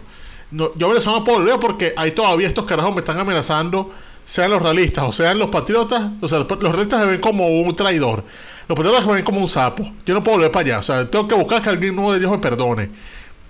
no, 0.51 0.73
yo 0.75 0.87
a 0.87 0.89
Venezuela 0.89 1.19
no 1.19 1.25
puedo 1.25 1.39
volver 1.39 1.59
porque 1.59 1.93
ahí 1.97 2.11
todavía 2.11 2.47
estos 2.47 2.65
carajos 2.65 2.93
me 2.93 2.99
están 3.01 3.17
amenazando, 3.19 3.91
sean 4.23 4.51
los 4.51 4.61
realistas 4.61 5.03
o 5.05 5.11
sean 5.11 5.37
los 5.39 5.49
patriotas. 5.49 6.11
O 6.21 6.27
sea, 6.27 6.39
los 6.39 6.47
realistas 6.71 6.99
me 7.01 7.07
ven 7.07 7.21
como 7.21 7.47
un 7.47 7.75
traidor. 7.75 8.23
Los 8.67 8.75
patriotas 8.77 9.05
me 9.05 9.13
ven 9.13 9.23
como 9.23 9.39
un 9.41 9.47
sapo. 9.47 9.91
Yo 10.05 10.13
no 10.13 10.23
puedo 10.23 10.37
volver 10.37 10.51
para 10.51 10.65
allá. 10.65 10.79
O 10.79 10.83
sea, 10.83 11.09
tengo 11.09 11.27
que 11.27 11.35
buscar 11.35 11.61
que 11.61 11.69
alguien 11.69 11.95
nuevo 11.95 12.11
de 12.13 12.19
ellos 12.19 12.31
me 12.31 12.39
perdone. 12.39 12.91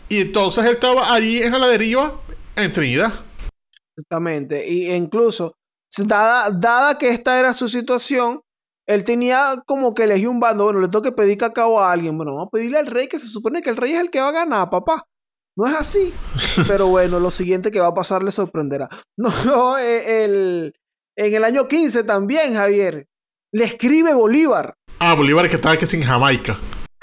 Y 0.09 0.21
entonces 0.21 0.65
él 0.65 0.73
estaba 0.73 1.13
allí 1.13 1.41
en 1.41 1.51
la 1.59 1.67
deriva, 1.67 2.19
en 2.55 2.71
Trinidad. 2.71 3.13
Exactamente. 3.97 4.67
Y 4.67 4.89
e 4.91 4.95
incluso, 4.95 5.55
dada, 5.97 6.49
dada 6.51 6.97
que 6.97 7.09
esta 7.09 7.39
era 7.39 7.53
su 7.53 7.69
situación, 7.69 8.41
él 8.87 9.03
tenía 9.05 9.63
como 9.65 9.93
que 9.93 10.03
elegir 10.03 10.29
un 10.29 10.39
bando. 10.39 10.65
Bueno, 10.65 10.79
le 10.79 10.87
tengo 10.87 11.01
que 11.01 11.11
pedir 11.11 11.37
cacao 11.37 11.79
a 11.79 11.91
alguien. 11.91 12.17
Bueno, 12.17 12.33
vamos 12.33 12.47
a 12.47 12.51
pedirle 12.51 12.77
al 12.77 12.87
rey, 12.87 13.07
que 13.07 13.19
se 13.19 13.27
supone 13.27 13.61
que 13.61 13.69
el 13.69 13.77
rey 13.77 13.93
es 13.93 13.99
el 13.99 14.09
que 14.09 14.21
va 14.21 14.29
a 14.29 14.33
ganar, 14.33 14.69
papá. 14.69 15.05
No 15.57 15.67
es 15.67 15.75
así. 15.75 16.13
Pero 16.67 16.87
bueno, 16.87 17.19
lo 17.19 17.31
siguiente 17.31 17.71
que 17.71 17.79
va 17.79 17.87
a 17.87 17.93
pasar 17.93 18.23
le 18.23 18.31
sorprenderá. 18.31 18.89
No, 19.17 19.31
no, 19.45 19.77
eh, 19.77 20.25
el, 20.25 20.73
en 21.15 21.33
el 21.33 21.43
año 21.43 21.67
15 21.67 22.03
también, 22.03 22.53
Javier, 22.53 23.07
le 23.53 23.63
escribe 23.63 24.13
Bolívar. 24.13 24.75
Ah, 24.99 25.15
Bolívar 25.15 25.49
que 25.49 25.55
estaba 25.55 25.77
que 25.77 25.85
sin 25.85 26.01
Jamaica. 26.01 26.57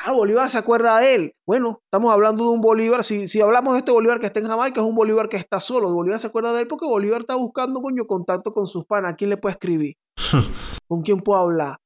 Ah, 0.05 0.13
Bolívar 0.13 0.49
se 0.51 0.59
acuerda 0.59 0.99
de 0.99 1.15
él. 1.15 1.33
Bueno, 1.47 1.81
estamos 1.85 2.13
hablando 2.13 2.45
de 2.45 2.51
un 2.51 2.61
Bolívar. 2.61 3.05
Si, 3.05 3.29
si 3.29 3.41
hablamos 3.41 3.75
de 3.75 3.79
este 3.81 3.93
Bolívar 3.93 4.19
que 4.19 4.27
está 4.27 4.41
en 4.41 4.47
Jamaica, 4.49 4.81
es 4.81 4.87
un 4.87 4.97
Bolívar 4.97 5.29
que 5.29 5.37
está 5.37 5.61
solo. 5.61 5.93
Bolívar 5.93 6.19
se 6.19 6.27
acuerda 6.27 6.53
de 6.53 6.63
él 6.63 6.67
porque 6.67 6.87
Bolívar 6.87 7.21
está 7.21 7.37
buscando 7.37 7.81
coño, 7.81 8.05
contacto 8.07 8.53
con 8.53 8.67
sus 8.67 8.85
panas. 8.85 9.13
¿A 9.13 9.17
quién 9.17 9.31
le 9.31 9.37
puede 9.37 9.53
escribir? 9.53 9.95
¿Con 10.89 11.03
quién 11.03 11.21
puedo 11.21 11.41
hablar? 11.41 11.77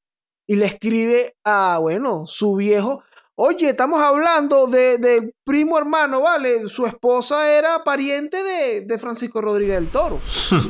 Y 0.49 0.57
le 0.57 0.65
escribe 0.67 1.35
a, 1.45 1.79
bueno, 1.81 2.27
su 2.27 2.55
viejo. 2.55 3.03
Oye, 3.35 3.69
estamos 3.71 4.01
hablando 4.01 4.67
de- 4.67 4.97
del 4.97 5.35
primo 5.45 5.77
hermano, 5.77 6.23
¿vale? 6.23 6.69
Su 6.71 6.87
esposa 6.87 7.51
era 7.51 7.85
pariente 7.85 8.43
de, 8.43 8.81
de 8.87 8.99
Francisco 8.99 9.43
Rodríguez 9.43 9.75
del 9.75 9.91
Toro. 9.91 10.21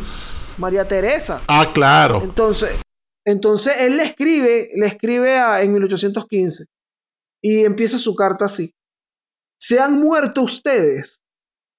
María 0.59 0.89
Teresa. 0.89 1.43
Ah, 1.47 1.71
claro. 1.73 2.21
Entonces, 2.23 2.75
entonces 3.25 3.75
él 3.79 3.99
le 3.99 4.03
escribe, 4.05 4.71
le 4.75 4.87
escribe 4.87 5.39
a- 5.39 5.63
en 5.63 5.73
1815 5.75 6.65
y 7.47 7.65
empieza 7.65 7.99
su 7.99 8.17
carta 8.17 8.47
así. 8.47 8.75
¿Se 9.61 9.79
han 9.79 10.01
muerto 10.01 10.43
ustedes 10.43 11.23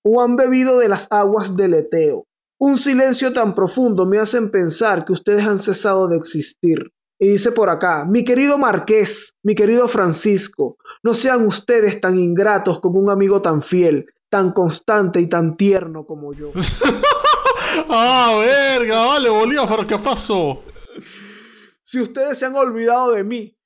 o 0.01 0.21
han 0.21 0.37
bebido 0.37 0.79
de 0.79 0.87
las 0.87 1.11
aguas 1.11 1.57
del 1.57 1.73
Eteo? 1.73 2.23
Un 2.57 2.77
silencio 2.77 3.33
tan 3.33 3.53
profundo 3.53 4.05
me 4.05 4.17
hacen 4.17 4.49
pensar 4.49 5.03
que 5.03 5.11
ustedes 5.11 5.45
han 5.45 5.59
cesado 5.59 6.07
de 6.07 6.15
existir. 6.15 6.91
Y 7.19 7.27
dice 7.29 7.51
por 7.51 7.69
acá, 7.69 8.05
mi 8.05 8.23
querido 8.23 8.57
Marqués, 8.57 9.35
mi 9.43 9.55
querido 9.55 9.89
Francisco, 9.89 10.77
no 11.03 11.13
sean 11.13 11.45
ustedes 11.45 11.99
tan 11.99 12.17
ingratos 12.17 12.79
como 12.79 12.99
un 12.99 13.09
amigo 13.09 13.41
tan 13.41 13.61
fiel, 13.61 14.05
tan 14.29 14.53
constante 14.53 15.19
y 15.19 15.27
tan 15.27 15.57
tierno 15.57 16.05
como 16.05 16.33
yo. 16.33 16.51
Ah, 17.89 18.35
verga, 18.39 19.05
vale, 19.05 19.29
Bolívar, 19.29 19.85
¿qué 19.85 19.99
pasó? 19.99 20.63
Si 21.83 22.01
ustedes 22.01 22.39
se 22.39 22.45
han 22.45 22.55
olvidado 22.55 23.11
de 23.11 23.23
mí, 23.23 23.56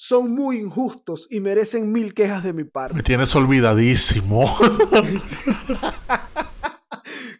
son 0.00 0.32
muy 0.32 0.58
injustos 0.60 1.26
y 1.28 1.40
merecen 1.40 1.90
mil 1.90 2.14
quejas 2.14 2.44
de 2.44 2.52
mi 2.52 2.62
Me 2.62 2.68
parte. 2.70 3.02
tienes 3.02 3.34
olvidadísimo. 3.34 4.44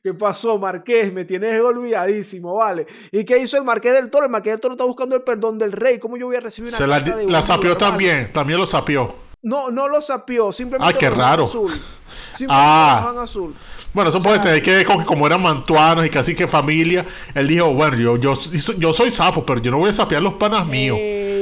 ¿Qué 0.03 0.13
pasó, 0.15 0.59
Marqués? 0.59 1.13
Me 1.13 1.25
tienes 1.25 1.61
olvidadísimo, 1.61 2.55
¿vale? 2.57 2.87
¿Y 3.13 3.25
qué 3.25 3.39
hizo 3.39 3.57
el 3.59 3.63
Marqués 3.65 3.93
del 3.93 4.11
Toro? 4.11 4.25
El 4.25 4.31
Marqués 4.33 4.55
del 4.55 4.61
Toro 4.61 4.75
está 4.75 4.83
buscando 4.85 5.15
el 5.15 5.23
perdón 5.23 5.57
del 5.57 5.71
rey. 5.71 6.01
¿Cómo 6.01 6.17
yo 6.17 6.27
voy 6.27 6.35
a 6.35 6.41
recibir 6.41 6.71
una 6.71 6.79
Se 6.79 6.87
la, 6.89 6.99
de 6.99 7.27
la 7.31 7.43
sapió 7.43 7.71
vale? 7.71 7.79
también, 7.79 8.33
también 8.33 8.59
lo 8.59 8.67
sapió. 8.67 9.15
No, 9.43 9.71
no 9.71 9.87
lo 9.87 10.03
sapió, 10.03 10.51
simplemente 10.51 10.93
Ah, 10.97 10.99
qué 10.99 11.11
raro. 11.11 11.45
azul. 11.45 11.71
Simplemente 12.35 12.49
Ah. 12.49 13.15
azul. 13.23 13.55
Bueno, 13.95 14.11
eso 14.11 14.21
puede 14.21 14.41
tener 14.41 14.61
que 14.63 14.71
ver 14.73 14.85
con 14.87 14.99
que 14.99 15.05
como 15.05 15.27
eran 15.29 15.41
mantuanos 15.43 16.05
y 16.05 16.11
casi 16.11 16.35
que 16.35 16.49
familia, 16.49 17.07
él 17.35 17.47
dijo, 17.47 17.73
bueno, 17.73 17.97
yo, 17.97 18.17
yo, 18.17 18.33
yo 18.79 18.93
soy 18.93 19.13
sapo, 19.13 19.47
pero 19.47 19.61
yo 19.61 19.71
no 19.71 19.79
voy 19.79 19.91
a 19.91 19.93
sapear 19.93 20.23
los 20.23 20.35
panas 20.35 20.67
míos. 20.67 20.99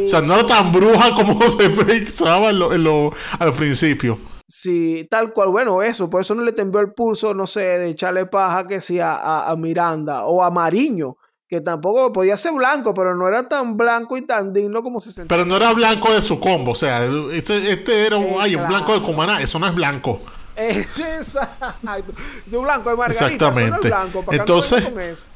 O 0.06 0.08
sea, 0.08 0.20
no 0.22 0.34
era 0.34 0.46
tan 0.46 0.72
bruja 0.72 1.14
como 1.14 1.40
se 1.48 1.68
pensaba 1.70 2.50
en 2.50 2.58
lo- 2.58 2.72
en 2.72 2.84
lo- 2.84 3.12
al 3.38 3.52
principio. 3.54 4.18
Sí, 4.48 5.06
tal 5.10 5.32
cual, 5.32 5.48
bueno, 5.48 5.82
eso, 5.82 6.08
por 6.08 6.20
eso 6.20 6.34
no 6.34 6.42
le 6.42 6.52
tembló 6.52 6.80
el 6.80 6.92
pulso, 6.92 7.34
no 7.34 7.46
sé, 7.46 7.60
de 7.60 7.88
echarle 7.90 8.26
paja 8.26 8.66
que 8.66 8.80
sí 8.80 9.00
a, 9.00 9.14
a- 9.16 9.50
a 9.50 9.56
Miranda 9.56 10.24
o 10.24 10.42
a 10.44 10.50
Mariño, 10.50 11.16
que 11.48 11.60
tampoco 11.60 12.12
podía 12.12 12.36
ser 12.36 12.52
blanco, 12.52 12.94
pero 12.94 13.16
no 13.16 13.26
era 13.26 13.48
tan 13.48 13.76
blanco 13.76 14.16
y 14.16 14.24
tan 14.24 14.52
digno 14.52 14.82
como 14.82 15.00
se 15.00 15.12
sentía. 15.12 15.36
Pero 15.36 15.44
no 15.48 15.56
era 15.56 15.72
blanco 15.72 16.12
de 16.12 16.22
su 16.22 16.38
combo, 16.38 16.72
o 16.72 16.74
sea, 16.76 17.04
este, 17.32 17.72
este 17.72 18.06
era 18.06 18.16
un, 18.16 18.24
Eh, 18.26 18.36
ay, 18.40 18.54
un 18.56 18.68
blanco 18.68 18.92
de 18.94 19.02
Cumaná, 19.02 19.40
eso 19.40 19.58
no 19.58 19.66
es 19.66 19.74
blanco. 19.74 20.22
Es 20.54 20.96
exacto. 20.98 22.12
De 22.46 22.56
un 22.56 22.64
blanco 22.64 22.90
de 22.90 22.96
margarita, 22.96 23.26
eso 23.26 23.26
no 23.26 23.50
es 23.50 23.56
Exactamente. 23.58 23.88
blanco, 23.88 24.22
¿para 24.24 24.36
qué 24.36 24.40
Entonces-? 24.42 25.26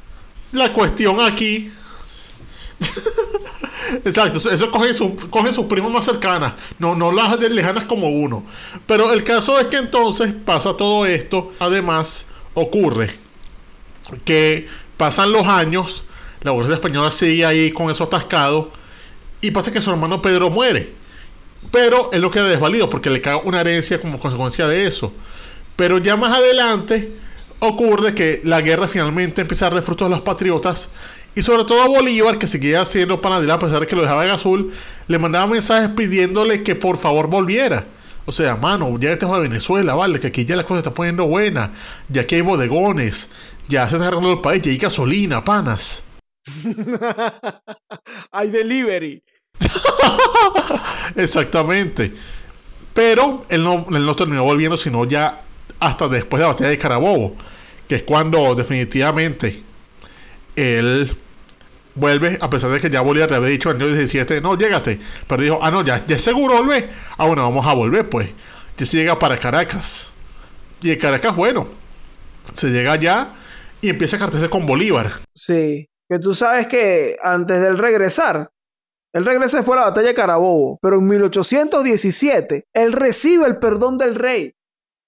La 0.53 0.73
cuestión 0.73 1.21
aquí. 1.21 1.73
Exacto, 4.05 4.39
eso- 4.39 4.51
eso 4.51 4.71
coge 4.71 4.95
su, 4.95 5.17
coge 5.31 5.53
sus 5.53 5.67
primas 5.67 5.91
más 5.91 6.05
cercanas, 6.05 6.55
no, 6.79 6.95
no 6.95 7.11
las 7.13 7.39
lejanas 7.51 7.85
como 7.85 8.09
uno. 8.09 8.45
Pero 8.87 9.13
el 9.13 9.25
caso 9.25 9.59
es 9.59 9.67
que 9.67 9.77
entonces 9.77 10.33
pasa 10.45 10.77
todo 10.77 11.07
esto. 11.07 11.53
Además, 11.59 12.27
ocurre 12.55 13.11
que 14.25 14.69
pasan 14.97 15.33
los 15.33 15.47
años, 15.47 16.05
la 16.43 16.51
burguesía 16.51 16.77
española 16.77 17.11
sigue 17.11 17.45
ahí 17.45 17.71
con 17.71 17.91
eso 17.91 18.05
atascado, 18.05 18.71
y 19.41 19.51
pasa 19.51 19.73
que 19.73 19.81
su 19.81 19.91
hermano 19.91 20.21
Pedro 20.21 20.51
muere. 20.51 20.93
Pero 21.71 22.11
él 22.13 22.21
no 22.23 22.31
queda 22.31 22.49
desvalido 22.49 22.89
porque 22.91 23.11
le 23.11 23.21
cae 23.21 23.37
una 23.45 23.61
herencia 23.61 24.01
como 24.01 24.19
consecuencia 24.19 24.67
de 24.67 24.87
eso. 24.87 25.13
Pero 25.77 25.99
ya 25.99 26.17
más 26.17 26.37
adelante 26.37 27.17
ocurre 27.59 28.15
que 28.15 28.41
la 28.45 28.61
guerra 28.61 28.89
finalmente 28.89 29.43
empieza 29.43 29.67
a 29.67 29.71
dar 29.71 29.83
frutos 29.83 30.07
a 30.07 30.09
los 30.11 30.21
patriotas. 30.23 30.89
Y 31.35 31.43
sobre 31.43 31.65
todo 31.65 31.83
a 31.83 31.89
Bolívar, 31.89 32.39
que 32.39 32.47
seguía 32.47 32.85
siendo 32.85 33.21
panadero 33.21 33.55
a 33.55 33.59
pesar 33.59 33.81
de 33.81 33.87
que 33.87 33.95
lo 33.95 34.03
dejaba 34.03 34.25
en 34.25 34.31
azul, 34.31 34.73
le 35.07 35.19
mandaba 35.19 35.47
mensajes 35.47 35.91
pidiéndole 35.91 36.63
que 36.63 36.75
por 36.75 36.99
favor 36.99 37.29
volviera. 37.29 37.87
O 38.27 38.33
sea, 38.33 38.57
mano, 38.57 38.99
ya 38.99 39.13
este 39.13 39.27
es 39.27 39.33
de 39.33 39.41
Venezuela, 39.41 39.95
vale, 39.95 40.21
que 40.21 40.29
aquí 40.29 40.45
ya 40.45 40.57
la 40.57 40.65
cosa 40.65 40.77
se 40.77 40.79
está 40.81 40.95
poniendo 40.95 41.27
buena. 41.27 41.73
Ya 42.09 42.23
aquí 42.23 42.37
hay 42.37 42.41
bodegones, 42.43 43.29
ya 43.69 43.89
se 43.89 43.97
está 43.97 44.09
arreglando 44.09 44.33
el 44.33 44.41
país, 44.41 44.63
ya 44.63 44.71
hay 44.71 44.79
gasolina, 44.79 45.45
panas. 45.45 46.05
Hay 48.33 48.51
delivery. 48.51 49.23
Exactamente. 51.17 52.15
Pero 52.95 53.45
él 53.49 53.63
no, 53.63 53.87
él 53.91 54.05
no 54.05 54.15
terminó 54.15 54.45
volviendo, 54.45 54.77
sino 54.77 55.05
ya 55.05 55.43
hasta 55.79 56.09
después 56.09 56.41
de 56.41 56.45
la 56.45 56.53
batalla 56.53 56.71
de 56.71 56.79
Carabobo, 56.79 57.37
que 57.87 57.97
es 57.97 58.03
cuando 58.03 58.55
definitivamente 58.55 59.63
él 60.61 61.11
vuelve, 61.95 62.39
a 62.41 62.51
pesar 62.51 62.71
de 62.71 62.81
que 62.81 62.91
ya 62.91 63.01
Bolívar 63.01 63.31
le 63.31 63.37
había 63.37 63.49
dicho 63.49 63.71
en 63.71 63.77
el 63.77 63.89
año 63.89 63.97
17, 63.97 64.41
no, 64.41 64.57
llégate. 64.57 65.01
Pero 65.27 65.43
dijo, 65.43 65.59
ah, 65.63 65.71
no, 65.71 65.85
ya, 65.85 66.05
ya 66.07 66.19
seguro 66.19 66.59
volver. 66.59 66.91
Ah, 67.17 67.27
bueno, 67.27 67.43
vamos 67.43 67.67
a 67.67 67.75
volver, 67.75 68.09
pues. 68.09 68.31
Ya 68.77 68.87
se 68.87 68.97
llega 68.97 69.19
para 69.19 69.37
Caracas. 69.37 70.13
Y 70.83 70.89
de 70.89 70.99
Caracas, 70.99 71.37
bueno, 71.37 71.67
se 72.55 72.69
llega 72.71 72.93
allá 72.93 73.35
y 73.81 73.91
empieza 73.91 74.17
a 74.17 74.21
cartearse 74.21 74.49
con 74.49 74.67
Bolívar. 74.67 75.13
Sí, 75.35 75.89
que 76.09 76.19
tú 76.19 76.35
sabes 76.35 76.67
que 76.67 77.17
antes 77.23 77.61
del 77.61 77.79
regresar, 77.79 78.51
él 79.13 79.25
regresa 79.25 79.59
después 79.59 79.77
de 79.77 79.81
la 79.81 79.91
batalla 79.91 80.09
de 80.09 80.15
Carabobo, 80.15 80.79
pero 80.81 80.97
en 80.97 81.07
1817 81.07 82.65
él 82.73 82.93
recibe 82.93 83.47
el 83.47 83.59
perdón 83.59 83.99
del 83.99 84.15
rey. 84.15 84.55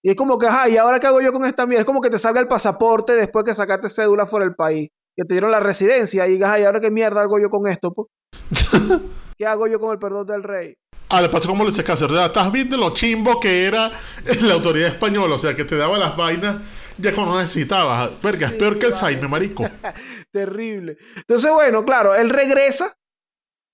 Y 0.04 0.10
es 0.10 0.16
como 0.16 0.36
que, 0.36 0.46
ajá, 0.46 0.68
¿y 0.68 0.76
ahora 0.76 0.98
qué 0.98 1.06
hago 1.06 1.20
yo 1.20 1.32
con 1.32 1.44
esta 1.44 1.64
mierda? 1.64 1.82
Es 1.82 1.86
como 1.86 2.00
que 2.00 2.10
te 2.10 2.18
salga 2.18 2.40
el 2.40 2.48
pasaporte 2.48 3.12
después 3.14 3.44
que 3.44 3.54
sacaste 3.54 3.88
cédula 3.88 4.26
fuera 4.26 4.44
del 4.44 4.56
país. 4.56 4.90
Que 5.16 5.24
te 5.24 5.34
dieron 5.34 5.50
la 5.50 5.60
residencia 5.60 6.26
y 6.26 6.32
digas, 6.32 6.50
ay, 6.52 6.64
¿ahora 6.64 6.80
qué 6.80 6.90
mierda 6.90 7.22
hago 7.22 7.38
yo 7.38 7.50
con 7.50 7.68
esto? 7.70 7.92
po?" 7.92 8.08
¿Qué 9.38 9.46
hago 9.46 9.66
yo 9.66 9.80
con 9.80 9.92
el 9.92 9.98
perdón 9.98 10.26
del 10.26 10.42
rey? 10.42 10.74
Ah, 11.08 11.20
le 11.20 11.28
pasó 11.28 11.48
como 11.48 11.64
le 11.64 11.70
dice 11.70 11.84
¿verdad? 11.84 12.26
Estás 12.26 12.50
viendo 12.50 12.76
lo 12.78 12.94
chimbo 12.94 13.38
que 13.38 13.66
era 13.66 13.90
la 14.42 14.54
autoridad 14.54 14.88
española, 14.88 15.34
o 15.34 15.38
sea, 15.38 15.54
que 15.54 15.64
te 15.64 15.76
daba 15.76 15.98
las 15.98 16.16
vainas 16.16 16.62
ya 16.96 17.14
cuando 17.14 17.38
necesitabas. 17.38 18.10
Verga, 18.22 18.46
es 18.46 18.52
Sí, 18.52 18.58
peor 18.58 18.78
que 18.78 18.86
el. 18.86 18.94
Saime, 18.94 19.28
marico. 19.28 19.64
Terrible. 20.32 20.96
Entonces, 21.16 21.50
bueno, 21.50 21.84
claro, 21.84 22.14
él 22.14 22.30
regresa 22.30 22.94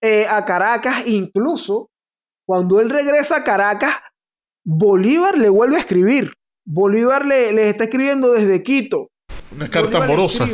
eh, 0.03 0.27
a 0.29 0.45
Caracas, 0.45 1.07
incluso 1.07 1.91
cuando 2.45 2.81
él 2.81 2.91
regresa 2.91 3.37
a 3.37 3.45
Caracas, 3.45 3.95
Bolívar 4.65 5.39
le 5.39 5.49
vuelve 5.49 5.77
a 5.77 5.81
escribir. 5.81 6.33
Bolívar 6.67 7.25
le, 7.25 7.53
le 7.53 7.69
está 7.69 7.85
escribiendo 7.85 8.33
desde 8.33 8.63
Quito. 8.63 9.11
Una 9.55 9.69
carta 9.71 9.99
Bolívar 9.99 10.11
amorosa. 10.11 10.49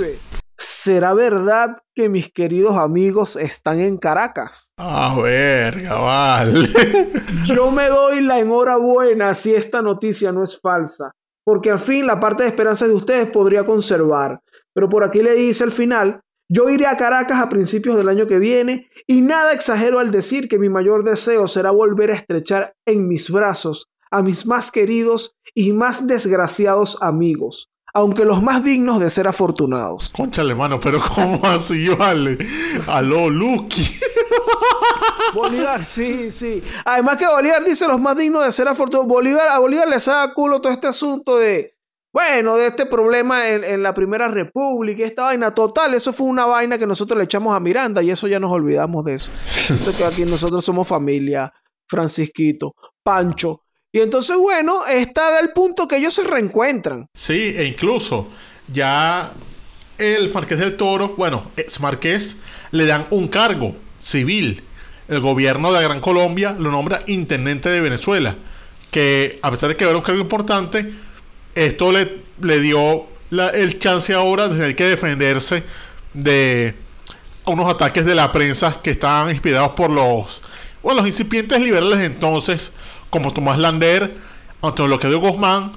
¿Será 0.85 1.14
verdad 1.14 1.78
que 1.95 2.11
mis 2.11 2.30
queridos 2.30 2.76
amigos 2.76 3.37
están 3.37 3.80
en 3.80 3.97
Caracas? 3.97 4.74
Ah, 4.76 5.16
verga, 5.18 5.95
vale. 5.95 6.68
Yo 7.47 7.70
me 7.70 7.89
doy 7.89 8.20
la 8.20 8.39
enhorabuena 8.39 9.35
si 9.35 9.55
esta 9.55 9.80
noticia 9.80 10.30
no 10.30 10.45
es 10.45 10.61
falsa, 10.61 11.12
porque 11.43 11.70
al 11.70 11.78
fin 11.78 12.07
la 12.07 12.20
parte 12.20 12.43
de 12.43 12.51
esperanza 12.51 12.87
de 12.87 12.93
ustedes 12.93 13.30
podría 13.30 13.64
conservar. 13.64 14.41
Pero 14.74 14.91
por 14.91 15.05
aquí 15.05 15.22
le 15.22 15.35
dice 15.35 15.64
al 15.64 15.72
final, 15.72 16.20
yo 16.51 16.68
iré 16.68 16.87
a 16.87 16.99
Caracas 16.99 17.41
a 17.41 17.49
principios 17.49 17.97
del 17.97 18.11
año 18.11 18.26
que 18.26 18.39
viene 18.39 18.91
y 19.07 19.22
nada 19.22 19.55
exagero 19.55 20.01
al 20.01 20.11
decir 20.11 20.51
que 20.51 20.59
mi 20.59 20.68
mayor 20.68 21.03
deseo 21.03 21.49
será 21.49 21.70
volver 21.70 22.11
a 22.11 22.16
estrechar 22.16 22.74
en 22.85 23.09
mis 23.09 23.30
brazos 23.30 23.87
a 24.14 24.22
mis 24.22 24.47
más 24.47 24.70
queridos 24.70 25.35
y 25.55 25.72
más 25.72 26.07
desgraciados 26.07 27.03
amigos, 27.03 27.70
aunque 27.95 28.24
los 28.24 28.42
más 28.42 28.64
dignos 28.64 28.99
de 28.99 29.09
ser 29.09 29.28
afortunados. 29.28 30.11
Conchale, 30.11 30.55
mano, 30.55 30.80
pero 30.80 30.99
¿cómo 31.14 31.40
así, 31.47 31.88
vale? 31.88 32.36
Aló, 32.88 33.30
Lucky. 33.30 33.88
Bolívar, 35.32 35.84
sí, 35.84 36.30
sí. 36.32 36.62
Además 36.84 37.16
que 37.16 37.26
Bolívar 37.26 37.64
dice 37.64 37.86
los 37.86 38.01
más 38.01 38.16
dignos 38.16 38.45
de 38.45 38.51
ser 38.51 38.68
afortunados. 38.68 39.09
Bolívar, 39.09 39.49
a 39.49 39.59
Bolívar 39.61 39.88
le 39.88 40.01
saca 40.01 40.34
culo 40.34 40.61
todo 40.61 40.72
este 40.72 40.88
asunto 40.88 41.36
de, 41.36 41.76
bueno, 42.12 42.57
de 42.57 42.66
este 42.66 42.86
problema 42.86 43.49
en, 43.49 43.62
en 43.62 43.82
la 43.82 43.95
Primera 43.95 44.26
República, 44.28 45.03
y 45.03 45.05
esta 45.05 45.22
vaina. 45.22 45.55
Total, 45.55 45.95
eso 45.95 46.12
fue 46.12 46.26
una 46.26 46.47
vaina 46.47 46.78
que 46.78 46.86
nosotros 46.86 47.16
le 47.16 47.24
echamos 47.24 47.55
a 47.55 47.61
Miranda 47.61 48.03
y 48.03 48.11
eso 48.11 48.26
ya 48.26 48.40
nos 48.40 48.51
olvidamos 48.51 49.05
de 49.05 49.14
eso. 49.14 49.30
Esto 49.45 49.92
que 49.97 50.05
aquí 50.05 50.24
nosotros 50.24 50.64
somos 50.64 50.88
familia, 50.88 51.53
Francisquito, 51.88 52.74
Pancho. 53.05 53.64
Y 53.95 54.01
entonces, 54.01 54.36
bueno, 54.36 54.84
está 54.86 55.38
el 55.38 55.51
punto 55.53 55.86
que 55.86 55.99
ellos 55.99 56.12
se 56.14 56.24
reencuentran. 56.24 57.07
Sí, 57.14 57.55
e 57.57 57.64
incluso 57.64 58.26
ya 58.66 59.32
el 59.99 60.32
Marqués 60.32 60.59
del 60.59 60.76
Toro, 60.76 61.14
bueno, 61.16 61.53
ex 61.57 61.78
Marqués, 61.78 62.36
le 62.72 62.86
dan 62.86 63.07
un 63.11 63.28
cargo 63.28 63.76
civil. 64.01 64.64
El 65.07 65.20
gobierno 65.20 65.68
de 65.72 65.74
la 65.80 65.82
Gran 65.86 66.01
Colombia 66.01 66.57
lo 66.59 66.72
nombra 66.72 67.05
intendente 67.07 67.68
de 67.68 67.80
Venezuela. 67.80 68.36
Que 68.90 69.38
a 69.42 69.51
pesar 69.53 69.68
de 69.68 69.76
que 69.76 69.84
era 69.84 69.95
un 69.97 70.03
cargo 70.03 70.20
importante, 70.20 70.92
esto 71.55 71.92
le, 71.92 72.22
le 72.42 72.59
dio 72.59 73.07
la- 73.30 73.51
el 73.51 73.78
chance 73.78 74.12
ahora 74.12 74.49
de 74.49 74.57
tener 74.57 74.74
que 74.74 74.84
defenderse 74.86 75.62
de 76.14 76.74
unos 77.47 77.72
ataques 77.72 78.05
de 78.05 78.16
la 78.16 78.32
prensa 78.32 78.80
que 78.82 78.90
estaban 78.90 79.30
inspirados 79.30 79.70
por 79.76 79.88
los, 79.88 80.42
bueno, 80.82 81.01
los 81.03 81.09
incipientes 81.09 81.61
liberales 81.61 82.01
entonces, 82.01 82.72
como 83.15 83.33
Tomás 83.33 83.61
Lander, 83.61 84.17
Antonio 84.61 84.89
Loquedo 84.89 85.21
Guzmán 85.21 85.71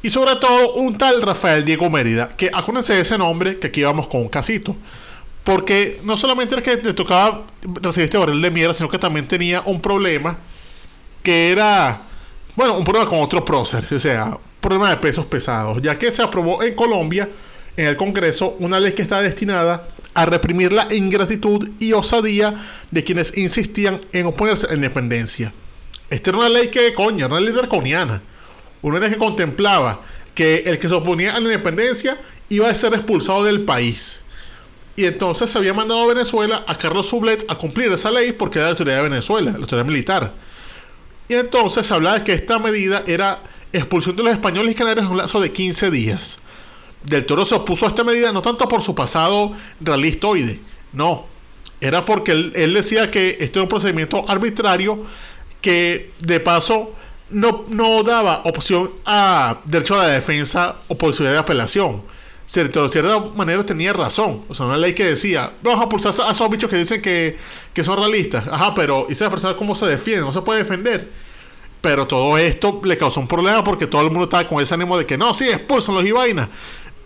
y 0.00 0.08
sobre 0.08 0.36
todo 0.36 0.72
un 0.72 0.96
tal 0.96 1.20
Rafael 1.20 1.62
Diego 1.62 1.90
Mérida, 1.90 2.30
que 2.30 2.50
acuérdense 2.50 2.94
de 2.94 3.02
ese 3.02 3.18
nombre, 3.18 3.58
que 3.58 3.66
aquí 3.66 3.82
vamos 3.82 4.08
con 4.08 4.22
un 4.22 4.28
casito. 4.28 4.74
Porque 5.44 6.00
no 6.02 6.16
solamente 6.16 6.54
era 6.54 6.62
que 6.62 6.76
le 6.76 6.94
tocaba 6.94 7.42
recibir 7.82 8.06
este 8.06 8.16
barril 8.16 8.40
de 8.40 8.50
mierda, 8.50 8.72
sino 8.72 8.88
que 8.88 8.98
también 8.98 9.28
tenía 9.28 9.60
un 9.66 9.82
problema 9.82 10.38
que 11.22 11.52
era, 11.52 12.00
bueno, 12.56 12.78
un 12.78 12.84
problema 12.84 13.06
con 13.06 13.20
otro 13.20 13.44
prócer, 13.44 13.86
o 13.92 13.98
sea, 13.98 14.38
problema 14.58 14.88
de 14.88 14.96
pesos 14.96 15.26
pesados, 15.26 15.82
ya 15.82 15.98
que 15.98 16.10
se 16.10 16.22
aprobó 16.22 16.62
en 16.62 16.74
Colombia, 16.74 17.28
en 17.76 17.86
el 17.86 17.98
Congreso, 17.98 18.56
una 18.60 18.80
ley 18.80 18.94
que 18.94 19.02
está 19.02 19.20
destinada 19.20 19.88
a 20.14 20.24
reprimir 20.24 20.72
la 20.72 20.88
ingratitud 20.90 21.68
y 21.78 21.92
osadía 21.92 22.64
de 22.90 23.04
quienes 23.04 23.36
insistían 23.36 24.00
en 24.12 24.24
oponerse 24.24 24.64
a 24.64 24.70
la 24.70 24.76
independencia. 24.76 25.52
Esta 26.10 26.30
era 26.30 26.38
una 26.38 26.48
ley 26.48 26.68
que, 26.68 26.94
coño, 26.94 27.26
era 27.26 27.34
una 27.34 27.44
ley 27.44 27.52
draconiana. 27.52 28.22
Una 28.82 28.98
ley 28.98 29.10
que 29.10 29.16
contemplaba 29.16 30.00
que 30.34 30.62
el 30.66 30.78
que 30.78 30.88
se 30.88 30.94
oponía 30.94 31.34
a 31.34 31.40
la 31.40 31.46
independencia 31.46 32.18
iba 32.48 32.68
a 32.70 32.74
ser 32.74 32.94
expulsado 32.94 33.44
del 33.44 33.62
país. 33.62 34.22
Y 34.96 35.04
entonces 35.04 35.50
se 35.50 35.58
había 35.58 35.74
mandado 35.74 36.02
a 36.02 36.06
Venezuela 36.06 36.64
a 36.66 36.76
Carlos 36.76 37.08
Sublet 37.08 37.44
a 37.48 37.56
cumplir 37.56 37.92
esa 37.92 38.10
ley 38.10 38.32
porque 38.32 38.58
era 38.58 38.66
la 38.66 38.70
autoridad 38.70 38.96
de 38.96 39.02
Venezuela, 39.02 39.52
la 39.52 39.58
autoridad 39.58 39.84
militar. 39.84 40.32
Y 41.28 41.34
entonces 41.34 41.86
se 41.86 41.94
hablaba 41.94 42.18
de 42.18 42.24
que 42.24 42.32
esta 42.32 42.58
medida 42.58 43.04
era 43.06 43.42
expulsión 43.72 44.16
de 44.16 44.22
los 44.22 44.32
españoles 44.32 44.72
y 44.72 44.74
canarios 44.74 45.06
en 45.06 45.12
un 45.12 45.18
lazo 45.18 45.40
de 45.40 45.52
15 45.52 45.90
días. 45.90 46.38
Del 47.04 47.26
Toro 47.26 47.44
se 47.44 47.54
opuso 47.54 47.84
a 47.84 47.90
esta 47.90 48.02
medida 48.02 48.32
no 48.32 48.42
tanto 48.42 48.66
por 48.66 48.82
su 48.82 48.94
pasado 48.94 49.52
realistoide, 49.80 50.60
no. 50.92 51.26
Era 51.80 52.04
porque 52.04 52.32
él, 52.32 52.52
él 52.56 52.74
decía 52.74 53.10
que 53.10 53.36
este 53.38 53.58
era 53.58 53.62
un 53.62 53.68
procedimiento 53.68 54.28
arbitrario 54.28 55.06
que 55.60 56.12
de 56.20 56.40
paso 56.40 56.92
no, 57.30 57.64
no 57.68 58.02
daba 58.02 58.42
opción 58.44 58.90
a 59.04 59.60
derecho 59.64 59.94
a 59.94 60.04
la 60.04 60.12
defensa 60.12 60.76
o 60.88 60.96
posibilidad 60.96 61.34
de 61.34 61.40
apelación. 61.40 62.02
Cierto, 62.46 62.84
de 62.84 62.88
cierta 62.88 63.18
manera 63.36 63.64
tenía 63.64 63.92
razón. 63.92 64.42
O 64.48 64.54
sea, 64.54 64.66
una 64.66 64.78
ley 64.78 64.94
que 64.94 65.04
decía, 65.04 65.52
vamos 65.62 65.84
a 65.84 65.88
pulsar 65.88 66.14
a 66.26 66.32
esos 66.32 66.48
bichos 66.48 66.70
que 66.70 66.76
dicen 66.76 67.02
que, 67.02 67.36
que 67.74 67.84
son 67.84 67.98
realistas. 67.98 68.46
Ajá, 68.50 68.74
pero 68.74 69.04
¿y 69.08 69.12
esa 69.12 69.28
persona 69.28 69.54
cómo 69.54 69.74
se 69.74 69.84
defiende? 69.86 70.22
No 70.22 70.32
se 70.32 70.40
puede 70.40 70.60
defender. 70.60 71.10
Pero 71.82 72.06
todo 72.06 72.38
esto 72.38 72.80
le 72.82 72.96
causó 72.96 73.20
un 73.20 73.28
problema 73.28 73.62
porque 73.62 73.86
todo 73.86 74.00
el 74.02 74.08
mundo 74.08 74.24
estaba 74.24 74.48
con 74.48 74.62
ese 74.62 74.74
ánimo 74.74 74.96
de 74.96 75.04
que 75.04 75.18
no, 75.18 75.34
sí, 75.34 75.46
los 75.68 76.06
y 76.06 76.12
vaina. 76.12 76.48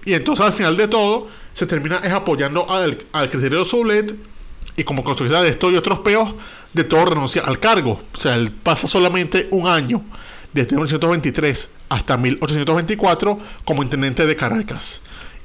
Y 0.05 0.15
entonces 0.15 0.47
al 0.47 0.53
final 0.53 0.77
de 0.77 0.89
todo 0.89 1.27
se 1.53 1.67
termina 1.67 1.99
es 1.99 2.13
apoyando 2.13 2.71
al, 2.71 2.99
al 3.13 3.29
criterio 3.29 3.61
de 3.61 3.65
Sublet 3.65 4.15
y 4.77 4.85
como 4.85 5.05
consecuencia 5.05 5.43
de 5.43 5.51
esto 5.51 5.71
y 5.71 5.77
otros 5.77 6.01
peos, 6.01 6.35
de 6.73 6.85
todo 6.85 7.05
renuncia 7.05 7.43
al 7.43 7.59
cargo. 7.59 8.01
O 8.13 8.17
sea, 8.17 8.35
él 8.35 8.51
pasa 8.51 8.87
solamente 8.87 9.49
un 9.51 9.69
año, 9.69 10.03
desde 10.53 10.77
1823 10.77 11.69
hasta 11.89 12.17
1824, 12.17 13.39
como 13.65 13.83
intendente 13.83 14.27
de 14.27 14.37
Caracas. 14.37 15.01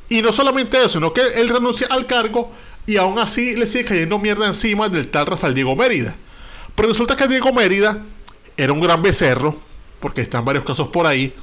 Y 0.10 0.22
no 0.22 0.32
solamente 0.32 0.78
eso, 0.78 0.90
sino 0.90 1.14
que 1.14 1.22
él 1.36 1.50
renuncia 1.50 1.88
al 1.90 2.06
cargo 2.06 2.52
y 2.86 2.96
aún 2.96 3.20
así 3.20 3.56
le 3.56 3.68
sigue 3.68 3.86
cayendo 3.86 4.18
mierda 4.18 4.48
encima 4.48 4.88
del 4.88 5.10
tal 5.10 5.26
Rafael 5.26 5.54
Diego 5.54 5.76
Mérida. 5.76 6.16
Pero 6.74 6.88
resulta 6.88 7.16
que 7.18 7.28
Diego 7.28 7.52
Mérida 7.52 8.00
era 8.56 8.72
un 8.72 8.80
gran 8.80 9.02
becerro, 9.02 9.56
porque 10.00 10.22
están 10.22 10.46
varios 10.46 10.64
casos 10.64 10.88
por 10.88 11.06
ahí. 11.06 11.34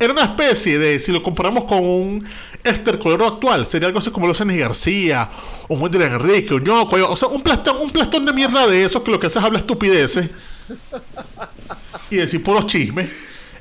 Era 0.00 0.12
una 0.12 0.22
especie 0.22 0.78
de, 0.78 0.98
si 1.00 1.10
lo 1.10 1.22
comparamos 1.22 1.64
con 1.64 1.84
un 1.84 2.24
estercolero 2.62 3.26
actual, 3.26 3.66
sería 3.66 3.88
algo 3.88 3.98
así 3.98 4.10
como 4.10 4.28
los 4.28 4.40
Enes 4.40 4.58
García, 4.58 5.28
o 5.66 5.74
un 5.74 6.02
Enrique, 6.02 6.54
un 6.54 6.62
Ñoco, 6.62 6.96
o 6.96 7.16
sea, 7.16 7.28
un 7.28 7.42
plastón, 7.42 7.78
un 7.78 7.90
plastón 7.90 8.24
de 8.24 8.32
mierda 8.32 8.66
de 8.68 8.84
esos 8.84 9.02
que 9.02 9.10
lo 9.10 9.18
que 9.18 9.26
hace 9.26 9.40
es 9.40 9.44
hablar 9.44 9.62
estupideces 9.62 10.30
y 12.10 12.16
decir 12.16 12.42
puros 12.42 12.66
chismes, 12.66 13.10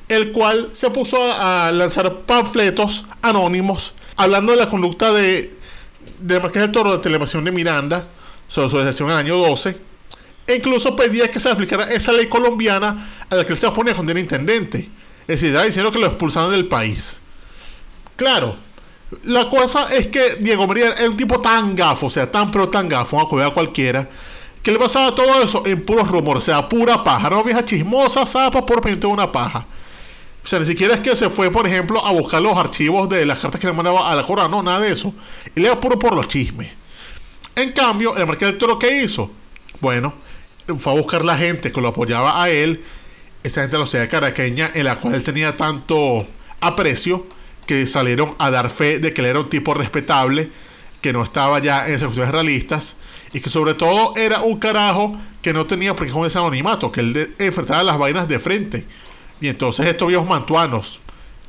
el 0.08 0.32
cual 0.32 0.70
se 0.74 0.90
puso 0.92 1.18
a, 1.22 1.72
lanzar 1.72 2.22
panfletos 2.22 3.06
anónimos 3.22 3.96
hablando 4.16 4.52
de 4.52 4.60
la 4.60 4.70
conducta 4.70 5.12
de, 5.12 5.56
de 6.20 6.40
Marqués 6.40 6.62
del 6.62 6.72
Toro 6.72 6.92
de 6.92 7.00
Televisión 7.00 7.44
de 7.46 7.52
Miranda 7.52 8.08
sobre 8.48 8.70
su 8.70 8.78
decisión 8.78 9.10
en 9.10 9.14
el 9.14 9.20
año 9.20 9.38
12 9.38 9.88
e 10.48 10.56
incluso 10.56 10.96
pedía 10.96 11.30
que 11.30 11.40
se 11.40 11.50
aplicara 11.50 11.92
esa 11.92 12.14
ley 12.14 12.28
colombiana 12.28 13.10
a 13.30 13.36
la 13.36 13.46
que 13.46 13.52
él 13.52 13.60
se 13.60 13.68
oponía 13.68 13.94
cuando 13.94 14.12
era 14.12 14.22
intendente. 14.22 14.90
Es 15.28 15.42
decir, 15.42 15.50
estaba 15.50 15.66
diciendo 15.66 15.92
que 15.92 16.00
lo 16.00 16.08
expulsaron 16.08 16.52
del 16.52 16.68
país. 16.68 17.20
Claro, 18.16 18.56
la 19.24 19.50
cosa 19.50 19.94
es 19.94 20.08
que 20.08 20.36
Diego 20.36 20.68
María 20.68 20.94
era 20.94 21.10
un 21.10 21.18
tipo 21.18 21.40
tan 21.40 21.76
gafo, 21.76 22.08
o 22.08 22.10
sea, 22.10 22.32
tan 22.32 22.52
pero 22.52 22.70
tan 22.70 22.88
gafo, 22.88 23.20
a 23.20 23.54
cualquiera, 23.54 24.08
que 24.64 24.72
le 24.72 24.80
pasaba 24.80 25.14
todo 25.14 25.42
eso 25.42 25.64
en 25.66 25.86
puros 25.86 26.08
rumores, 26.10 26.44
o 26.44 26.46
sea, 26.46 26.68
pura 26.68 27.04
paja, 27.04 27.30
no 27.30 27.44
vieja 27.44 27.64
chismosa, 27.64 28.26
zapa 28.26 28.66
por 28.66 28.82
de 28.84 29.08
una 29.08 29.32
paja. 29.32 29.66
O 30.44 30.48
sea, 30.48 30.60
ni 30.60 30.66
siquiera 30.66 30.94
es 30.96 31.02
que 31.02 31.16
se 31.16 31.30
fue, 31.30 31.52
por 31.52 31.68
ejemplo, 31.68 32.06
a 32.06 32.12
buscar 32.14 32.42
los 32.42 32.58
archivos 32.58 33.10
de 33.10 33.26
las 33.26 33.40
cartas 33.40 33.60
que 33.60 33.68
le 33.68 33.74
mandaba 33.74 34.10
a 34.10 34.16
la 34.16 34.24
corona, 34.24 34.48
no, 34.48 34.64
nada 34.64 34.80
de 34.80 34.94
eso. 34.94 35.14
Y 35.54 35.60
le 35.60 35.68
iba 35.68 35.80
puro 35.80 36.00
por 36.00 36.16
los 36.16 36.28
chismes. 36.30 36.72
En 37.54 37.74
cambio, 37.74 38.16
el 38.16 38.26
marqués 38.26 38.50
del 38.50 38.58
toro, 38.58 38.80
¿qué 38.80 39.04
hizo? 39.04 39.30
Bueno, 39.82 40.14
fue 40.78 40.94
a 40.94 40.96
buscar 40.96 41.26
la 41.26 41.38
gente 41.38 41.72
que 41.72 41.82
lo 41.82 41.90
apoyaba 41.90 42.42
a 42.42 42.50
él, 42.50 42.84
esa 43.48 43.62
gente 43.62 43.76
de 43.76 43.80
la 43.80 43.86
sociedad 43.86 44.10
caraqueña, 44.10 44.72
en 44.74 44.86
la 44.86 45.00
cual 45.00 45.16
él 45.16 45.24
tenía 45.24 45.58
tanto 45.58 46.26
aprecio, 46.60 47.26
que 47.66 47.86
salieron 47.86 48.36
a 48.40 48.50
dar 48.50 48.70
fe 48.70 49.00
de 49.00 49.14
que 49.14 49.22
él 49.22 49.28
era 49.28 49.40
un 49.40 49.50
tipo 49.50 49.74
respetable, 49.74 50.50
que 51.02 51.14
no 51.14 51.24
estaba 51.24 51.60
ya 51.60 51.88
en 51.88 51.94
esas 51.94 52.06
cuestiones 52.06 52.32
realistas, 52.32 52.96
y 53.34 53.40
que 53.40 53.50
sobre 53.50 53.74
todo 53.74 54.14
era 54.16 54.42
un 54.42 54.58
carajo 54.58 55.16
que 55.42 55.54
no 55.54 55.66
tenía 55.66 55.96
por 55.96 56.08
qué 56.08 56.14
con 56.14 56.26
ese 56.26 56.40
anonimato, 56.40 56.92
que 56.92 57.02
él 57.02 57.36
enfrentaba 57.38 57.84
las 57.84 57.98
vainas 57.98 58.28
de 58.28 58.40
frente. 58.40 58.86
Y 59.40 59.48
entonces 59.50 59.86
estos 59.86 60.08
viejos 60.08 60.28
mantuanos, 60.28 61.00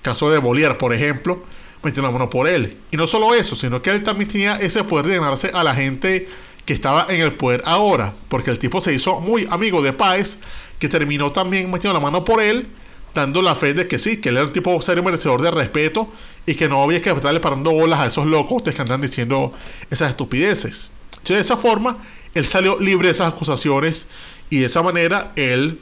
caso 0.03 0.31
de 0.31 0.39
Bolívar, 0.39 0.77
por 0.77 0.93
ejemplo, 0.93 1.45
metieron 1.83 2.11
la 2.11 2.19
mano 2.19 2.29
por 2.29 2.49
él. 2.49 2.77
Y 2.91 2.97
no 2.97 3.07
solo 3.07 3.35
eso, 3.35 3.57
sino 3.57 3.81
que 3.81 3.91
él 3.91 4.03
también 4.03 4.29
tenía 4.29 4.57
ese 4.57 4.85
poder 4.85 5.07
de 5.07 5.15
ganarse 5.19 5.51
a 5.55 5.65
la 5.65 5.75
gente 5.75 6.29
que 6.65 6.75
estaba 6.75 7.07
en 7.09 7.23
el 7.23 7.33
poder 7.33 7.63
ahora, 7.65 8.15
porque 8.29 8.51
el 8.51 8.59
tipo 8.59 8.81
se 8.81 8.93
hizo 8.93 9.21
muy 9.21 9.47
amigo 9.51 9.81
de 9.81 9.95
Páez, 9.95 10.39
que 10.79 10.89
terminó 10.89 11.33
también 11.33 11.71
metiendo 11.71 11.95
la 11.95 12.01
mano 12.01 12.25
por 12.25 12.41
él, 12.41 12.69
dando 13.15 13.43
la 13.43 13.55
fe 13.55 13.75
de 13.75 13.89
que 13.89 13.99
sí, 13.99 14.21
que 14.21 14.29
él 14.29 14.37
era 14.37 14.47
un 14.47 14.53
tipo 14.53 14.81
serio 14.81 15.03
merecedor 15.03 15.43
de 15.43 15.51
respeto 15.51 16.13
y 16.47 16.55
que 16.55 16.69
no 16.69 16.83
había 16.83 17.03
que 17.03 17.11
estarle 17.11 17.41
parando 17.41 17.73
bolas 17.73 18.01
a 18.01 18.07
esos 18.07 18.27
locos 18.27 18.63
que 18.63 18.81
andan 18.81 19.01
diciendo 19.01 19.53
esas 19.91 20.11
estupideces. 20.11 20.93
de 21.27 21.41
esa 21.41 21.57
forma, 21.57 21.99
él 22.35 22.45
salió 22.47 22.79
libre 22.79 23.09
de 23.09 23.13
esas 23.13 23.29
acusaciones 23.29 24.07
y 24.51 24.59
de 24.59 24.67
esa 24.67 24.83
manera 24.83 25.33
él 25.37 25.81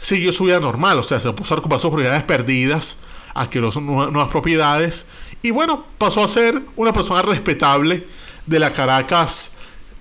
siguió 0.00 0.32
su 0.32 0.44
vida 0.44 0.60
normal, 0.60 0.98
o 0.98 1.02
sea, 1.02 1.20
se 1.20 1.32
puso 1.32 1.54
a 1.54 1.56
recuperar 1.56 1.80
sus 1.80 1.90
propiedades 1.90 2.22
perdidas, 2.24 2.96
adquirió 3.34 3.70
nuevas 3.80 4.28
propiedades 4.28 5.06
y 5.42 5.50
bueno, 5.50 5.84
pasó 5.98 6.24
a 6.24 6.28
ser 6.28 6.62
una 6.76 6.92
persona 6.92 7.22
respetable 7.22 8.06
de 8.46 8.58
la 8.58 8.72
Caracas 8.72 9.50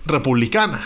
republicana. 0.06 0.82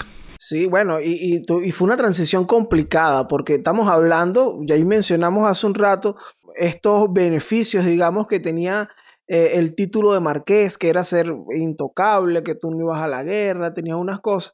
Sí, 0.47 0.65
bueno, 0.65 1.01
y, 1.01 1.41
y, 1.45 1.71
fue 1.73 1.85
una 1.87 1.97
transición 1.97 2.45
complicada 2.45 3.27
porque 3.27 3.55
estamos 3.55 3.89
hablando, 3.89 4.59
ya 4.65 4.75
ahí 4.75 4.85
mencionamos 4.85 5.45
hace 5.45 5.67
un 5.67 5.73
rato, 5.73 6.15
estos 6.55 7.11
beneficios, 7.11 7.83
digamos, 7.83 8.27
que 8.27 8.39
tenía 8.39 8.87
eh, 9.27 9.51
el 9.55 9.75
título 9.75 10.13
de 10.13 10.21
marqués, 10.21 10.77
que 10.77 10.87
era 10.87 11.03
ser 11.03 11.35
intocable, 11.53 12.43
que 12.43 12.55
tú 12.55 12.71
no 12.71 12.79
ibas 12.79 13.03
a 13.03 13.09
la 13.09 13.23
guerra, 13.23 13.73
tenías 13.73 13.97
unas 13.97 14.21
cosas. 14.21 14.53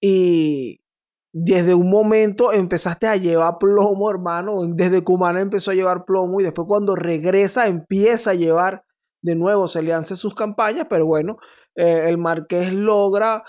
Y 0.00 0.80
desde 1.30 1.74
un 1.74 1.90
momento 1.90 2.50
empezaste 2.54 3.06
a 3.06 3.16
llevar 3.16 3.58
plomo, 3.58 4.10
hermano, 4.10 4.62
desde 4.68 5.04
Cumana 5.04 5.42
empezó 5.42 5.72
a 5.72 5.74
llevar 5.74 6.06
plomo 6.06 6.40
y 6.40 6.44
después 6.44 6.66
cuando 6.66 6.96
regresa 6.96 7.66
empieza 7.66 8.30
a 8.30 8.34
llevar 8.34 8.84
de 9.20 9.34
nuevo, 9.34 9.68
se 9.68 9.82
le 9.82 10.02
sus 10.04 10.34
campañas, 10.34 10.86
pero 10.88 11.04
bueno, 11.04 11.36
eh, 11.76 12.06
el 12.08 12.16
marqués 12.16 12.72
logra 12.72 13.44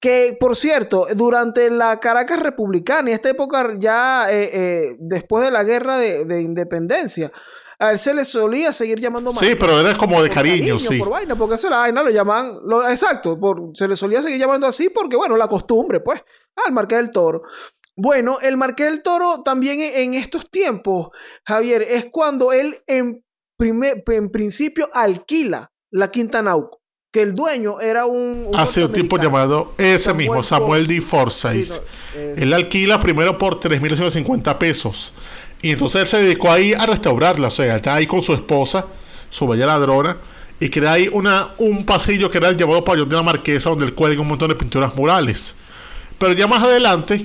que, 0.00 0.36
por 0.38 0.56
cierto, 0.56 1.06
durante 1.14 1.70
la 1.70 1.98
Caracas 1.98 2.40
republicana 2.40 3.10
y 3.10 3.12
esta 3.12 3.30
época 3.30 3.74
ya 3.78 4.30
eh, 4.30 4.50
eh, 4.52 4.96
después 4.98 5.44
de 5.44 5.50
la 5.50 5.64
guerra 5.64 5.98
de, 5.98 6.40
independencia, 6.40 7.32
a 7.80 7.92
él 7.92 7.98
se 7.98 8.14
le 8.14 8.24
solía 8.24 8.72
seguir 8.72 9.00
llamando 9.00 9.30
Sí, 9.32 9.54
pero 9.58 9.80
era 9.80 9.96
como 9.96 10.22
de 10.22 10.30
cariño, 10.30 10.78
sí. 10.78 10.98
Por 10.98 11.10
vaina, 11.10 11.36
porque 11.36 11.56
se 11.56 11.70
la 11.70 11.78
vaina 11.78 12.02
lo 12.02 12.10
llaman, 12.10 12.58
lo, 12.64 12.88
exacto, 12.88 13.38
por, 13.38 13.70
se 13.74 13.88
le 13.88 13.96
solía 13.96 14.22
seguir 14.22 14.38
llamando 14.38 14.66
así 14.66 14.88
porque, 14.88 15.16
bueno, 15.16 15.36
la 15.36 15.48
costumbre, 15.48 16.00
pues, 16.00 16.22
al 16.64 16.72
Marqués 16.72 16.98
del 16.98 17.10
Toro. 17.10 17.42
Bueno, 17.96 18.38
el 18.40 18.56
Marqués 18.56 18.86
del 18.86 19.02
Toro 19.02 19.42
también 19.42 19.80
en 19.80 20.14
estos 20.14 20.48
tiempos, 20.50 21.08
Javier, 21.44 21.82
es 21.82 22.06
cuando 22.12 22.52
él 22.52 22.76
en, 22.86 23.24
primer, 23.56 24.04
en 24.06 24.30
principio 24.30 24.88
alquila 24.92 25.72
la 25.90 26.10
Quinta 26.10 26.42
Nauco 26.42 26.77
que 27.10 27.22
el 27.22 27.34
dueño 27.34 27.80
era 27.80 28.04
un... 28.04 28.50
Hace 28.54 28.84
un 28.84 28.92
tipo 28.92 29.16
llamado 29.16 29.72
ese 29.78 30.12
mismo, 30.12 30.42
Samuel 30.42 30.86
D. 30.86 31.00
Forsyth. 31.00 31.80
Él 32.14 32.52
alquila 32.52 33.00
primero 33.00 33.38
por 33.38 33.58
3.150 33.58 34.58
pesos. 34.58 35.14
Y 35.62 35.70
entonces 35.70 36.02
él 36.02 36.06
se 36.06 36.16
dedicó 36.18 36.52
ahí 36.52 36.74
a 36.74 36.84
restaurarla. 36.84 37.48
O 37.48 37.50
sea, 37.50 37.76
está 37.76 37.94
ahí 37.94 38.06
con 38.06 38.20
su 38.20 38.34
esposa, 38.34 38.86
su 39.30 39.48
bella 39.48 39.64
ladrona. 39.64 40.18
Y 40.60 40.68
crea 40.68 40.92
ahí 40.92 41.08
una, 41.10 41.54
un 41.56 41.86
pasillo 41.86 42.30
que 42.30 42.38
era 42.38 42.48
el 42.48 42.58
llamado 42.58 42.84
pabellón 42.84 43.08
de 43.08 43.16
la 43.16 43.22
marquesa, 43.22 43.70
donde 43.70 43.86
él 43.86 43.94
cuelga 43.94 44.20
un 44.20 44.28
montón 44.28 44.50
de 44.50 44.56
pinturas 44.56 44.94
murales. 44.94 45.56
Pero 46.18 46.34
ya 46.34 46.46
más 46.46 46.62
adelante, 46.62 47.24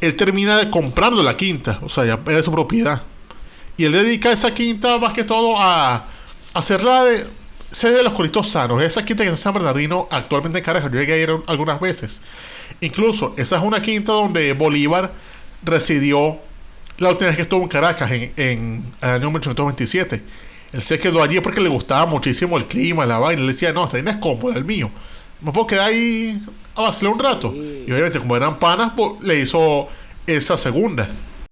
él 0.00 0.16
termina 0.16 0.68
comprando 0.72 1.22
la 1.22 1.36
quinta. 1.36 1.78
O 1.82 1.88
sea, 1.88 2.04
ya 2.04 2.18
era 2.26 2.42
su 2.42 2.50
propiedad. 2.50 3.02
Y 3.76 3.84
él 3.84 3.92
dedica 3.92 4.32
esa 4.32 4.52
quinta 4.52 4.98
más 4.98 5.12
que 5.12 5.22
todo 5.22 5.56
a 5.56 6.08
hacerla 6.52 7.04
de 7.04 7.38
sede 7.70 7.96
de 7.96 8.02
los 8.02 8.12
Coritos 8.12 8.48
Sanos. 8.48 8.82
Esa 8.82 9.04
quinta 9.04 9.24
que 9.24 9.30
en 9.30 9.36
San 9.36 9.54
Bernardino, 9.54 10.08
actualmente 10.10 10.58
en 10.58 10.64
Caracas. 10.64 10.90
Yo 10.90 10.98
llegué 10.98 11.14
a 11.14 11.18
ir 11.18 11.34
algunas 11.46 11.80
veces. 11.80 12.22
Incluso, 12.80 13.34
esa 13.36 13.56
es 13.56 13.62
una 13.62 13.82
quinta 13.82 14.12
donde 14.12 14.52
Bolívar 14.52 15.12
residió 15.62 16.38
la 16.98 17.10
última 17.10 17.28
vez 17.28 17.36
que 17.36 17.42
estuvo 17.42 17.62
en 17.62 17.68
Caracas, 17.68 18.10
en, 18.10 18.84
el 19.00 19.08
año 19.08 19.30
1827. 19.30 20.22
Él 20.72 20.82
se 20.82 20.98
quedó 20.98 21.22
allí 21.22 21.40
porque 21.40 21.60
le 21.60 21.68
gustaba 21.68 22.06
muchísimo 22.06 22.58
el 22.58 22.66
clima, 22.66 23.06
la 23.06 23.18
vaina. 23.18 23.42
Le 23.42 23.48
decía, 23.48 23.72
no, 23.72 23.84
esta 23.84 23.96
vaina 23.96 24.12
es 24.12 24.16
cómoda, 24.18 24.56
el 24.56 24.64
mío. 24.64 24.90
Me 25.40 25.52
puedo 25.52 25.66
quedar 25.66 25.90
ahí 25.90 26.40
a 26.74 26.82
vacilar 26.82 27.12
un 27.12 27.18
rato. 27.18 27.54
Y 27.54 27.90
obviamente, 27.90 28.18
como 28.18 28.36
eran 28.36 28.58
panas, 28.58 28.92
pues, 28.96 29.12
le 29.22 29.40
hizo 29.40 29.88
esa 30.26 30.56
segunda. 30.56 31.08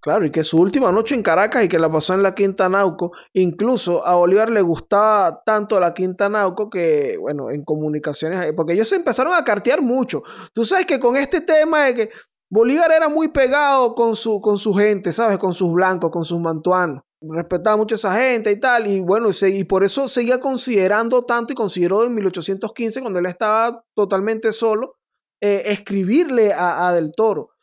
Claro, 0.07 0.25
y 0.25 0.31
que 0.31 0.45
su 0.45 0.61
última 0.61 0.93
noche 0.93 1.17
en 1.17 1.23
Caracas 1.25 1.65
y 1.65 1.69
que 1.69 1.81
la 1.81 1.91
pasó 1.91 2.15
en 2.15 2.23
la 2.23 2.33
Quinta 2.33 2.69
Nauco, 2.69 3.11
incluso 3.33 4.07
a 4.07 4.15
Bolívar 4.15 4.51
le 4.51 4.63
gustaba 4.63 5.43
tanto 5.45 5.81
la 5.81 5.95
Quinta 5.95 6.29
Nauco 6.29 6.71
que, 6.71 7.17
bueno, 7.19 7.51
en 7.51 7.65
comunicaciones, 7.65 8.53
porque 8.55 8.75
ellos 8.75 8.89
se 8.89 8.95
empezaron 8.95 9.35
a 9.35 9.43
cartear 9.43 9.83
mucho. 9.83 10.23
Tú 10.53 10.65
sabes 10.65 10.87
que 10.87 11.01
con 11.01 11.17
este 11.17 11.41
tema 11.41 11.87
de 11.87 11.95
que 11.97 12.11
Bolívar 12.49 12.93
era 12.93 13.09
muy 13.09 13.27
pegado 13.31 13.97
con 13.97 14.15
su, 14.15 14.41
con 14.41 14.59
su 14.59 14.73
gente, 14.75 15.13
¿sabes? 15.13 15.39
Con 15.39 15.53
sus 15.53 15.73
blancos, 15.73 16.13
con 16.13 16.25
sus 16.25 16.39
mantuanos. 16.39 17.03
Respetaba 17.21 17.77
mucho 17.77 17.97
a 17.97 17.99
esa 17.99 18.15
gente 18.15 18.53
y 18.53 18.61
tal, 18.61 18.87
y 18.87 19.01
bueno, 19.01 19.31
y 19.43 19.65
por 19.65 19.83
eso 19.83 20.07
seguía 20.07 20.39
considerando 20.39 21.25
tanto 21.25 21.53
y 21.53 21.57
consideró 21.57 22.05
en 22.05 22.15
1815, 22.15 23.01
cuando 23.01 23.19
él 23.19 23.27
estaba 23.27 23.83
totalmente 23.97 24.53
solo, 24.53 24.99
eh, 25.43 25.65
escribirle 25.67 26.53
a 26.57 26.93
Del 26.93 27.11
Toro. 27.11 27.56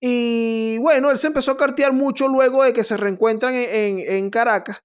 Y 0.00 0.78
bueno, 0.78 1.10
él 1.10 1.18
se 1.18 1.26
empezó 1.26 1.52
a 1.52 1.56
cartear 1.56 1.92
mucho 1.92 2.26
luego 2.28 2.62
de 2.64 2.72
que 2.72 2.84
se 2.84 2.96
reencuentran 2.96 3.54
en, 3.54 3.68
en- 3.70 4.12
en 4.16 4.30
Caracas. 4.30 4.80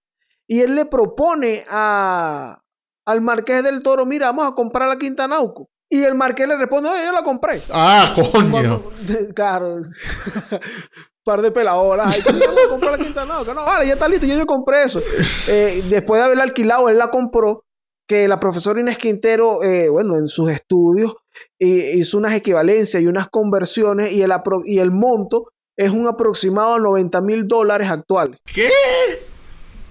Y 0.48 0.62
él 0.62 0.76
le 0.76 0.86
propone 0.86 1.66
a, 1.70 2.60
al 3.06 3.22
Marqués 3.22 3.64
del 3.64 3.82
Toro, 3.82 4.06
mira, 4.06 4.28
vamos 4.28 4.48
a 4.48 4.56
comprar 4.56 4.88
la 4.90 4.98
Quinta 4.98 5.28
Nauco. 5.28 5.70
Y 5.90 6.04
el 6.04 6.16
Marqués 6.16 6.48
le 6.48 6.58
responde, 6.58 6.90
no, 6.90 6.98
yo 6.98 7.12
la 7.12 7.24
compré. 7.24 7.62
Ah, 7.72 8.14
coño. 8.16 8.84
Claro. 9.36 9.78
Par 11.24 11.42
de 11.42 11.52
peladoras. 11.52 12.14
Ay, 12.14 12.22
¿cómo 12.22 12.40
vamos 12.40 12.60
a 12.66 12.70
comprar 12.70 12.92
la 12.92 12.98
Quinta 13.04 13.26
Nauco? 13.26 13.54
No, 13.54 13.66
vale, 13.66 13.88
ya 13.88 13.94
está 13.94 14.08
listo, 14.08 14.28
yo, 14.28 14.36
yo 14.36 14.46
compré 14.46 14.84
eso. 14.84 15.02
Eh, 15.48 15.84
después 15.90 16.20
de 16.20 16.26
haberla 16.26 16.44
alquilado, 16.44 16.90
él 16.90 16.98
la 16.98 17.10
compró. 17.10 17.64
Que 18.08 18.28
la 18.28 18.40
profesora 18.40 18.80
Inés 18.80 19.00
Quintero, 19.00 19.64
eh, 19.64 19.90
bueno, 19.90 20.16
en 20.18 20.28
sus 20.28 20.52
estudios, 20.52 21.16
hi- 21.60 22.00
hizo 22.00 22.18
unas 22.18 22.34
equivalencias 22.34 23.02
y 23.02 23.08
unas 23.08 23.28
conversiones 23.30 24.12
y 24.14 24.22
el, 24.22 24.32
apro- 24.32 24.64
y 24.66 24.80
el 24.80 24.92
monto 24.92 25.48
es 25.78 25.92
un 25.92 26.08
aproximado 26.08 26.76
a 26.76 26.80
90 26.80 27.22
mil 27.22 27.48
dólares 27.48 27.90
actuales. 27.90 28.40
¿Qué? 28.46 28.70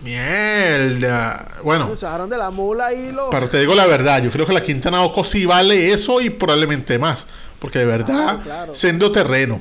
Mierda. 0.03 1.47
Bueno, 1.63 1.91
de 1.95 2.37
la 2.39 2.51
mula 2.51 2.93
y 2.93 3.11
los... 3.13 3.29
pero 3.31 3.49
te 3.49 3.59
digo 3.59 3.75
la 3.75 3.87
verdad, 3.87 4.23
yo 4.23 4.31
creo 4.31 4.47
que 4.47 4.53
la 4.53 4.63
Quintana 4.63 5.03
Oco 5.03 5.25
sí 5.25 5.47
vale 5.47 5.93
eso 5.93 6.21
y 6.21 6.31
probablemente 6.31 6.99
más. 6.99 7.27
Porque 7.59 7.79
de 7.81 7.87
verdad, 7.87 8.07
Claro, 8.07 8.41
claro. 8.43 8.75
sendo 8.75 9.11
terreno, 9.13 9.61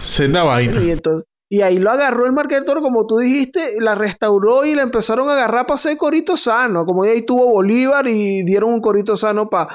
senda 0.00 0.44
vaina. 0.44 0.80
Y, 0.82 0.90
entonces- 0.90 1.26
y 1.52 1.62
ahí 1.62 1.78
lo 1.78 1.90
agarró 1.90 2.26
el 2.26 2.64
Toro, 2.64 2.80
como 2.80 3.08
tú 3.08 3.18
dijiste, 3.18 3.80
la 3.80 3.96
restauró 3.96 4.64
y 4.64 4.76
la 4.76 4.82
empezaron 4.82 5.28
a 5.28 5.32
agarrar 5.32 5.66
para 5.66 5.74
hacer 5.74 5.96
corito 5.96 6.36
sano. 6.36 6.86
Como 6.86 7.02
ahí 7.02 7.22
tuvo 7.22 7.50
Bolívar 7.50 8.06
y 8.06 8.44
dieron 8.44 8.72
un 8.72 8.80
corito 8.80 9.16
sano 9.16 9.50
para 9.50 9.68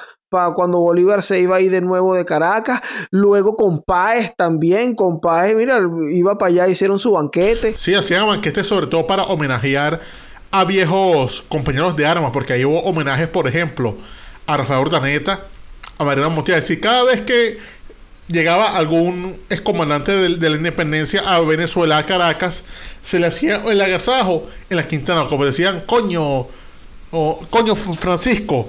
cuando 0.53 0.79
Bolívar 0.79 1.21
se 1.21 1.41
iba 1.41 1.57
ahí 1.57 1.67
de 1.67 1.81
nuevo 1.81 2.15
de 2.15 2.23
Caracas. 2.23 2.79
Luego 3.11 3.57
con 3.57 3.83
Páez 3.83 4.33
también, 4.37 4.95
con 4.95 5.19
Páez, 5.19 5.53
mira, 5.53 5.81
iba 6.13 6.37
para 6.37 6.49
allá, 6.49 6.67
hicieron 6.69 6.97
su 6.97 7.11
banquete. 7.11 7.75
Sí, 7.75 7.93
hacían 7.93 8.25
banquetes 8.25 8.65
sobre 8.65 8.87
todo 8.87 9.05
para 9.05 9.23
homenajear 9.23 9.99
a 10.51 10.63
viejos 10.63 11.43
compañeros 11.49 11.97
de 11.97 12.05
armas, 12.05 12.31
porque 12.31 12.53
ahí 12.53 12.63
hubo 12.63 12.83
homenajes, 12.83 13.27
por 13.27 13.49
ejemplo, 13.49 13.95
a 14.47 14.55
Rafael 14.55 14.79
Urdaneta, 14.79 15.47
a 15.97 16.05
Mariano 16.05 16.29
Montilla. 16.29 16.57
Es 16.57 16.63
decir, 16.69 16.79
cada 16.79 17.03
vez 17.03 17.19
que 17.19 17.57
llegaba 18.27 18.75
algún 18.75 19.39
excomandante 19.49 20.11
de, 20.11 20.35
de 20.37 20.49
la 20.49 20.55
independencia 20.57 21.21
a 21.21 21.39
Venezuela, 21.41 21.97
a 21.97 22.05
Caracas, 22.05 22.63
se 23.01 23.19
le 23.19 23.27
hacía 23.27 23.63
el 23.67 23.79
agasajo 23.81 24.47
en 24.69 24.77
la 24.77 24.85
Quintana, 24.85 25.27
como 25.27 25.45
decían, 25.45 25.81
coño, 25.81 26.47
o, 27.11 27.39
coño 27.49 27.75
Francisco, 27.75 28.67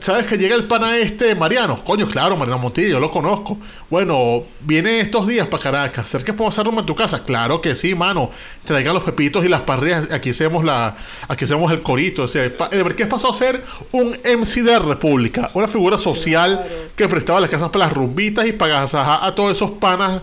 ¿sabes 0.00 0.26
que 0.26 0.36
llega 0.38 0.54
el 0.54 0.64
pana 0.64 0.96
este 0.96 1.34
Mariano? 1.34 1.84
Coño, 1.84 2.06
claro, 2.06 2.36
Mariano 2.36 2.58
Montilla, 2.58 2.90
yo 2.90 3.00
lo 3.00 3.10
conozco. 3.10 3.58
Bueno, 3.90 4.44
viene 4.60 5.00
estos 5.00 5.26
días 5.26 5.46
para 5.48 5.62
Caracas, 5.62 6.08
¿ser 6.08 6.24
que 6.24 6.32
puedo 6.32 6.48
hacer 6.48 6.64
rumbo 6.64 6.80
en 6.80 6.86
tu 6.86 6.94
casa? 6.94 7.24
Claro 7.24 7.60
que 7.60 7.74
sí, 7.74 7.94
mano. 7.94 8.30
Traigan 8.64 8.94
los 8.94 9.02
pepitos 9.02 9.44
y 9.44 9.48
las 9.48 9.62
parrillas, 9.62 10.10
aquí 10.12 10.30
hacemos 10.30 10.64
la, 10.64 10.96
aquí 11.28 11.44
hacemos 11.44 11.70
el 11.72 11.80
corito. 11.80 12.22
O 12.22 12.28
sea, 12.28 12.44
el 12.44 12.84
Marqués 12.84 13.06
pasó 13.06 13.30
a 13.30 13.34
ser 13.34 13.64
un 13.92 14.10
MC 14.10 14.62
de 14.62 14.78
República, 14.78 15.50
una 15.54 15.68
figura 15.68 15.98
social 15.98 16.64
que 16.96 17.08
prestaba 17.08 17.40
las 17.40 17.50
casas 17.50 17.70
para 17.70 17.86
las 17.86 17.94
rumbitas 17.94 18.46
y 18.46 18.52
para 18.52 18.78
agasajar 18.78 19.20
a 19.22 19.34
todos 19.34 19.52
esos 19.52 19.72
panas 19.72 20.22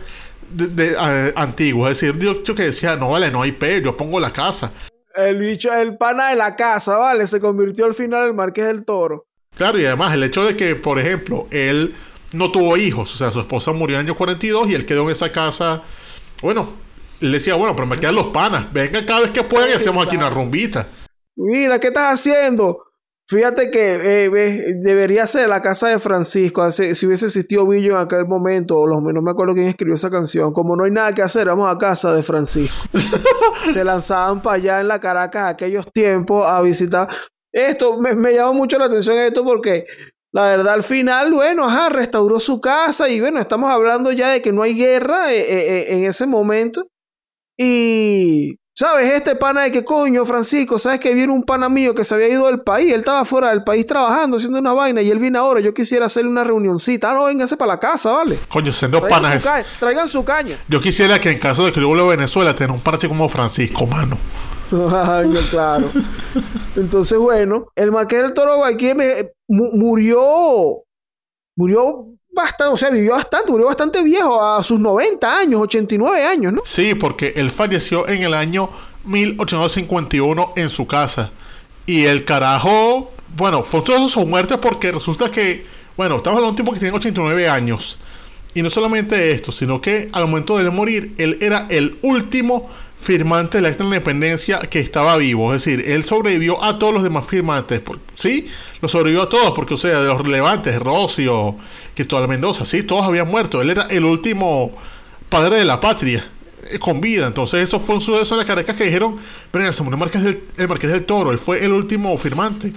de, 0.50 0.68
de, 0.68 0.96
eh, 1.00 1.34
antiguos. 1.36 1.92
Es 1.92 2.00
decir, 2.00 2.18
yo, 2.20 2.44
yo 2.44 2.56
que 2.56 2.64
decía, 2.64 2.96
no 2.96 3.10
vale, 3.12 3.30
no 3.30 3.42
hay 3.42 3.52
pe, 3.52 3.82
yo 3.84 3.96
pongo 3.96 4.20
la 4.20 4.32
casa. 4.32 4.72
El 5.16 5.38
bicho, 5.38 5.74
el 5.74 5.98
pana 5.98 6.30
de 6.30 6.36
la 6.36 6.56
casa, 6.56 6.98
¿vale? 6.98 7.28
Se 7.28 7.40
convirtió 7.40 7.86
al 7.86 7.94
final 7.94 8.30
en 8.30 8.36
Marqués 8.36 8.68
del 8.68 8.86
Toro. 8.86 9.28
Claro, 9.56 9.80
y 9.80 9.86
además 9.86 10.14
el 10.14 10.24
hecho 10.24 10.46
de 10.46 10.56
que, 10.56 10.76
por 10.76 11.00
ejemplo, 11.00 11.48
él 11.52 11.94
no 12.32 12.52
tuvo 12.52 12.78
hijos, 12.78 13.14
o 13.14 13.18
sea, 13.18 13.32
su 13.32 13.42
esposa 13.42 13.74
murió 13.74 13.98
en 13.98 14.02
el 14.02 14.08
año 14.08 14.18
42 14.18 14.70
y 14.70 14.76
él 14.76 14.86
quedó 14.86 15.04
en 15.04 15.10
esa 15.10 15.32
casa. 15.32 15.82
Bueno, 16.42 16.68
él 17.20 17.32
decía, 17.32 17.56
bueno, 17.56 17.76
pero 17.76 17.86
me 17.86 18.00
quedan 18.00 18.16
los 18.16 18.28
panas, 18.28 18.72
vengan 18.72 19.06
cada 19.06 19.22
vez 19.22 19.32
que 19.32 19.44
puedan 19.44 19.70
y 19.70 19.74
hacemos 19.74 20.06
aquí 20.06 20.16
una 20.16 20.30
rumbita. 20.30 20.88
Mira, 21.36 21.80
¿qué 21.80 21.88
estás 21.88 22.20
haciendo? 22.20 22.91
Fíjate 23.32 23.72
que 23.72 24.26
eh, 24.26 24.74
debería 24.84 25.26
ser 25.26 25.48
la 25.48 25.62
casa 25.62 25.88
de 25.88 26.00
Francisco. 26.00 26.70
Si, 26.70 26.94
si 26.94 27.06
hubiese 27.06 27.28
existido 27.28 27.66
Billo 27.66 27.94
en 27.94 28.00
aquel 28.00 28.26
momento, 28.26 28.78
o 28.78 28.86
los, 28.86 29.02
no 29.02 29.22
me 29.22 29.32
acuerdo 29.32 29.54
quién 29.54 29.70
escribió 29.70 29.94
esa 29.94 30.10
canción. 30.10 30.52
Como 30.52 30.76
no 30.76 30.84
hay 30.84 30.92
nada 30.92 31.14
que 31.14 31.22
hacer, 31.22 31.48
vamos 31.48 31.74
a 31.74 31.78
casa 31.78 32.14
de 32.14 32.24
Francisco. 32.24 32.76
Se 33.72 33.86
lanzaban 33.86 34.42
para 34.42 34.58
allá 34.58 34.82
en 34.82 34.90
la 34.90 35.00
Caracas 35.00 35.50
aquellos 35.50 35.90
tiempos 35.94 36.46
a 36.46 36.60
visitar. 36.60 37.08
Esto 37.54 38.02
me, 38.02 38.16
me 38.16 38.34
llama 38.34 38.52
mucho 38.52 38.78
la 38.78 38.86
atención 38.86 39.18
esto 39.18 39.46
porque 39.46 39.86
la 40.34 40.48
verdad 40.48 40.74
al 40.74 40.84
final, 40.84 41.32
bueno, 41.32 41.64
ajá, 41.64 41.88
restauró 41.88 42.38
su 42.38 42.60
casa 42.60 43.08
y 43.08 43.22
bueno, 43.22 43.40
estamos 43.40 43.72
hablando 43.72 44.12
ya 44.12 44.32
de 44.32 44.42
que 44.42 44.52
no 44.52 44.62
hay 44.62 44.76
guerra 44.76 45.32
eh, 45.32 45.40
eh, 45.40 45.94
en 45.94 46.04
ese 46.04 46.26
momento. 46.26 46.86
Y, 47.58 48.58
¿sabes? 48.74 49.12
Este 49.14 49.36
pana 49.36 49.62
de 49.64 49.72
que 49.72 49.84
coño, 49.84 50.26
Francisco, 50.26 50.80
¿sabes 50.80 51.00
que 51.00 51.14
viene 51.14 51.32
un 51.34 51.44
pana 51.44 51.70
mío 51.70 51.94
que 51.94 52.04
se 52.04 52.16
había 52.16 52.30
ido 52.30 52.48
del 52.48 52.62
país? 52.62 52.92
Él 52.92 53.00
estaba 53.00 53.24
fuera 53.26 53.50
del 53.50 53.64
país 53.64 53.86
trabajando, 53.86 54.38
haciendo 54.38 54.60
una 54.60 54.74
vaina 54.74 55.02
y 55.02 55.12
él 55.12 55.20
viene 55.20 55.38
ahora. 55.38 55.60
Yo 55.60 55.74
quisiera 55.74 56.06
hacerle 56.08 56.30
una 56.32 56.44
reunioncita. 56.44 57.12
Ah, 57.12 57.14
no, 57.14 57.26
véngase 57.26 57.58
para 57.58 57.74
la 57.74 57.80
casa, 57.80 58.12
¿vale? 58.12 58.40
Coño, 58.50 58.72
siendo 58.72 59.06
panas. 59.08 59.44
su, 59.44 59.50
traigan 59.80 60.08
su 60.08 60.24
caña. 60.24 60.58
Yo 60.68 60.80
quisiera 60.82 61.20
que 61.20 61.32
en 61.32 61.40
caso 61.40 61.66
de 61.66 61.72
que 61.72 61.80
yo 61.82 61.88
vuelva 61.88 62.06
a 62.06 62.16
Venezuela, 62.16 62.56
tener 62.56 62.72
un 62.72 62.80
pana 62.82 62.98
así 62.98 63.08
como 63.08 63.28
Francisco, 63.30 63.86
mano. 63.86 64.18
Ay, 64.72 65.30
claro. 65.50 65.90
Entonces, 66.76 67.18
bueno, 67.18 67.68
el 67.76 67.92
Marqués 67.92 68.22
del 68.22 68.34
Toro 68.34 68.64
aquí 68.64 68.94
me- 68.94 69.32
mu- 69.48 69.72
murió. 69.74 70.84
Murió 71.58 72.06
bastante, 72.32 72.74
o 72.74 72.78
sea, 72.78 72.90
vivió 72.90 73.12
bastante, 73.12 73.52
murió 73.52 73.68
bastante 73.68 74.04
viejo, 74.04 74.44
a 74.44 74.64
sus 74.64 74.80
90 74.80 75.38
años, 75.38 75.62
89 75.62 76.26
años, 76.26 76.54
¿no? 76.54 76.62
Sí, 76.66 76.96
porque 76.96 77.34
él 77.36 77.52
falleció 77.52 78.08
en 78.08 78.24
el 78.24 78.34
año 78.34 78.70
1851 79.06 80.54
en 80.56 80.70
su 80.70 80.88
casa. 80.88 81.32
Y 81.86 82.06
el 82.06 82.26
carajo, 82.26 83.12
bueno, 83.36 83.64
fue 83.64 83.82
suceso 83.82 84.08
su 84.08 84.26
muerte 84.26 84.58
porque 84.58 84.92
resulta 84.92 85.30
que, 85.30 85.66
bueno, 85.98 86.18
estamos 86.18 86.38
hablando 86.38 86.56
de 86.56 86.62
un 86.62 86.66
tipo 86.66 86.74
que 86.74 86.80
tiene 86.80 86.96
89 86.96 87.50
años. 87.50 88.00
Y 88.54 88.62
no 88.62 88.70
solamente 88.70 89.32
esto, 89.32 89.52
sino 89.52 89.80
que 89.80 90.10
al 90.12 90.28
momento 90.28 90.58
de 90.58 90.70
morir, 90.70 91.14
él 91.18 91.38
era 91.42 91.68
el 91.70 91.98
último 92.02 92.70
firmante 93.02 93.58
del 93.58 93.66
acta 93.66 93.84
de 93.84 93.90
la 93.90 93.96
independencia 93.96 94.60
que 94.60 94.80
estaba 94.80 95.18
vivo. 95.18 95.54
Es 95.54 95.66
decir, 95.66 95.84
él 95.86 96.04
sobrevivió 96.04 96.64
a 96.64 96.78
todos 96.78 96.94
los 96.94 97.04
demás 97.04 97.26
firmantes. 97.26 97.82
sí, 98.14 98.48
lo 98.80 98.88
sobrevivió 98.88 99.24
a 99.24 99.30
todos, 99.30 99.52
porque, 99.52 99.74
o 99.74 99.78
sea, 99.78 100.00
de 100.00 100.08
los 100.08 100.22
relevantes, 100.22 100.80
Rocio, 100.80 101.56
Cristóbal 101.96 102.28
Mendoza, 102.28 102.64
sí, 102.64 102.84
todos 102.84 103.04
habían 103.04 103.28
muerto. 103.28 103.62
Él 103.62 103.72
era 103.72 103.88
el 103.90 104.06
último 104.06 104.72
padre 105.30 105.58
de 105.58 105.66
la 105.66 105.80
patria 105.80 106.24
eh, 106.70 106.78
con 106.78 107.02
vida. 107.02 107.26
Entonces, 107.26 107.64
eso 107.64 107.80
fue 107.80 107.96
un 107.96 108.02
suceso 108.02 108.36
en 108.36 108.38
las 108.38 108.48
Caracas 108.48 108.76
que 108.76 108.86
dijeron: 108.86 109.18
Pero 109.50 109.74
se 109.74 109.84
murió 109.84 109.98
Marqués, 109.98 110.24
del, 110.24 110.44
el 110.58 110.68
Marqués 110.68 110.92
del 110.92 111.06
Toro, 111.06 111.32
él 111.32 111.40
fue 111.40 111.66
el 111.66 111.74
último 111.74 112.16
firmante. 112.18 112.72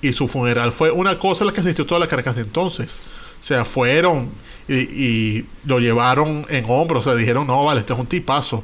Y 0.00 0.12
su 0.12 0.28
funeral 0.28 0.70
fue 0.70 0.90
una 0.90 1.18
cosa 1.18 1.44
a 1.44 1.46
la 1.46 1.52
que 1.52 1.60
asistió 1.60 1.86
toda 1.86 1.98
la 1.98 2.06
Caracas 2.06 2.36
de 2.36 2.42
entonces. 2.42 3.00
O 3.40 3.42
sea, 3.42 3.64
fueron 3.64 4.32
y, 4.68 4.74
y 4.74 5.46
lo 5.64 5.78
llevaron 5.80 6.46
en 6.48 6.64
hombros. 6.68 7.06
O 7.06 7.10
sea, 7.10 7.18
dijeron: 7.18 7.46
No, 7.46 7.64
vale, 7.64 7.80
este 7.80 7.92
es 7.92 7.98
un 7.98 8.06
tipazo. 8.06 8.62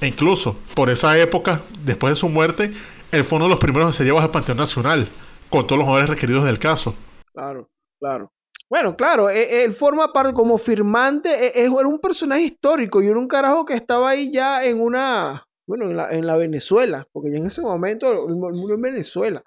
Incluso, 0.00 0.56
por 0.74 0.90
esa 0.90 1.18
época, 1.18 1.60
después 1.84 2.12
de 2.12 2.16
su 2.16 2.28
muerte, 2.28 2.72
él 3.10 3.24
fue 3.24 3.36
uno 3.36 3.46
de 3.46 3.50
los 3.50 3.58
primeros 3.60 3.88
en 3.88 3.92
ser 3.92 4.06
llevados 4.06 4.24
al 4.26 4.30
Panteón 4.30 4.58
Nacional, 4.58 5.08
con 5.50 5.66
todos 5.66 5.78
los 5.80 5.88
honores 5.88 6.08
requeridos 6.08 6.44
del 6.44 6.58
caso. 6.58 6.94
Claro, 7.34 7.68
claro. 8.00 8.32
Bueno, 8.70 8.96
claro, 8.96 9.30
e- 9.30 9.64
él, 9.64 9.72
forma 9.72 10.12
parte 10.12 10.34
como 10.34 10.58
firmante, 10.58 11.30
e- 11.30 11.62
e- 11.62 11.66
era 11.66 11.88
un 11.88 11.98
personaje 11.98 12.42
histórico 12.42 13.02
y 13.02 13.08
era 13.08 13.18
un 13.18 13.26
carajo 13.26 13.64
que 13.64 13.74
estaba 13.74 14.10
ahí 14.10 14.30
ya 14.30 14.62
en 14.64 14.80
una, 14.80 15.46
bueno, 15.66 15.86
en 15.86 15.96
la, 15.96 16.10
en 16.10 16.26
la 16.26 16.36
Venezuela, 16.36 17.06
porque 17.12 17.30
ya 17.30 17.38
en 17.38 17.46
ese 17.46 17.62
momento 17.62 18.10
él 18.28 18.34
mu- 18.36 18.50
murió 18.50 18.74
en 18.76 18.82
Venezuela, 18.82 19.42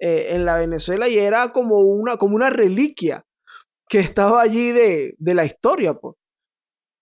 eh, 0.00 0.28
en 0.30 0.44
la 0.44 0.58
Venezuela 0.58 1.08
y 1.08 1.18
era 1.18 1.52
como 1.52 1.80
una, 1.80 2.16
como 2.16 2.36
una 2.36 2.50
reliquia 2.50 3.24
que 3.88 3.98
estaba 3.98 4.40
allí 4.40 4.70
de, 4.70 5.14
de 5.18 5.34
la 5.34 5.44
historia, 5.44 5.94
pues. 5.94 6.14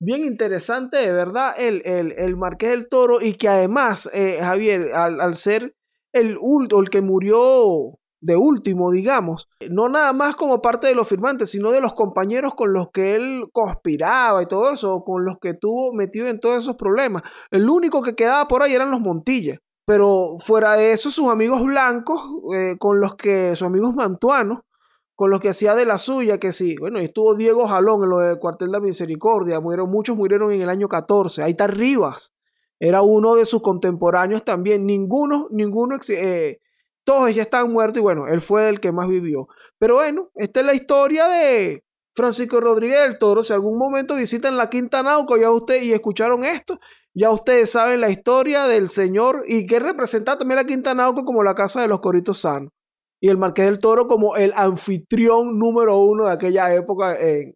Bien 0.02 0.24
interesante, 0.24 0.96
de 0.96 1.12
verdad, 1.12 1.52
el, 1.58 1.82
el, 1.84 2.12
el 2.12 2.36
Marqués 2.36 2.70
del 2.70 2.88
Toro 2.88 3.20
y 3.20 3.34
que 3.34 3.48
además, 3.48 4.08
eh, 4.14 4.38
Javier, 4.40 4.92
al, 4.94 5.20
al 5.20 5.34
ser 5.34 5.74
el, 6.14 6.38
ul- 6.38 6.72
o 6.72 6.80
el 6.80 6.88
que 6.88 7.02
murió 7.02 7.98
de 8.22 8.34
último, 8.36 8.90
digamos, 8.90 9.48
no 9.70 9.88
nada 9.90 10.12
más 10.14 10.36
como 10.36 10.62
parte 10.62 10.86
de 10.86 10.94
los 10.94 11.06
firmantes, 11.06 11.50
sino 11.50 11.70
de 11.70 11.82
los 11.82 11.92
compañeros 11.92 12.54
con 12.54 12.72
los 12.72 12.90
que 12.90 13.14
él 13.14 13.44
conspiraba 13.52 14.42
y 14.42 14.46
todo 14.46 14.70
eso, 14.72 15.02
con 15.04 15.24
los 15.26 15.36
que 15.38 15.52
tuvo 15.54 15.92
metido 15.92 16.28
en 16.28 16.40
todos 16.40 16.62
esos 16.62 16.76
problemas. 16.76 17.22
El 17.50 17.68
único 17.68 18.00
que 18.02 18.14
quedaba 18.14 18.48
por 18.48 18.62
ahí 18.62 18.74
eran 18.74 18.90
los 18.90 19.00
Montilla. 19.00 19.58
Pero 19.86 20.36
fuera 20.38 20.74
de 20.76 20.92
eso, 20.92 21.10
sus 21.10 21.28
amigos 21.28 21.62
blancos, 21.64 22.22
eh, 22.54 22.76
con 22.78 23.00
los 23.00 23.16
que, 23.16 23.56
sus 23.56 23.66
amigos 23.66 23.92
mantuanos, 23.94 24.60
con 25.20 25.28
los 25.30 25.40
que 25.40 25.50
hacía 25.50 25.74
de 25.74 25.84
la 25.84 25.98
suya, 25.98 26.38
que 26.38 26.50
sí, 26.50 26.76
bueno, 26.80 26.98
estuvo 26.98 27.34
Diego 27.34 27.66
Jalón 27.66 28.04
en 28.04 28.08
lo 28.08 28.20
del 28.20 28.38
cuartel 28.38 28.68
de 28.68 28.72
la 28.72 28.80
misericordia, 28.80 29.60
murieron, 29.60 29.90
muchos 29.90 30.16
murieron 30.16 30.50
en 30.50 30.62
el 30.62 30.70
año 30.70 30.88
14, 30.88 31.42
ahí 31.42 31.50
está 31.50 31.66
Rivas, 31.66 32.32
era 32.78 33.02
uno 33.02 33.34
de 33.34 33.44
sus 33.44 33.60
contemporáneos 33.60 34.46
también, 34.46 34.86
ninguno, 34.86 35.48
ninguno, 35.50 35.98
eh, 36.08 36.60
todos 37.04 37.34
ya 37.34 37.42
están 37.42 37.70
muertos 37.70 37.98
y 37.98 38.00
bueno, 38.00 38.28
él 38.28 38.40
fue 38.40 38.70
el 38.70 38.80
que 38.80 38.92
más 38.92 39.08
vivió. 39.08 39.46
Pero 39.78 39.96
bueno, 39.96 40.30
esta 40.36 40.60
es 40.60 40.66
la 40.66 40.72
historia 40.72 41.28
de 41.28 41.84
Francisco 42.14 42.58
Rodríguez 42.58 43.00
del 43.00 43.18
Toro, 43.18 43.42
si 43.42 43.52
algún 43.52 43.76
momento 43.76 44.14
visitan 44.14 44.56
la 44.56 44.70
Quinta 44.70 45.02
Nauco 45.02 45.36
ya 45.36 45.50
usted, 45.50 45.82
y 45.82 45.92
escucharon 45.92 46.44
esto, 46.44 46.80
ya 47.12 47.30
ustedes 47.30 47.68
saben 47.68 48.00
la 48.00 48.08
historia 48.08 48.64
del 48.64 48.88
señor 48.88 49.44
y 49.46 49.66
que 49.66 49.80
representa 49.80 50.38
también 50.38 50.56
la 50.56 50.64
Quinta 50.64 50.94
Nauco 50.94 51.26
como 51.26 51.42
la 51.42 51.54
casa 51.54 51.82
de 51.82 51.88
los 51.88 52.00
coritos 52.00 52.38
sanos. 52.38 52.72
Y 53.20 53.28
el 53.28 53.36
Marqués 53.36 53.66
del 53.66 53.78
Toro 53.78 54.06
como 54.06 54.36
el 54.36 54.52
anfitrión 54.54 55.58
número 55.58 55.98
uno 55.98 56.26
de 56.26 56.32
aquella 56.32 56.74
época 56.74 57.16
en 57.20 57.54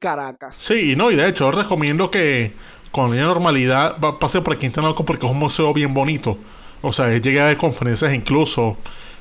Caracas. 0.00 0.54
Sí, 0.54 0.94
no, 0.96 1.10
y 1.10 1.16
de 1.16 1.28
hecho 1.28 1.50
recomiendo 1.50 2.10
que 2.10 2.52
con 2.90 3.14
la 3.14 3.22
normalidad 3.22 3.98
pase 4.18 4.40
por 4.40 4.54
la 4.54 4.58
Quinta 4.58 4.80
Nauco 4.80 5.04
porque 5.04 5.26
es 5.26 5.32
un 5.32 5.38
museo 5.38 5.72
bien 5.74 5.92
bonito. 5.92 6.38
O 6.82 6.92
sea, 6.92 7.10
llegué 7.10 7.40
a 7.40 7.46
ver 7.46 7.56
conferencias 7.56 8.14
incluso. 8.14 8.76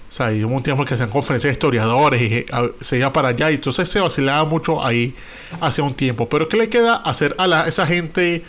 O 0.07 0.11
sea, 0.11 0.27
hubo 0.27 0.55
un 0.55 0.63
tiempo 0.63 0.85
que 0.85 0.93
hacían 0.93 1.09
conferencias 1.09 1.49
de 1.49 1.53
historiadores 1.53 2.21
y 2.21 2.45
se 2.79 2.97
iba 2.97 3.11
para 3.11 3.29
allá. 3.29 3.51
Y 3.51 3.55
entonces 3.55 3.89
se 3.89 3.99
vacilaba 3.99 4.45
mucho 4.45 4.83
ahí 4.83 5.15
hace 5.59 5.81
un 5.81 5.93
tiempo. 5.93 6.29
Pero 6.29 6.47
¿qué 6.47 6.57
le 6.57 6.69
queda 6.69 6.95
hacer 6.95 7.35
a 7.37 7.47
la, 7.47 7.67
esa 7.67 7.85
gente 7.85 8.43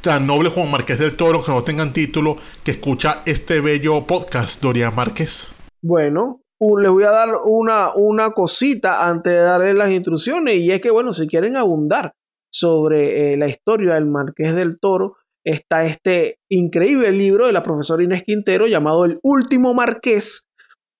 tan 0.00 0.26
noble 0.26 0.52
como 0.52 0.66
Marqués 0.66 0.98
del 0.98 1.16
Toro, 1.16 1.42
que 1.42 1.50
no 1.50 1.62
tengan 1.62 1.92
título, 1.92 2.36
que 2.62 2.72
escucha 2.72 3.22
este 3.26 3.60
bello 3.60 4.06
podcast, 4.06 4.60
Doria 4.60 4.90
Márquez? 4.90 5.55
Bueno, 5.82 6.42
les 6.60 6.90
voy 6.90 7.04
a 7.04 7.10
dar 7.10 7.28
una, 7.44 7.94
una 7.94 8.30
cosita 8.32 9.06
antes 9.06 9.32
de 9.32 9.40
darle 9.40 9.74
las 9.74 9.90
instrucciones. 9.90 10.56
Y 10.56 10.70
es 10.70 10.80
que, 10.80 10.90
bueno, 10.90 11.12
si 11.12 11.26
quieren 11.26 11.56
abundar 11.56 12.12
sobre 12.52 13.32
eh, 13.32 13.36
la 13.36 13.48
historia 13.48 13.94
del 13.94 14.06
Marqués 14.06 14.54
del 14.54 14.78
Toro, 14.80 15.16
está 15.44 15.84
este 15.84 16.38
increíble 16.50 17.12
libro 17.12 17.46
de 17.46 17.52
la 17.52 17.62
profesora 17.62 18.02
Inés 18.02 18.24
Quintero 18.24 18.66
llamado 18.66 19.04
El 19.04 19.20
último 19.22 19.74
Marqués, 19.74 20.46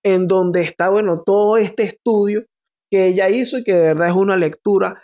en 0.05 0.27
donde 0.27 0.61
está, 0.61 0.89
bueno, 0.89 1.23
todo 1.25 1.57
este 1.57 1.83
estudio 1.83 2.45
que 2.89 3.07
ella 3.07 3.29
hizo 3.29 3.57
y 3.57 3.63
que 3.63 3.73
de 3.73 3.81
verdad 3.81 4.07
es 4.07 4.13
una 4.13 4.37
lectura 4.37 5.03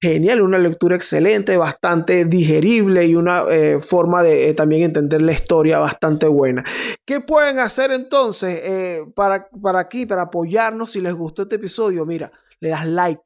genial, 0.00 0.42
una 0.42 0.58
lectura 0.58 0.96
excelente, 0.96 1.56
bastante 1.56 2.24
digerible 2.24 3.06
y 3.06 3.14
una 3.14 3.44
eh, 3.50 3.80
forma 3.80 4.22
de 4.22 4.50
eh, 4.50 4.54
también 4.54 4.82
entender 4.82 5.22
la 5.22 5.32
historia 5.32 5.78
bastante 5.78 6.26
buena. 6.26 6.64
¿Qué 7.06 7.20
pueden 7.20 7.58
hacer 7.58 7.90
entonces 7.90 8.60
eh, 8.62 9.00
para, 9.14 9.48
para 9.62 9.80
aquí, 9.80 10.06
para 10.06 10.22
apoyarnos 10.22 10.92
si 10.92 11.00
les 11.00 11.14
gustó 11.14 11.42
este 11.42 11.56
episodio? 11.56 12.04
Mira, 12.04 12.30
le 12.60 12.68
das 12.70 12.86
like, 12.86 13.22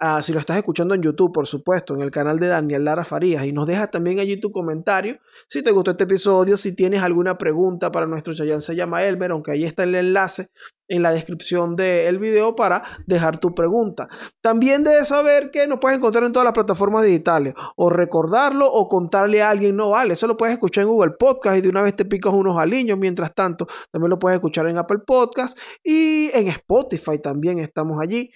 Ah, 0.00 0.20
si 0.22 0.32
lo 0.32 0.40
estás 0.40 0.56
escuchando 0.56 0.94
en 0.94 1.02
YouTube, 1.02 1.32
por 1.32 1.46
supuesto, 1.46 1.94
en 1.94 2.00
el 2.00 2.10
canal 2.10 2.40
de 2.40 2.48
Daniel 2.48 2.84
Lara 2.84 3.04
Farías, 3.04 3.46
y 3.46 3.52
nos 3.52 3.66
dejas 3.66 3.92
también 3.92 4.18
allí 4.18 4.36
tu 4.36 4.50
comentario 4.50 5.18
si 5.48 5.62
te 5.62 5.70
gustó 5.70 5.92
este 5.92 6.02
episodio, 6.04 6.56
si 6.56 6.74
tienes 6.74 7.00
alguna 7.00 7.38
pregunta 7.38 7.92
para 7.92 8.06
nuestro 8.06 8.34
Chayan 8.34 8.60
se 8.60 8.74
llama 8.74 9.04
Elmer, 9.04 9.30
aunque 9.30 9.52
ahí 9.52 9.64
está 9.64 9.84
el 9.84 9.94
enlace 9.94 10.48
en 10.88 11.02
la 11.02 11.12
descripción 11.12 11.76
del 11.76 12.18
video 12.18 12.56
para 12.56 12.82
dejar 13.06 13.38
tu 13.38 13.54
pregunta. 13.54 14.08
También 14.42 14.82
debes 14.82 15.08
saber 15.08 15.50
que 15.52 15.66
nos 15.68 15.78
puedes 15.78 15.98
encontrar 15.98 16.24
en 16.24 16.32
todas 16.32 16.44
las 16.44 16.54
plataformas 16.54 17.04
digitales, 17.04 17.54
o 17.76 17.88
recordarlo 17.88 18.66
o 18.66 18.88
contarle 18.88 19.42
a 19.42 19.50
alguien, 19.50 19.76
no 19.76 19.90
vale, 19.90 20.14
eso 20.14 20.26
lo 20.26 20.36
puedes 20.36 20.54
escuchar 20.54 20.82
en 20.82 20.88
Google 20.88 21.12
Podcast 21.16 21.56
y 21.56 21.60
de 21.60 21.68
una 21.68 21.82
vez 21.82 21.94
te 21.94 22.04
picas 22.04 22.34
unos 22.34 22.58
aliños, 22.58 22.98
mientras 22.98 23.32
tanto 23.32 23.68
también 23.92 24.10
lo 24.10 24.18
puedes 24.18 24.36
escuchar 24.36 24.66
en 24.66 24.76
Apple 24.76 24.98
Podcast 25.06 25.56
y 25.84 26.30
en 26.34 26.48
Spotify 26.48 27.18
también 27.22 27.60
estamos 27.60 28.00
allí. 28.02 28.30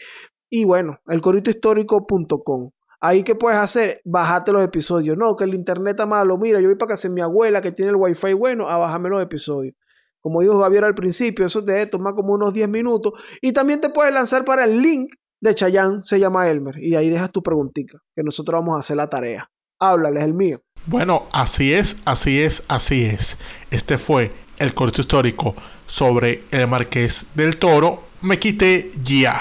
Y 0.50 0.64
bueno, 0.64 1.00
elcoritohistórico.com. 1.06 2.70
Ahí 3.00 3.22
que 3.22 3.34
puedes 3.34 3.58
hacer, 3.58 4.00
bajate 4.04 4.52
los 4.52 4.62
episodios. 4.62 5.16
No, 5.16 5.36
que 5.36 5.44
el 5.44 5.54
internet 5.54 5.92
está 5.92 6.06
malo. 6.06 6.36
Mira, 6.36 6.60
yo 6.60 6.68
voy 6.68 6.76
para 6.76 6.90
casa 6.90 7.08
de 7.08 7.14
mi 7.14 7.20
abuela 7.20 7.60
que 7.60 7.70
tiene 7.70 7.90
el 7.90 7.96
wifi 7.96 8.32
bueno, 8.32 8.68
a 8.68 8.76
bajarme 8.76 9.08
los 9.08 9.22
episodios. 9.22 9.74
Como 10.20 10.40
dijo 10.40 10.60
Javier 10.60 10.84
al 10.84 10.94
principio, 10.94 11.46
eso 11.46 11.64
te 11.64 11.86
tomar 11.86 12.14
como 12.14 12.32
unos 12.32 12.52
10 12.52 12.68
minutos. 12.68 13.12
Y 13.40 13.52
también 13.52 13.80
te 13.80 13.88
puedes 13.88 14.12
lanzar 14.12 14.44
para 14.44 14.64
el 14.64 14.82
link 14.82 15.14
de 15.40 15.54
Chayanne, 15.54 16.00
se 16.04 16.18
llama 16.18 16.48
Elmer. 16.48 16.78
Y 16.78 16.96
ahí 16.96 17.08
dejas 17.08 17.30
tu 17.30 17.42
preguntita, 17.42 17.98
que 18.16 18.22
nosotros 18.24 18.60
vamos 18.60 18.76
a 18.76 18.80
hacer 18.80 18.96
la 18.96 19.08
tarea. 19.08 19.48
Háblales, 19.78 20.24
el 20.24 20.34
mío. 20.34 20.60
Bueno, 20.86 21.28
así 21.32 21.72
es, 21.72 21.96
así 22.04 22.40
es, 22.40 22.64
así 22.66 23.04
es. 23.04 23.38
Este 23.70 23.96
fue 23.96 24.32
el 24.58 24.74
corto 24.74 25.00
histórico 25.00 25.54
sobre 25.86 26.44
el 26.50 26.66
Marqués 26.66 27.26
del 27.34 27.58
Toro. 27.58 28.02
Me 28.22 28.38
quité 28.38 28.90
ya. 29.04 29.40